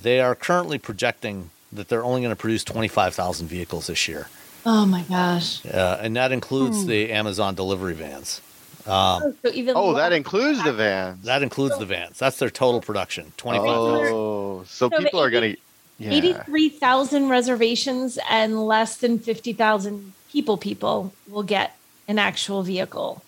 [0.00, 4.28] They are currently projecting that they're only going to produce 25,000 vehicles this year.
[4.66, 5.64] Oh my gosh.
[5.66, 6.88] Uh, and that includes Hmm.
[6.88, 8.40] the Amazon delivery vans.
[8.86, 11.24] Um, So even oh, that includes the vans.
[11.24, 12.18] That includes the vans.
[12.18, 13.32] That's their total production.
[13.36, 14.14] Twenty five thousand.
[14.14, 15.54] Oh, so So the people are gonna.
[15.98, 16.12] Yeah.
[16.12, 21.76] 83,000 reservations and less than 50,000 people people will get
[22.08, 23.22] an actual vehicle.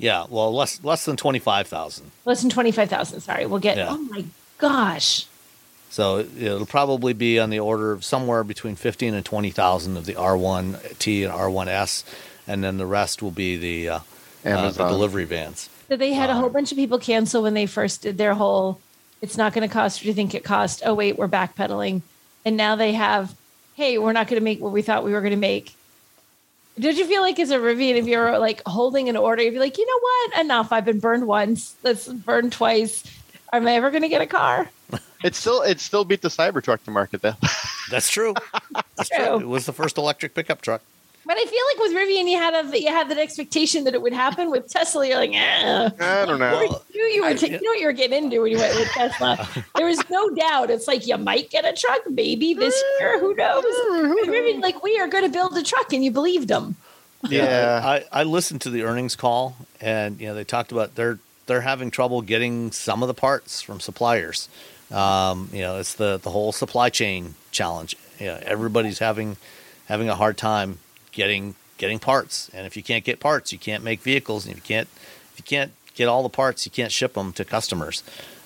[0.00, 2.10] Yeah, well, less less than twenty five thousand.
[2.24, 3.46] Less than 25,000, sorry.
[3.46, 3.88] We'll get Yeah.
[3.90, 4.24] Oh my
[4.58, 5.26] gosh.
[5.90, 10.06] So it'll probably be on the order of somewhere between fifteen and twenty thousand of
[10.06, 12.04] the R one T and R one S,
[12.46, 14.00] and then the rest will be the uh, uh,
[14.42, 14.88] the Amazon.
[14.90, 15.68] delivery vans.
[15.88, 18.34] So they had a Um, whole bunch of people cancel when they first did their
[18.34, 18.80] whole
[19.20, 20.82] it's not going to cost what you think it cost.
[20.86, 22.02] Oh wait, we're backpedaling.
[22.44, 23.34] And now they have
[23.74, 25.74] hey, we're not going to make what we thought we were going to make.
[26.80, 29.58] Did you feel like as a Rivian, if you're like holding an order, you'd be
[29.58, 30.40] like, you know what?
[30.44, 30.72] Enough.
[30.72, 31.76] I've been burned once.
[31.82, 33.04] Let's burn twice.
[33.52, 34.68] Am I ever going to get a car?
[35.22, 37.34] It still it still beat the Cybertruck to market though.
[37.90, 38.34] That's true.
[38.96, 39.26] That's true.
[39.26, 39.40] True.
[39.40, 40.80] It was the first electric pickup truck.
[41.30, 44.02] But I feel like with Rivian, you had a you had that expectation that it
[44.02, 44.50] would happen.
[44.50, 45.88] With Tesla, you're like, eh.
[46.00, 46.50] I don't know.
[46.50, 48.74] Well, You you were ta- you know what you were getting into when you went
[48.74, 49.48] with Tesla.
[49.76, 50.70] There was no doubt.
[50.70, 53.20] It's like you might get a truck, maybe this year.
[53.20, 53.62] Who knows?
[53.62, 56.74] With Rivian, like we are going to build a truck, and you believed them.
[57.28, 57.80] yeah.
[57.84, 61.60] I, I listened to the earnings call, and you know they talked about they're they're
[61.60, 64.48] having trouble getting some of the parts from suppliers.
[64.90, 67.94] Um, you know, it's the the whole supply chain challenge.
[68.18, 69.36] You know, everybody's having
[69.86, 70.78] having a hard time
[71.20, 74.58] getting getting parts, and if you can't get parts, you can't make vehicles, and if
[74.62, 74.88] you can't
[75.32, 78.02] if you can't get all the parts, you can't ship them to customers.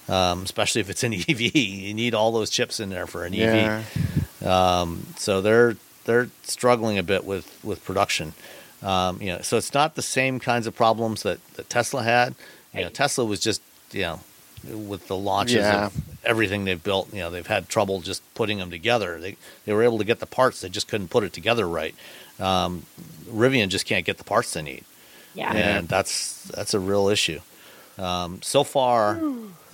[0.09, 1.40] Um, especially if it's an EV,
[1.86, 4.46] you need all those chips in there for an EV.
[4.46, 8.34] Um, so they're they're struggling a bit with with production.
[8.82, 12.34] Um, you know, so it's not the same kinds of problems that, that Tesla had.
[12.74, 14.20] You know, Tesla was just you know
[14.64, 15.86] with the launches Yeah.
[15.86, 15.92] of
[16.24, 17.12] everything they've built.
[17.12, 19.18] You know, they've had trouble just putting them together.
[19.20, 21.94] They they were able to get the parts, they just couldn't put it together right.
[22.40, 22.85] Um,
[23.31, 24.85] Rivian just can't get the parts they need
[25.35, 25.52] Yeah.
[25.52, 27.40] and that's that's a real issue.
[27.98, 29.20] Um, so far,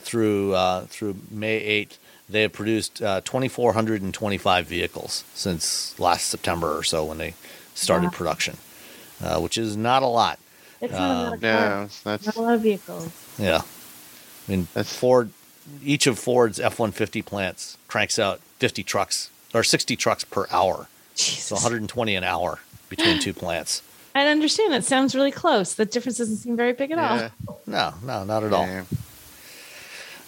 [0.00, 4.66] through uh, through May eighth, they have produced uh, twenty four hundred and twenty five
[4.66, 7.34] vehicles since last September or so when they
[7.74, 8.10] started Wow.
[8.12, 8.56] production,
[9.22, 10.38] uh, which is not a lot.
[10.82, 13.10] It's not a lot of No, cars, that's not a lot of vehicles.
[13.38, 15.30] Yeah, I mean That's- Ford.
[15.84, 20.46] Each of Ford's F one fifty plants cranks out fifty trucks or sixty trucks per
[20.50, 20.88] hour, so
[21.24, 21.50] Jesus.
[21.52, 23.82] one hundred and twenty an hour between two plants.
[24.14, 24.74] I understand.
[24.74, 25.74] It sounds really close.
[25.74, 27.30] The difference doesn't seem very big at yeah.
[27.46, 27.60] all.
[27.66, 28.66] No, no, not at all.
[28.66, 28.84] yeah.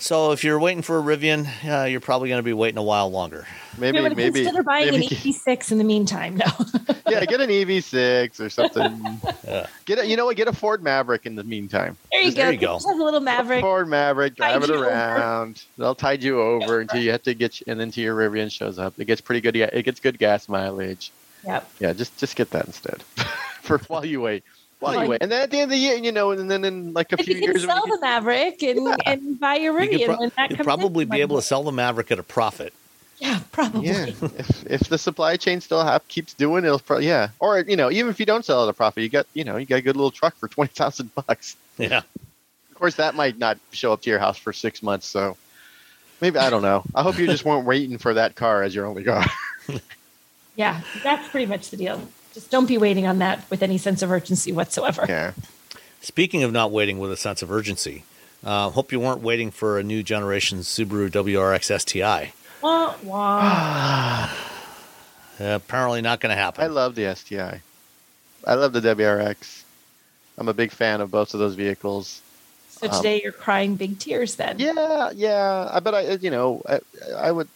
[0.02, 2.82] So if you're waiting for a Rivian, uh, you're probably going to be waiting a
[2.82, 3.46] while longer.
[3.78, 6.38] Maybe you would maybe consider buying maybe, an EV6 in the meantime.
[6.38, 6.46] No.
[7.08, 9.20] yeah, get an EV6 or something.
[9.46, 9.68] Yeah.
[9.84, 10.36] Get a, you know what?
[10.36, 11.96] Get a Ford Maverick in the meantime.
[12.10, 12.50] there you There go.
[12.50, 12.74] you go.
[12.74, 13.60] Just have a little Maverick.
[13.60, 14.88] Ford Maverick, drive it you over.
[14.88, 15.62] around.
[15.78, 18.80] They'll tide you over until you have to get, and then until your Rivian shows
[18.80, 18.98] up.
[18.98, 19.54] It gets pretty good.
[19.54, 21.12] Yeah, it gets good gas mileage.
[21.46, 21.70] Yep.
[21.78, 23.02] Yeah, just just get that instead
[23.62, 24.42] for while you wait.
[24.82, 26.64] While While you and then at the end of the year, you know, and then
[26.64, 28.96] in like a If few you can years, sell you the Maverick and, Yeah.
[29.06, 31.62] and buy your You could pro- when that you'd comes probably be able to sell
[31.62, 32.72] the Maverick at a profit.
[33.18, 33.86] Yeah, probably.
[33.86, 37.28] Yeah, if if the supply chain still have keeps doing it, it'll probably yeah.
[37.38, 39.56] Or you know, even if you don't sell at a profit, you got you know
[39.56, 41.56] you got a good little truck for twenty thousand bucks.
[41.78, 41.98] Yeah.
[42.70, 45.36] Of course, that might not show up to your house for six months, so
[46.20, 46.82] maybe I don't know.
[46.96, 49.24] I hope you just weren't waiting for that car as your only car.
[50.54, 52.06] Yeah, that's pretty much the deal.
[52.34, 55.04] Just don't be waiting on that with any sense of urgency whatsoever.
[55.08, 55.32] yeah,
[56.00, 58.04] Speaking of not waiting with a sense of urgency,
[58.44, 62.32] uh, hope you weren't waiting for a new generation Subaru WRX STI.
[62.62, 64.28] Wah, wah.
[65.40, 66.62] Uh, apparently not going to happen.
[66.62, 67.62] I love the STI.
[68.46, 69.62] I love the WRX.
[70.36, 72.20] I'm a big fan of both of those vehicles.
[72.68, 74.58] So today you're crying big tears then.
[74.58, 75.68] Yeah, yeah.
[75.72, 76.80] I bet I, you know, I,
[77.16, 77.48] I would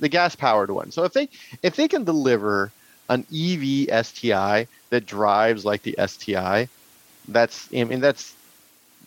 [0.00, 0.92] the gas powered one.
[0.92, 1.28] So if they
[1.62, 2.70] if they can deliver
[3.08, 6.68] an EV STI that drives like the STI,
[7.28, 8.34] that's I mean that's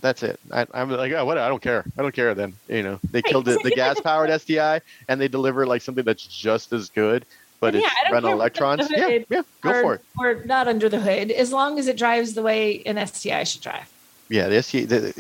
[0.02, 0.40] that's it.
[0.52, 1.38] I, I'm like, oh, what?
[1.38, 1.84] I don't care.
[1.98, 2.36] I don't care.
[2.36, 6.06] Then you know, they killed the, the gas powered STI and they deliver like something
[6.06, 7.26] that's just as good,
[7.60, 8.90] but Yeah, it's don't run on care what's under electrons.
[8.92, 9.42] Yeah, yeah.
[9.62, 10.02] Go or, for it.
[10.20, 13.62] Or not under the hood, as long as it drives the way an STI should
[13.62, 13.92] drive.
[14.30, 15.14] yeah, the SE, the,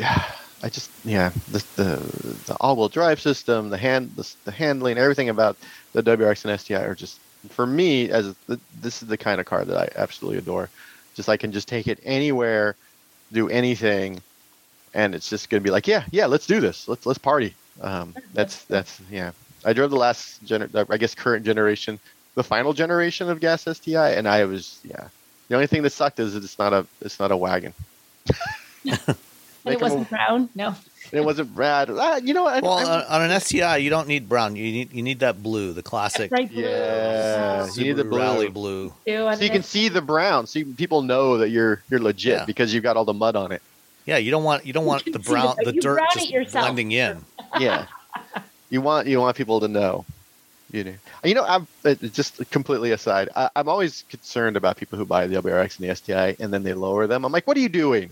[0.63, 5.29] I just yeah, the the, the all-wheel drive system, the hand, the, the handling, everything
[5.29, 5.57] about
[5.93, 8.35] the WRX and STI are just for me as
[8.81, 10.69] this is the kind of car that I absolutely adore.
[11.15, 12.75] Just I can just take it anywhere,
[13.31, 14.21] do anything,
[14.93, 17.53] and it's just gonna be like yeah, yeah, let's do this, let's let's party.
[17.81, 19.31] Um, that's that's yeah.
[19.65, 21.99] I drove the last gener- I guess current generation,
[22.35, 25.07] the final generation of gas STI, and I was yeah.
[25.49, 27.73] The only thing that sucked is that it's not a it's not a wagon.
[29.67, 30.49] And Make it 'em wasn't brown.
[30.55, 30.75] No.
[31.11, 31.89] it wasn't Brad.
[31.89, 32.61] Ah, you know what?
[32.63, 34.55] well, I'm- on, on an STI, you don't need brown.
[34.55, 36.63] You need you need that blue, the classic Bright blue.
[36.63, 37.65] Yeah.
[37.67, 38.19] Subaru you need the blue.
[38.19, 38.93] Rally blue.
[39.05, 42.39] Too, so you can see the brown, so you, people know that you're you're legit
[42.39, 42.45] Yeah.
[42.45, 43.61] because you've got all the mud on it.
[44.05, 46.07] Yeah, you don't want you don't want can the brown the- the you dirt brown
[46.13, 46.65] just yourself.
[46.65, 47.23] blending in.
[47.59, 47.85] Yeah,
[48.69, 50.05] you want you want people to know.
[50.71, 51.45] You know, you know.
[51.45, 53.29] I'm uh, just completely aside.
[53.37, 56.63] I, I'm always concerned about people who buy the WRX and the STI and then
[56.63, 57.23] they lower them.
[57.23, 58.09] I'm like, what are you doing?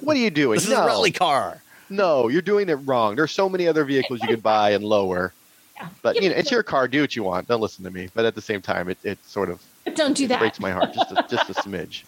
[0.00, 0.56] What are you doing?
[0.56, 1.62] This is no, a rally car.
[1.90, 3.16] no, you're doing it wrong.
[3.16, 5.32] There's so many other vehicles you could buy and lower.
[5.76, 5.88] Yeah.
[6.02, 6.88] But you know, it's your car.
[6.88, 7.48] Do what you want.
[7.48, 8.08] Don't listen to me.
[8.14, 10.38] But at the same time, it, it sort of But don't do that.
[10.38, 12.04] breaks my heart just a, just a smidge.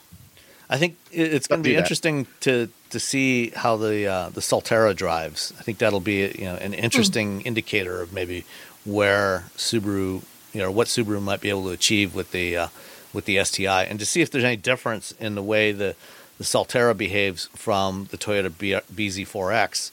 [0.71, 4.95] I think it's going to be interesting to to see how the uh, the Solterra
[4.95, 5.53] drives.
[5.59, 8.45] I think that'll be you know an interesting indicator of maybe
[8.85, 10.23] where Subaru
[10.53, 12.69] you know what Subaru might be able to achieve with the uh,
[13.13, 15.95] with the STI, and to see if there's any difference in the way the
[16.39, 18.79] the Solterra behaves from the Toyota B-
[19.09, 19.91] BZ4X.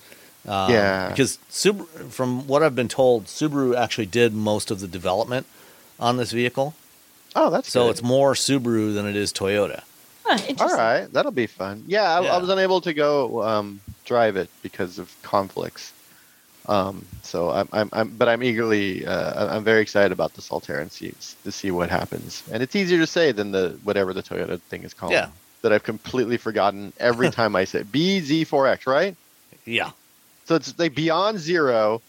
[0.47, 1.09] Um, Yeah.
[1.09, 5.45] because Subaru, from what I've been told, Subaru actually did most of the development
[5.99, 6.75] on this vehicle,
[7.35, 7.91] Oh, that's so good.
[7.91, 9.81] it's more Subaru than it is Toyota.
[10.23, 11.11] Huh, all right.
[11.11, 11.83] That'll be fun.
[11.87, 12.35] Yeah, I, Yeah.
[12.35, 15.91] I was unable to go um, drive it because of conflicts.
[16.67, 20.81] Um, so I'm, I'm, I'm, but I'm eagerly, uh, I'm very excited about the Solterra
[20.81, 21.13] and see
[21.43, 22.41] to see what happens.
[22.51, 25.11] And it's easier to say than the whatever the Toyota thing is called.
[25.11, 25.29] Yeah.
[25.65, 27.81] That I've completely forgotten every time I say.
[27.81, 29.15] BZ4X, right?
[29.65, 29.89] Yeah,
[30.45, 32.03] So it's like beyond zero,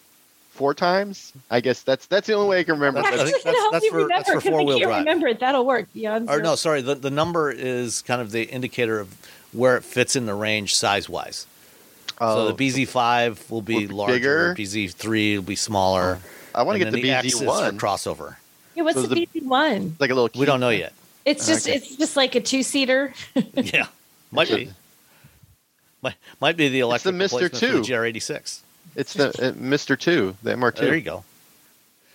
[0.51, 1.33] four times.
[1.49, 3.01] I guess that's that's the only way I can remember.
[3.01, 4.79] That's- I That's think gonna help that's you for- that's remember, for 'cause I four-wheel
[4.79, 4.99] drive.
[4.99, 5.39] Remember it.
[5.39, 6.29] That'll work beyond.
[6.29, 6.43] or zero.
[6.43, 9.07] no, sorry, the the number is kind of the indicator of
[9.53, 11.47] where it fits in the range size wise.
[12.21, 14.55] Oh, so the BZ5 will be Will larger, bigger?
[14.55, 16.19] BZ3 will be smaller.
[16.53, 17.77] I want to get the then X is for BZ1.
[17.79, 18.35] crossover.
[18.75, 19.95] Yeah, what's so the, the- BZ one?
[19.99, 20.29] like a little.
[20.39, 20.93] We don't know yet.
[21.27, 21.75] It's just Okay.
[21.77, 23.13] it's just like a two seater.
[23.53, 23.87] yeah,
[24.31, 24.69] might be.
[26.01, 27.41] Might, might be the It's the electric Mr.
[27.41, 27.93] replacement the 2.
[27.93, 28.59] GR86.
[28.95, 29.99] It's the uh, Mr.
[29.99, 30.75] Two, the MR2.
[30.75, 31.23] There you go.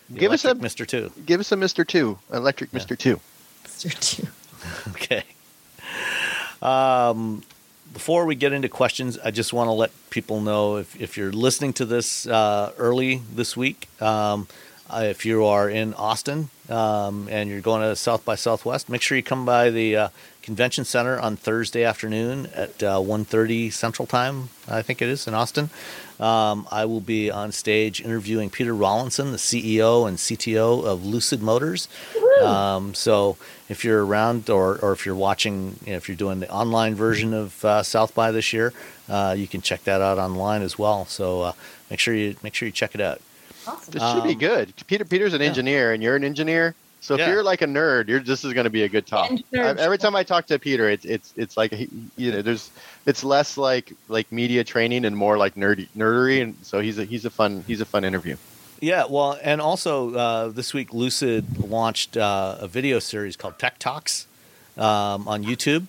[0.09, 0.87] The Give us a Mr.
[0.87, 1.13] 2.
[1.27, 1.87] give us a Mr.
[1.87, 2.79] Two, electric Yeah.
[2.81, 2.99] Mr.
[2.99, 3.21] Two.
[3.65, 4.27] Mister two.
[4.93, 5.25] Okay.
[6.63, 7.43] Um,
[7.93, 11.33] before we get into questions, I just want to let people know if, if you're
[11.33, 14.47] listening to this uh, early this week, um,
[14.89, 19.03] uh, if you are in Austin um, and you're going to South by Southwest, make
[19.03, 20.09] sure you come by the uh,
[20.41, 25.35] convention center on Thursday afternoon at uh, 1.30 Central Time, I think it is, in
[25.35, 25.69] Austin.
[26.19, 31.43] Um, I will be on stage interviewing Peter Rawlinson, the CEO and CTO of Lucid
[31.43, 31.89] Motors.
[32.43, 33.37] Um, so
[33.69, 36.95] if you're around or, or if you're watching, you know, if you're doing the online
[36.95, 38.73] version of uh, South by this year,
[39.09, 41.05] uh, you can check that out online as well.
[41.07, 41.53] So uh,
[41.91, 43.21] make sure you make sure you check it out.
[43.91, 44.73] This should be Um, good.
[44.87, 45.47] Peter Peter's an yeah.
[45.49, 46.75] engineer, and you're an engineer.
[47.01, 49.33] So if you're like a nerd, you're this is going to be a good talk.
[49.53, 51.73] I- every time I talk to Peter, it's it's it's like
[52.17, 52.71] you know, there's
[53.07, 57.05] it's less like like media training and more like nerdy nerdery, and so he's a
[57.05, 58.37] he's a fun he's a fun interview.
[58.81, 63.79] Yeah, well, and also uh, this week Lucid launched uh, a video series called Tech
[63.79, 64.27] Talks
[64.77, 65.87] um, on YouTube.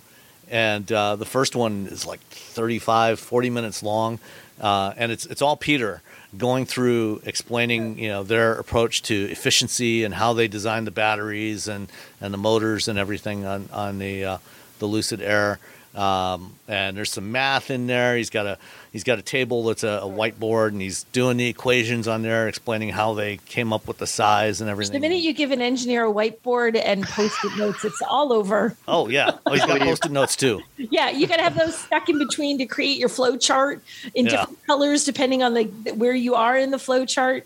[0.51, 4.19] And uh, the first one is like 35, 40 minutes long.
[4.61, 6.03] Uh, and it's, it's all Peter
[6.37, 11.67] going through explaining, you know, their approach to efficiency and how they design the batteries
[11.67, 14.37] and, and the motors and everything on, on the, uh,
[14.79, 15.59] the Lucid Air.
[15.95, 18.17] Um, and there's some math in there.
[18.17, 18.57] He's got a
[18.91, 22.47] he's got a table that's a, a whiteboard, and he's doing the equations on there,
[22.47, 24.93] explaining how they came up with the size and everything.
[24.93, 28.75] The minute you give an engineer a whiteboard and post-it notes, it's all over.
[28.87, 30.61] oh yeah, oh he's got post-it notes too.
[30.77, 33.83] Yeah, you got to have those stuck in between to create your flow chart
[34.15, 34.31] in Yeah.
[34.31, 37.45] different colors depending on the where you are in the flow chart.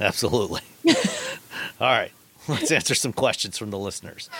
[0.00, 0.62] Absolutely.
[1.80, 2.10] All right.
[2.48, 4.28] Let's answer some questions from the listeners.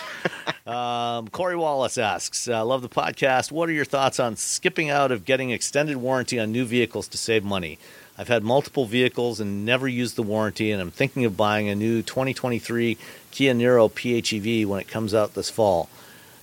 [0.67, 3.51] Um, Corey Wallace asks, uh, "Love the podcast.
[3.51, 7.17] What are your thoughts on skipping out of getting extended warranty on new vehicles to
[7.17, 7.79] save money?
[8.17, 11.73] I've had multiple vehicles and never used the warranty, and I'm thinking of buying a
[11.75, 12.97] new 2023
[13.31, 15.89] Kia Niro PHEV when it comes out this fall.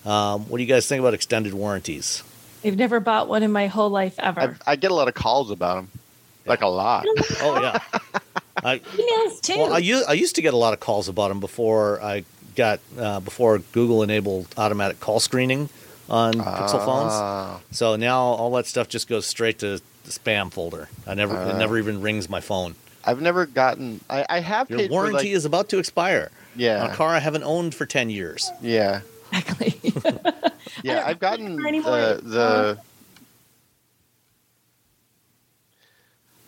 [0.04, 2.24] Um, what do you guys think about extended warranties?
[2.64, 4.58] I've never bought one in my whole life ever.
[4.66, 5.88] I get a lot of calls about him,
[6.44, 7.04] like a lot.
[7.40, 7.78] Oh yeah,
[8.64, 9.58] I, Emails too.
[9.58, 12.24] Well, I, u- I used to get a lot of calls about them before I
[12.56, 15.68] got uh, before Google enabled automatic call screening
[16.10, 17.12] on Pixel phones.
[17.12, 17.60] Ah.
[17.70, 20.88] So now all that stuff just goes straight to the spam folder.
[21.06, 21.58] I never it Ah.
[21.58, 22.74] never even rings my phone.
[23.04, 24.00] I've never gotten.
[24.10, 26.94] I, I have Your paid warranty for like, is about to expire yeah on a
[26.94, 28.50] car I haven't owned for ten years.
[28.60, 29.00] yeah
[29.32, 29.80] exactly.
[30.82, 31.04] yeah.
[31.06, 32.78] I've gotten remember the the.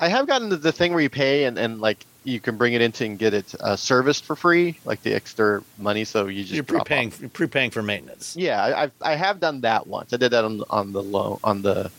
[0.01, 2.73] I have gotten the, the thing where you pay and, and like you can bring
[2.73, 6.05] it into and get it uh, serviced for free, like the extra money.
[6.05, 8.35] So you just You're prepaying you're prepaying for maintenance.
[8.37, 10.13] Yeah, I, I've I have done that once.
[10.13, 11.91] I did that on the- on the loan on the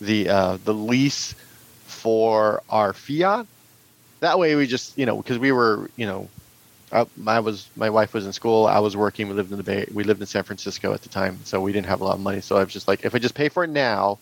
[0.00, 1.34] the uh, the lease
[1.86, 3.46] for our Fiat.
[4.20, 6.28] That way, we just you know because we were you know,
[6.92, 8.66] I, I was my wife was in school.
[8.66, 9.28] I was working.
[9.28, 9.86] We lived in the Bay.
[9.92, 12.20] We lived in San Francisco at the time, so we didn't have a lot of
[12.20, 12.40] money.
[12.40, 14.18] So I was just like, if I just pay for it now,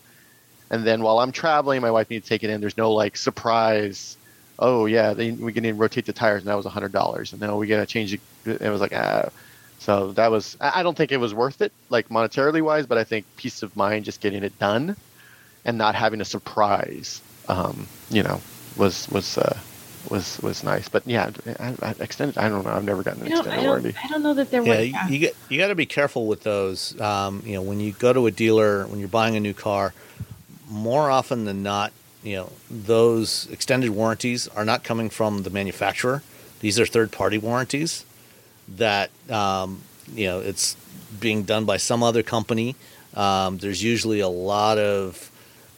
[0.71, 2.61] and then while I'm traveling, my wife needs to take it in.
[2.61, 4.17] There's no like surprise.
[4.59, 7.33] Oh yeah, they, we can even rotate the tires, and that was a hundred dollars.
[7.33, 8.21] And now we gotta change it.
[8.45, 9.29] It was like ah.
[9.81, 10.57] So that was.
[10.61, 13.63] I I don't think it was worth it, like monetarily wise, but I think peace
[13.63, 14.97] of mind, just getting it done,
[15.65, 18.41] and not having a surprise, um, you know,
[18.77, 19.57] was was uh,
[20.11, 20.89] was was nice.
[20.89, 21.31] But yeah,
[21.61, 22.39] I, I, extended.
[22.39, 22.73] I don't know.
[22.73, 23.95] I've never gotten an extended I, warranty.
[24.03, 24.83] I don't know that there Yeah, were.
[24.83, 27.01] you, you get you got to be careful with those.
[27.01, 29.95] Um, you know, when you go to a dealer when you're buying a new car,
[30.69, 31.93] more often than not,
[32.23, 36.23] you know, those extended warranties are not coming from the manufacturer.
[36.61, 38.05] These are third party warranties
[38.77, 39.83] that um,
[40.13, 40.77] you know it's
[41.21, 42.75] being done by some other company.
[43.15, 45.31] Um, there's usually a lot of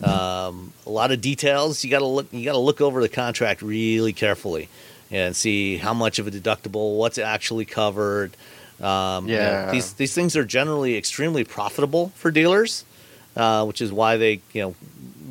[0.02, 1.84] um, a lot of details.
[1.84, 2.32] You got to look.
[2.32, 4.68] You got to look over the contract really carefully
[5.10, 8.34] and see how much of a deductible, what's actually covered.
[8.80, 9.70] Um, Yeah.
[9.70, 12.84] these these things are generally extremely profitable for dealers,
[13.36, 14.74] uh, which is why they you know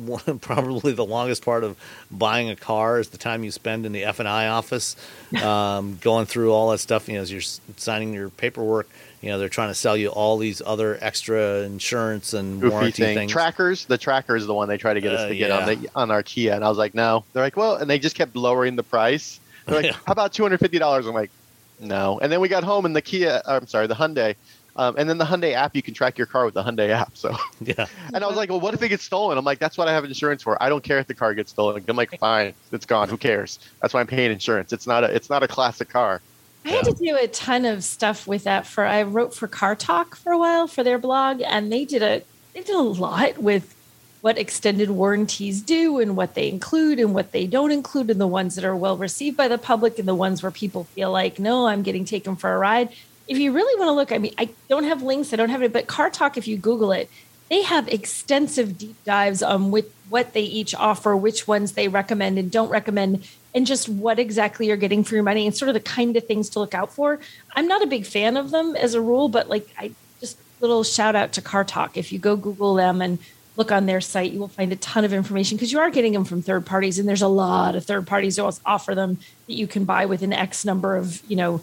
[0.06, 1.76] one, probably the longest part of
[2.10, 4.96] buying a car is the time you spend in the F and I office,
[5.42, 7.08] um, going through all that stuff.
[7.08, 7.42] You know, as you're
[7.76, 8.88] signing your paperwork,
[9.20, 13.02] you know they're trying to sell you all these other extra insurance and Goofy warranty
[13.02, 13.16] thing.
[13.16, 13.32] things.
[13.32, 13.84] Trackers.
[13.84, 15.88] The tracker is the one they try to get us Uh, to get on the
[15.94, 17.24] on our Kia, and I was like, no.
[17.32, 19.38] They're like, well, and they just kept lowering the price.
[19.66, 19.96] They're like, Yeah.
[20.06, 21.06] how about two hundred fifty dollars?
[21.06, 21.30] I'm like,
[21.78, 22.18] no.
[22.20, 23.42] And then we got home, and the Kia.
[23.46, 24.34] I'm sorry, the Hyundai.
[24.80, 27.14] Um, and then the Hyundai app, you can track your car with the Hyundai app.
[27.14, 27.84] So, yeah,
[28.14, 29.36] and I was like, well, what if it gets stolen?
[29.36, 30.60] I'm like, that's what I have insurance for.
[30.62, 31.84] I don't care if the car gets stolen.
[31.86, 33.10] I'm like, fine, it's gone.
[33.10, 33.58] Who cares?
[33.82, 34.72] That's why I'm paying insurance.
[34.72, 36.22] It's not a, it's not a classic car.
[36.64, 39.76] I had to do a ton of stuff with that for I wrote for Car
[39.76, 42.22] Talk for a while for their blog and they did a
[42.54, 43.74] they did a lot with
[44.20, 48.26] what extended warranties do and what they include and what they don't include and the
[48.26, 51.38] ones that are well received by the public and the ones where people feel like
[51.38, 52.90] no I'm getting taken for a ride.
[53.30, 55.62] If you really want to look, I mean I don't have links, I don't have
[55.62, 57.08] it, but Car Talk if you Google it,
[57.48, 62.40] they have extensive deep dives on what, what they each offer, which ones they recommend
[62.40, 63.22] and don't recommend,
[63.54, 66.26] and just what exactly you're getting for your money and sort of the kind of
[66.26, 67.20] things to look out for.
[67.54, 70.82] I'm not a big fan of them as a rule, but like I just little
[70.82, 71.96] shout out to Car Talk.
[71.96, 73.20] If you go Google them and
[73.54, 76.14] look on their site, you will find a ton of information because you are getting
[76.14, 79.18] them from third parties, and there's a lot of third parties who also offer them
[79.46, 81.60] that you can buy with an X number of you know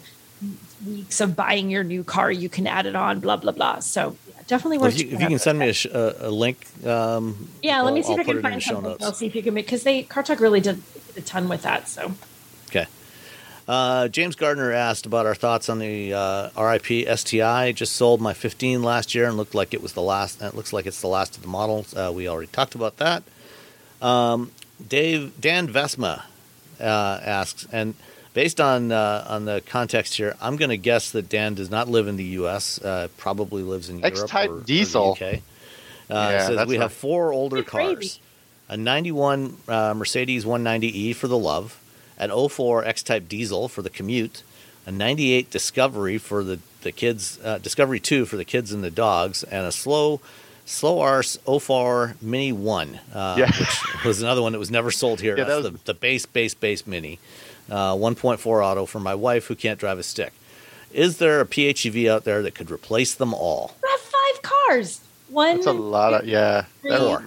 [0.86, 2.30] weeks of buying your new car.
[2.30, 3.80] You can add it on, blah blah blah.
[3.80, 5.00] So yeah, definitely Well, worth.
[5.00, 7.94] if you, if you can send me a, sh- a, a link, um, Yeah, let
[7.94, 8.96] me I'll- see if I can find show something.
[9.00, 10.82] I'll see if you can make because they Car Talk really did,
[11.14, 11.88] did a ton with that.
[11.88, 12.12] So
[12.68, 12.86] Okay.
[13.66, 17.72] Uh, James Gardner asked about our thoughts on the uh, RIP STI.
[17.72, 20.40] Just sold my 15 last year and looked like it was the last.
[20.40, 21.94] It looks like it's the last of the models.
[21.94, 23.22] Uh, we already talked about that.
[24.00, 24.52] Um,
[24.86, 26.22] Dave Dan Vesma
[26.80, 26.84] uh,
[27.22, 27.94] asks, and
[28.34, 31.88] based on uh, on the context here, I'm going to guess that Dan does not
[31.88, 32.80] live in the U.S.
[32.80, 35.12] Uh, probably lives in Europe X-Type or, or the diesel.
[35.12, 35.22] UK.
[35.22, 35.34] Uh,
[36.10, 37.94] Yeah, says we a- have four older Pretty crazy.
[37.94, 38.20] cars
[38.70, 41.80] a 91 uh, Mercedes 190E for the love,
[42.18, 44.42] an 04 X-Type diesel for the commute,
[44.86, 48.90] a 98 Discovery for the the kids, uh, Discovery 2 for the kids and the
[48.90, 50.20] dogs, and a slow
[50.64, 53.46] slow arse 04 Mini 1, uh, Yeah.
[53.46, 55.36] which was another one that was never sold here.
[55.36, 57.18] Yeah, That's that the, the base base base Mini,
[57.70, 60.32] uh, 1.4 auto for my wife who can't drive a stick.
[60.92, 63.74] Is there a PHEV out there that could replace them all?
[63.82, 65.00] you have five cars.
[65.28, 66.64] One, That's a lot of yeah.
[66.80, 67.22] three, Four.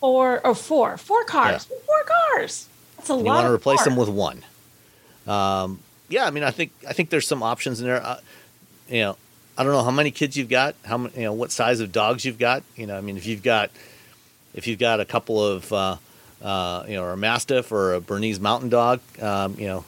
[0.00, 2.68] four, or four, four cars, four cars.
[2.98, 3.24] That's a And lot.
[3.24, 4.42] you want to of replace them with one.
[5.26, 8.04] Um, yeah, I mean, I think I think there's some options in there.
[8.04, 8.20] Uh,
[8.88, 9.16] you know,
[9.56, 11.90] I don't know how many kids you've got, how many, you know, what size of
[11.92, 12.62] dogs you've got.
[12.76, 13.70] You know, I mean, if you've got
[14.54, 15.96] if you've got a couple of uh,
[16.42, 19.84] uh, you know, or a Mastiff or a Bernese Mountain Dog, um, you know,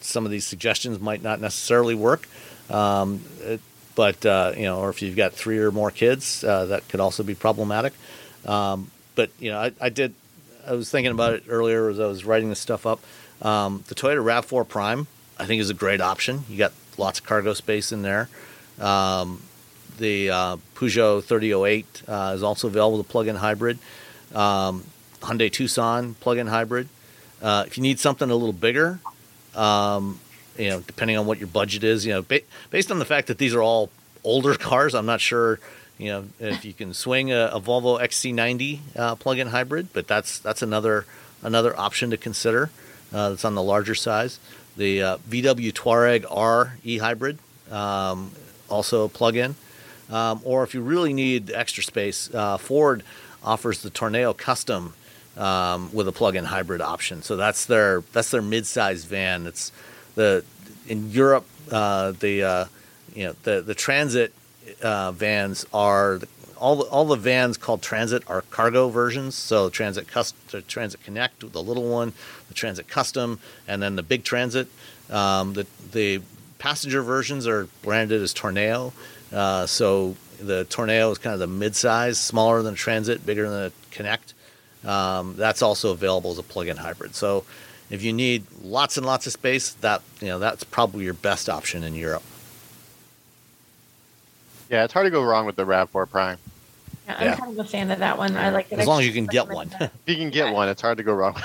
[0.00, 2.28] some of these suggestions might not necessarily work.
[2.70, 3.60] Um, it-
[3.94, 7.00] but uh, you know, or if you've got three or more kids, uh, that could
[7.00, 7.94] also be problematic.
[8.44, 10.12] Um, but you know, I, I did.
[10.66, 13.00] I was thinking about it earlier as I was writing this stuff up.
[13.40, 15.06] Um, the Toyota Rav4 Prime,
[15.38, 16.44] I think, is a great option.
[16.50, 18.28] You got lots of cargo space in there.
[18.78, 19.40] Um,
[19.96, 23.78] the uh, Peugeot 3008 uh, is also available, the plug-in hybrid.
[24.34, 24.84] Um,
[25.26, 26.88] Hyundai Tucson plug-in hybrid.
[27.42, 29.00] Uh, if you need something a little bigger,
[29.54, 30.20] um,
[30.56, 32.40] you know, depending on what your budget is, you know, ba-
[32.70, 33.90] based on the fact that these are all
[34.24, 35.58] older cars, I'm not sure,
[35.98, 40.38] you know, if you can swing a, a Volvo XC90 uh, plug-in hybrid, but that's
[40.38, 41.06] that's another
[41.42, 42.70] another option to consider.
[43.12, 44.40] Uh, that's on the larger size.
[44.76, 47.38] The uh, VW Touareg R e-hybrid,
[47.70, 48.32] um,
[48.68, 49.54] also a plug-in.
[50.10, 53.02] Um, or if you really need extra space, uh, Ford
[53.42, 54.94] offers the Tourneo Custom
[55.36, 57.22] um, with a plug-in hybrid option.
[57.22, 59.46] So that's their that's their mid-size van.
[59.46, 59.72] It's
[60.14, 60.44] the
[60.86, 62.64] in Europe uh, the uh,
[63.14, 64.32] you know the the transit
[64.82, 66.20] uh, vans are
[66.56, 69.34] all the, all the vans called transit are cargo versions.
[69.34, 72.12] So transit cust the transit connect the little one,
[72.48, 73.38] the transit custom,
[73.68, 74.68] and then the big transit.
[75.10, 76.22] Um, the the
[76.58, 78.92] passenger versions are branded as Tourneo.
[79.32, 83.72] Uh, so the Tourneo is kind of the mid-size, smaller than Transit, bigger than a
[83.90, 84.34] Connect.
[84.86, 87.14] Um, that's also available as a plug-in hybrid.
[87.14, 87.44] So
[87.90, 91.48] if you need lots and lots of space, that you know that's probably your best
[91.48, 92.22] option in Europe.
[94.70, 96.38] Yeah, it's hard to go wrong with the Rav4 Prime.
[97.06, 97.36] Yeah, I'm Yeah.
[97.36, 98.36] kind of a fan of that one.
[98.36, 98.78] I like it.
[98.80, 99.70] As long as you can get one.
[99.80, 101.36] If you can get one, it's hard to go wrong.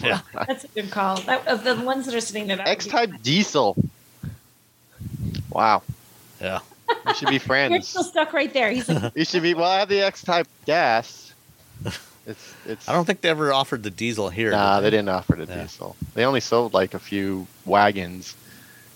[0.00, 0.20] yeah.
[0.46, 1.16] That's a good call.
[1.22, 3.76] That, of the ones that are sitting there, that would X-Type Diesel.
[5.50, 5.82] Wow,
[6.40, 6.60] Yeah.
[7.06, 7.70] we should be friends.
[7.72, 7.88] You're friends.
[7.88, 8.70] still stuck right there.
[8.70, 9.54] He's like, You should be.
[9.54, 11.32] Well, I have the X-Type gas.
[12.26, 12.88] It's it's.
[12.88, 14.50] I don't think they ever offered the diesel here.
[14.50, 15.62] Nah, did they didn't offer the Yeah.
[15.62, 15.96] diesel.
[16.14, 18.36] They only sold like a few wagons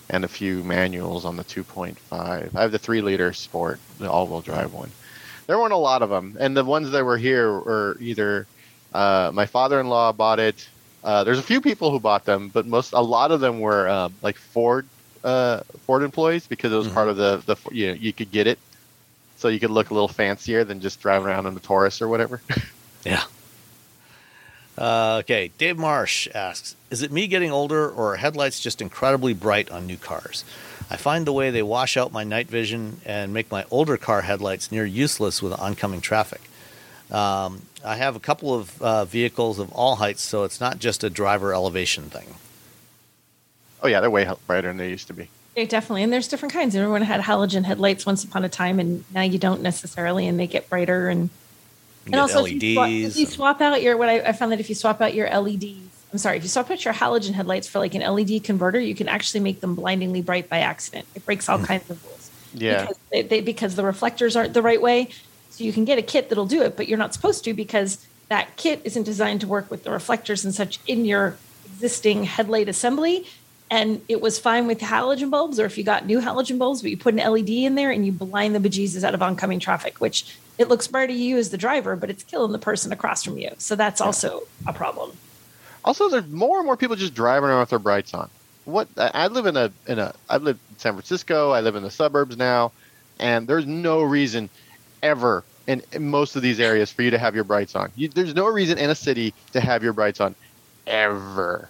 [0.09, 2.55] and a few manuals on the 2.5.
[2.55, 4.91] I have the three liter sport, the all-wheel drive one.
[5.47, 8.47] There weren't a lot of them, and the ones that were here were either
[8.93, 10.63] uh, my father-in-law bought it.
[11.03, 13.87] Uh, there's a few people who bought them, but most a lot of them were
[13.87, 14.89] uh, like Ford
[15.23, 16.93] uh, Ford employees because it was Mhm.
[16.93, 18.59] part of the the you know you could get it,
[19.35, 22.07] so you could look a little fancier than just driving around in the Taurus or
[22.07, 22.43] whatever.
[23.05, 23.23] Yeah.
[24.77, 29.33] Uh, okay, Dave Marsh asks Is it me getting older or are headlights just incredibly
[29.33, 30.43] bright on new cars?
[30.89, 34.21] I find the way they wash out my night vision and make my older car
[34.21, 36.41] headlights near useless with oncoming traffic.
[37.09, 41.03] Um, I have a couple of uh, vehicles of all heights, so it's not just
[41.03, 42.35] a driver elevation thing.
[43.81, 45.29] oh yeah, they're way brighter than they used to be.
[45.55, 46.03] Yeah, definitely.
[46.03, 46.75] And there's different kinds.
[46.75, 50.47] Everyone had halogen headlights once upon a time, and now you don't necessarily, and they
[50.47, 51.07] get brighter.
[51.07, 51.29] And, You
[52.05, 54.59] and also, if you, swap, if you swap out your, what I, I found that
[54.59, 57.67] if you swap out your LEDs, I'm sorry, if you swap out your halogen headlights
[57.67, 61.07] for like an LED converter, you can actually make them blindingly bright by accident.
[61.15, 62.31] It breaks all kinds of rules.
[62.53, 62.81] Yeah.
[62.81, 65.09] Because, they, they, because the reflectors aren't the right way.
[65.49, 68.05] So you can get a kit that'll do it, but you're not supposed to because
[68.29, 72.69] that kit isn't designed to work with the reflectors and such in your existing headlight
[72.69, 73.25] assembly.
[73.69, 76.91] And it was fine with halogen bulbs, or if you got new halogen bulbs, but
[76.91, 79.99] you put an LED in there and you blind the bejesus out of oncoming traffic,
[79.99, 83.23] which it looks bright to you as the driver, but it's killing the person across
[83.23, 83.51] from you.
[83.57, 85.11] So that's also a problem.
[85.83, 88.29] Also, there's more and more people just driving around with their brights on.
[88.65, 91.51] What I I live in a in a I live in San Francisco.
[91.51, 92.71] I live in the suburbs now,
[93.19, 94.49] and there's no reason
[95.03, 97.91] ever in, in most of these areas for you to have your brights on.
[97.95, 100.35] You, there's no reason in a city to have your brights on
[100.87, 101.69] ever,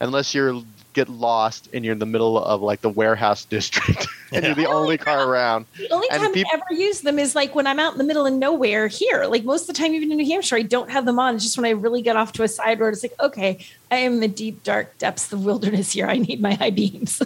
[0.00, 0.62] unless you're
[0.96, 4.66] get lost and you're in the middle of like the warehouse district and you're the
[4.66, 5.66] only car oh, around.
[5.76, 7.98] The only And time peop- I ever use them is like when I'm out in
[7.98, 9.26] the middle of nowhere here.
[9.26, 11.34] Like most of the time, even in New Hampshire, I don't have them on.
[11.34, 13.58] It's just when I really get off to a side road, it's like, okay,
[13.90, 16.06] I am in the deep, dark depths of wilderness here.
[16.06, 17.20] I need my high beams.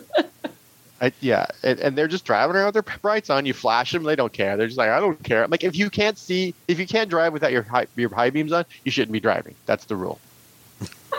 [1.01, 3.47] I, yeah, and, and they're just driving around with their brights on.
[3.47, 4.57] You flash them, they don't care.
[4.57, 5.45] They're just like, I don't care.
[5.45, 8.29] I'm like, if you can't see, if you can't drive without your high, your high
[8.29, 9.55] beams on, you shouldn't be driving.
[9.65, 10.21] That's the rule.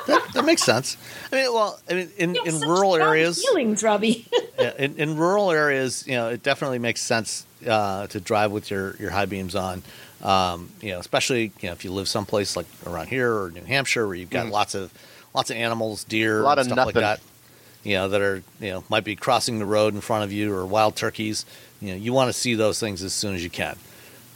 [0.07, 0.97] That, that makes sense.
[1.31, 4.27] I mean, well, I mean, in, in rural areas, feelings, Robbie.
[4.59, 8.69] Yeah, in, in rural areas, you know, it definitely makes sense uh, to drive with
[8.69, 9.81] your, your high beams on.
[10.21, 13.63] Um, you know, especially you know if you live someplace like around here or New
[13.63, 14.51] Hampshire where you've got Mhm.
[14.51, 14.93] lots of
[15.33, 17.01] lots of animals, deer, A lot and of stuff like nothing.
[17.01, 17.19] that.
[17.83, 20.53] You know that are you know might be crossing the road in front of you
[20.53, 21.43] or wild turkeys.
[21.81, 23.77] You know, you want to see those things as soon as you can.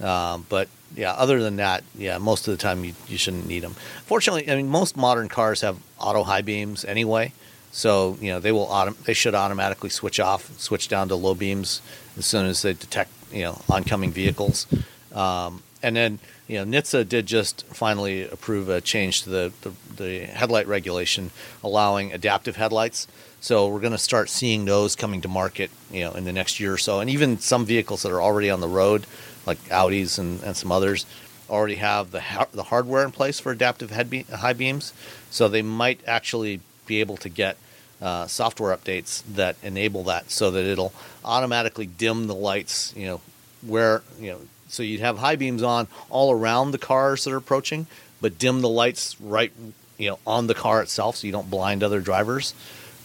[0.01, 3.61] Um, but yeah, other than that, yeah, most of the time you, you shouldn't need
[3.61, 3.73] them.
[4.05, 7.33] Fortunately, I mean most modern cars have auto high beams anyway,
[7.71, 11.33] so you know they will autom- they should automatically switch off, switch down to low
[11.33, 11.81] beams
[12.17, 14.67] as soon as they detect you know oncoming vehicles.
[15.13, 19.71] Um, and then you know NHTSA did just finally approve a change to the, the,
[19.95, 21.31] the headlight regulation,
[21.63, 23.07] allowing adaptive headlights.
[23.39, 26.59] So we're going to start seeing those coming to market, you know, in the next
[26.59, 29.05] year or so, and even some vehicles that are already on the road,
[29.45, 31.05] like Audis and, and some others,
[31.49, 34.93] already have the ha- the hardware in place for adaptive head be- high beams.
[35.29, 37.57] So they might actually be able to get
[38.01, 40.93] uh, software updates that enable that, so that it'll
[41.23, 43.21] automatically dim the lights, you know,
[43.61, 44.39] where you know.
[44.67, 47.87] So you'd have high beams on all around the cars that are approaching,
[48.19, 49.53] but dim the lights right,
[49.97, 52.53] you know, on the car itself, so you don't blind other drivers.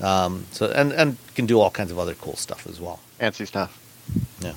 [0.00, 3.00] Um, so and and can do all kinds of other cool stuff as well.
[3.18, 3.78] Fancy stuff.
[4.40, 4.54] Yeah.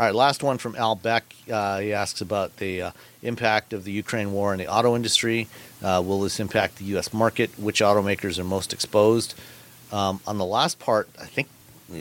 [0.00, 1.34] All right, last one from Al Beck.
[1.52, 2.90] Uh, he asks about the uh,
[3.22, 5.46] impact of the Ukraine war in the auto industry.
[5.82, 7.12] Uh, will this impact the U.S.
[7.12, 7.50] market?
[7.58, 9.34] Which automakers are most exposed?
[9.92, 11.48] Um, on the last part, I think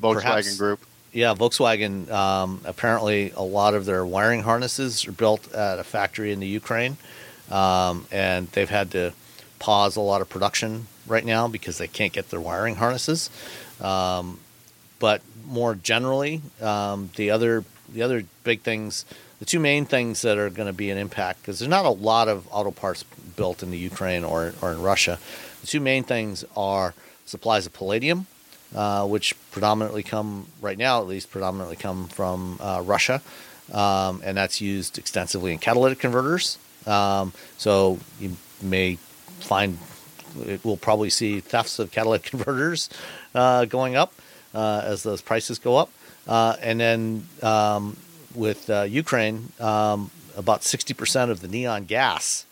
[0.00, 0.80] Volkswagen Perhaps- Group.
[1.12, 2.10] yeah, Volkswagen.
[2.10, 6.48] Um, apparently, a lot of their wiring harnesses are built at a factory in the
[6.48, 6.96] Ukraine,
[7.50, 9.12] um, and they've had to
[9.58, 13.28] pause a lot of production right now because they can't get their wiring harnesses.
[13.78, 14.40] Um,
[14.98, 19.04] but more generally, um, the other the other big things,
[19.40, 21.90] the two main things that are going to be an impact, because there's not a
[21.90, 23.04] lot of auto parts
[23.36, 25.18] built in the Ukraine or or in Russia.
[25.60, 26.94] The two main things are
[27.26, 28.26] supplies of palladium,
[28.74, 33.20] uh, which predominantly come right now, at least predominantly come from uh, Russia,
[33.72, 36.58] um, and that's used extensively in catalytic converters.
[36.86, 38.96] Um, so you may
[39.40, 39.78] find
[40.46, 42.88] it will probably see thefts of catalytic converters
[43.34, 44.12] uh, going up
[44.54, 45.90] as those prices go up,
[46.28, 47.96] uh, and then um,
[48.34, 52.46] with uh, Ukraine, um, about 60% of the neon gas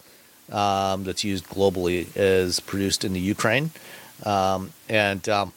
[0.51, 3.71] um, that's used globally is produced in the Ukraine.
[4.25, 5.53] Um, and um,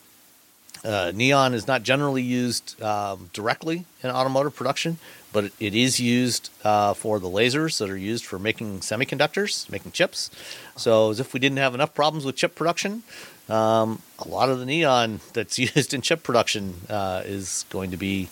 [0.83, 4.97] uh, neon is not generally used um, directly in automotive production,
[5.33, 9.69] but it, it is used uh, for the lasers that are used for making semiconductors,
[9.69, 10.29] making chips.
[10.75, 13.03] So, as if we didn't have enough problems with chip production,
[13.51, 17.97] um, a lot of the neon that's used in chip production uh, is going to
[17.97, 18.29] be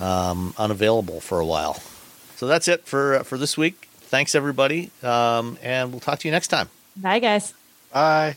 [0.00, 1.74] um, unavailable for a while.
[2.36, 3.88] So that's it for for this week.
[4.00, 6.68] Thanks everybody, um, and we'll talk to you next time.
[6.96, 7.54] Bye, guys.
[7.92, 8.36] Bye.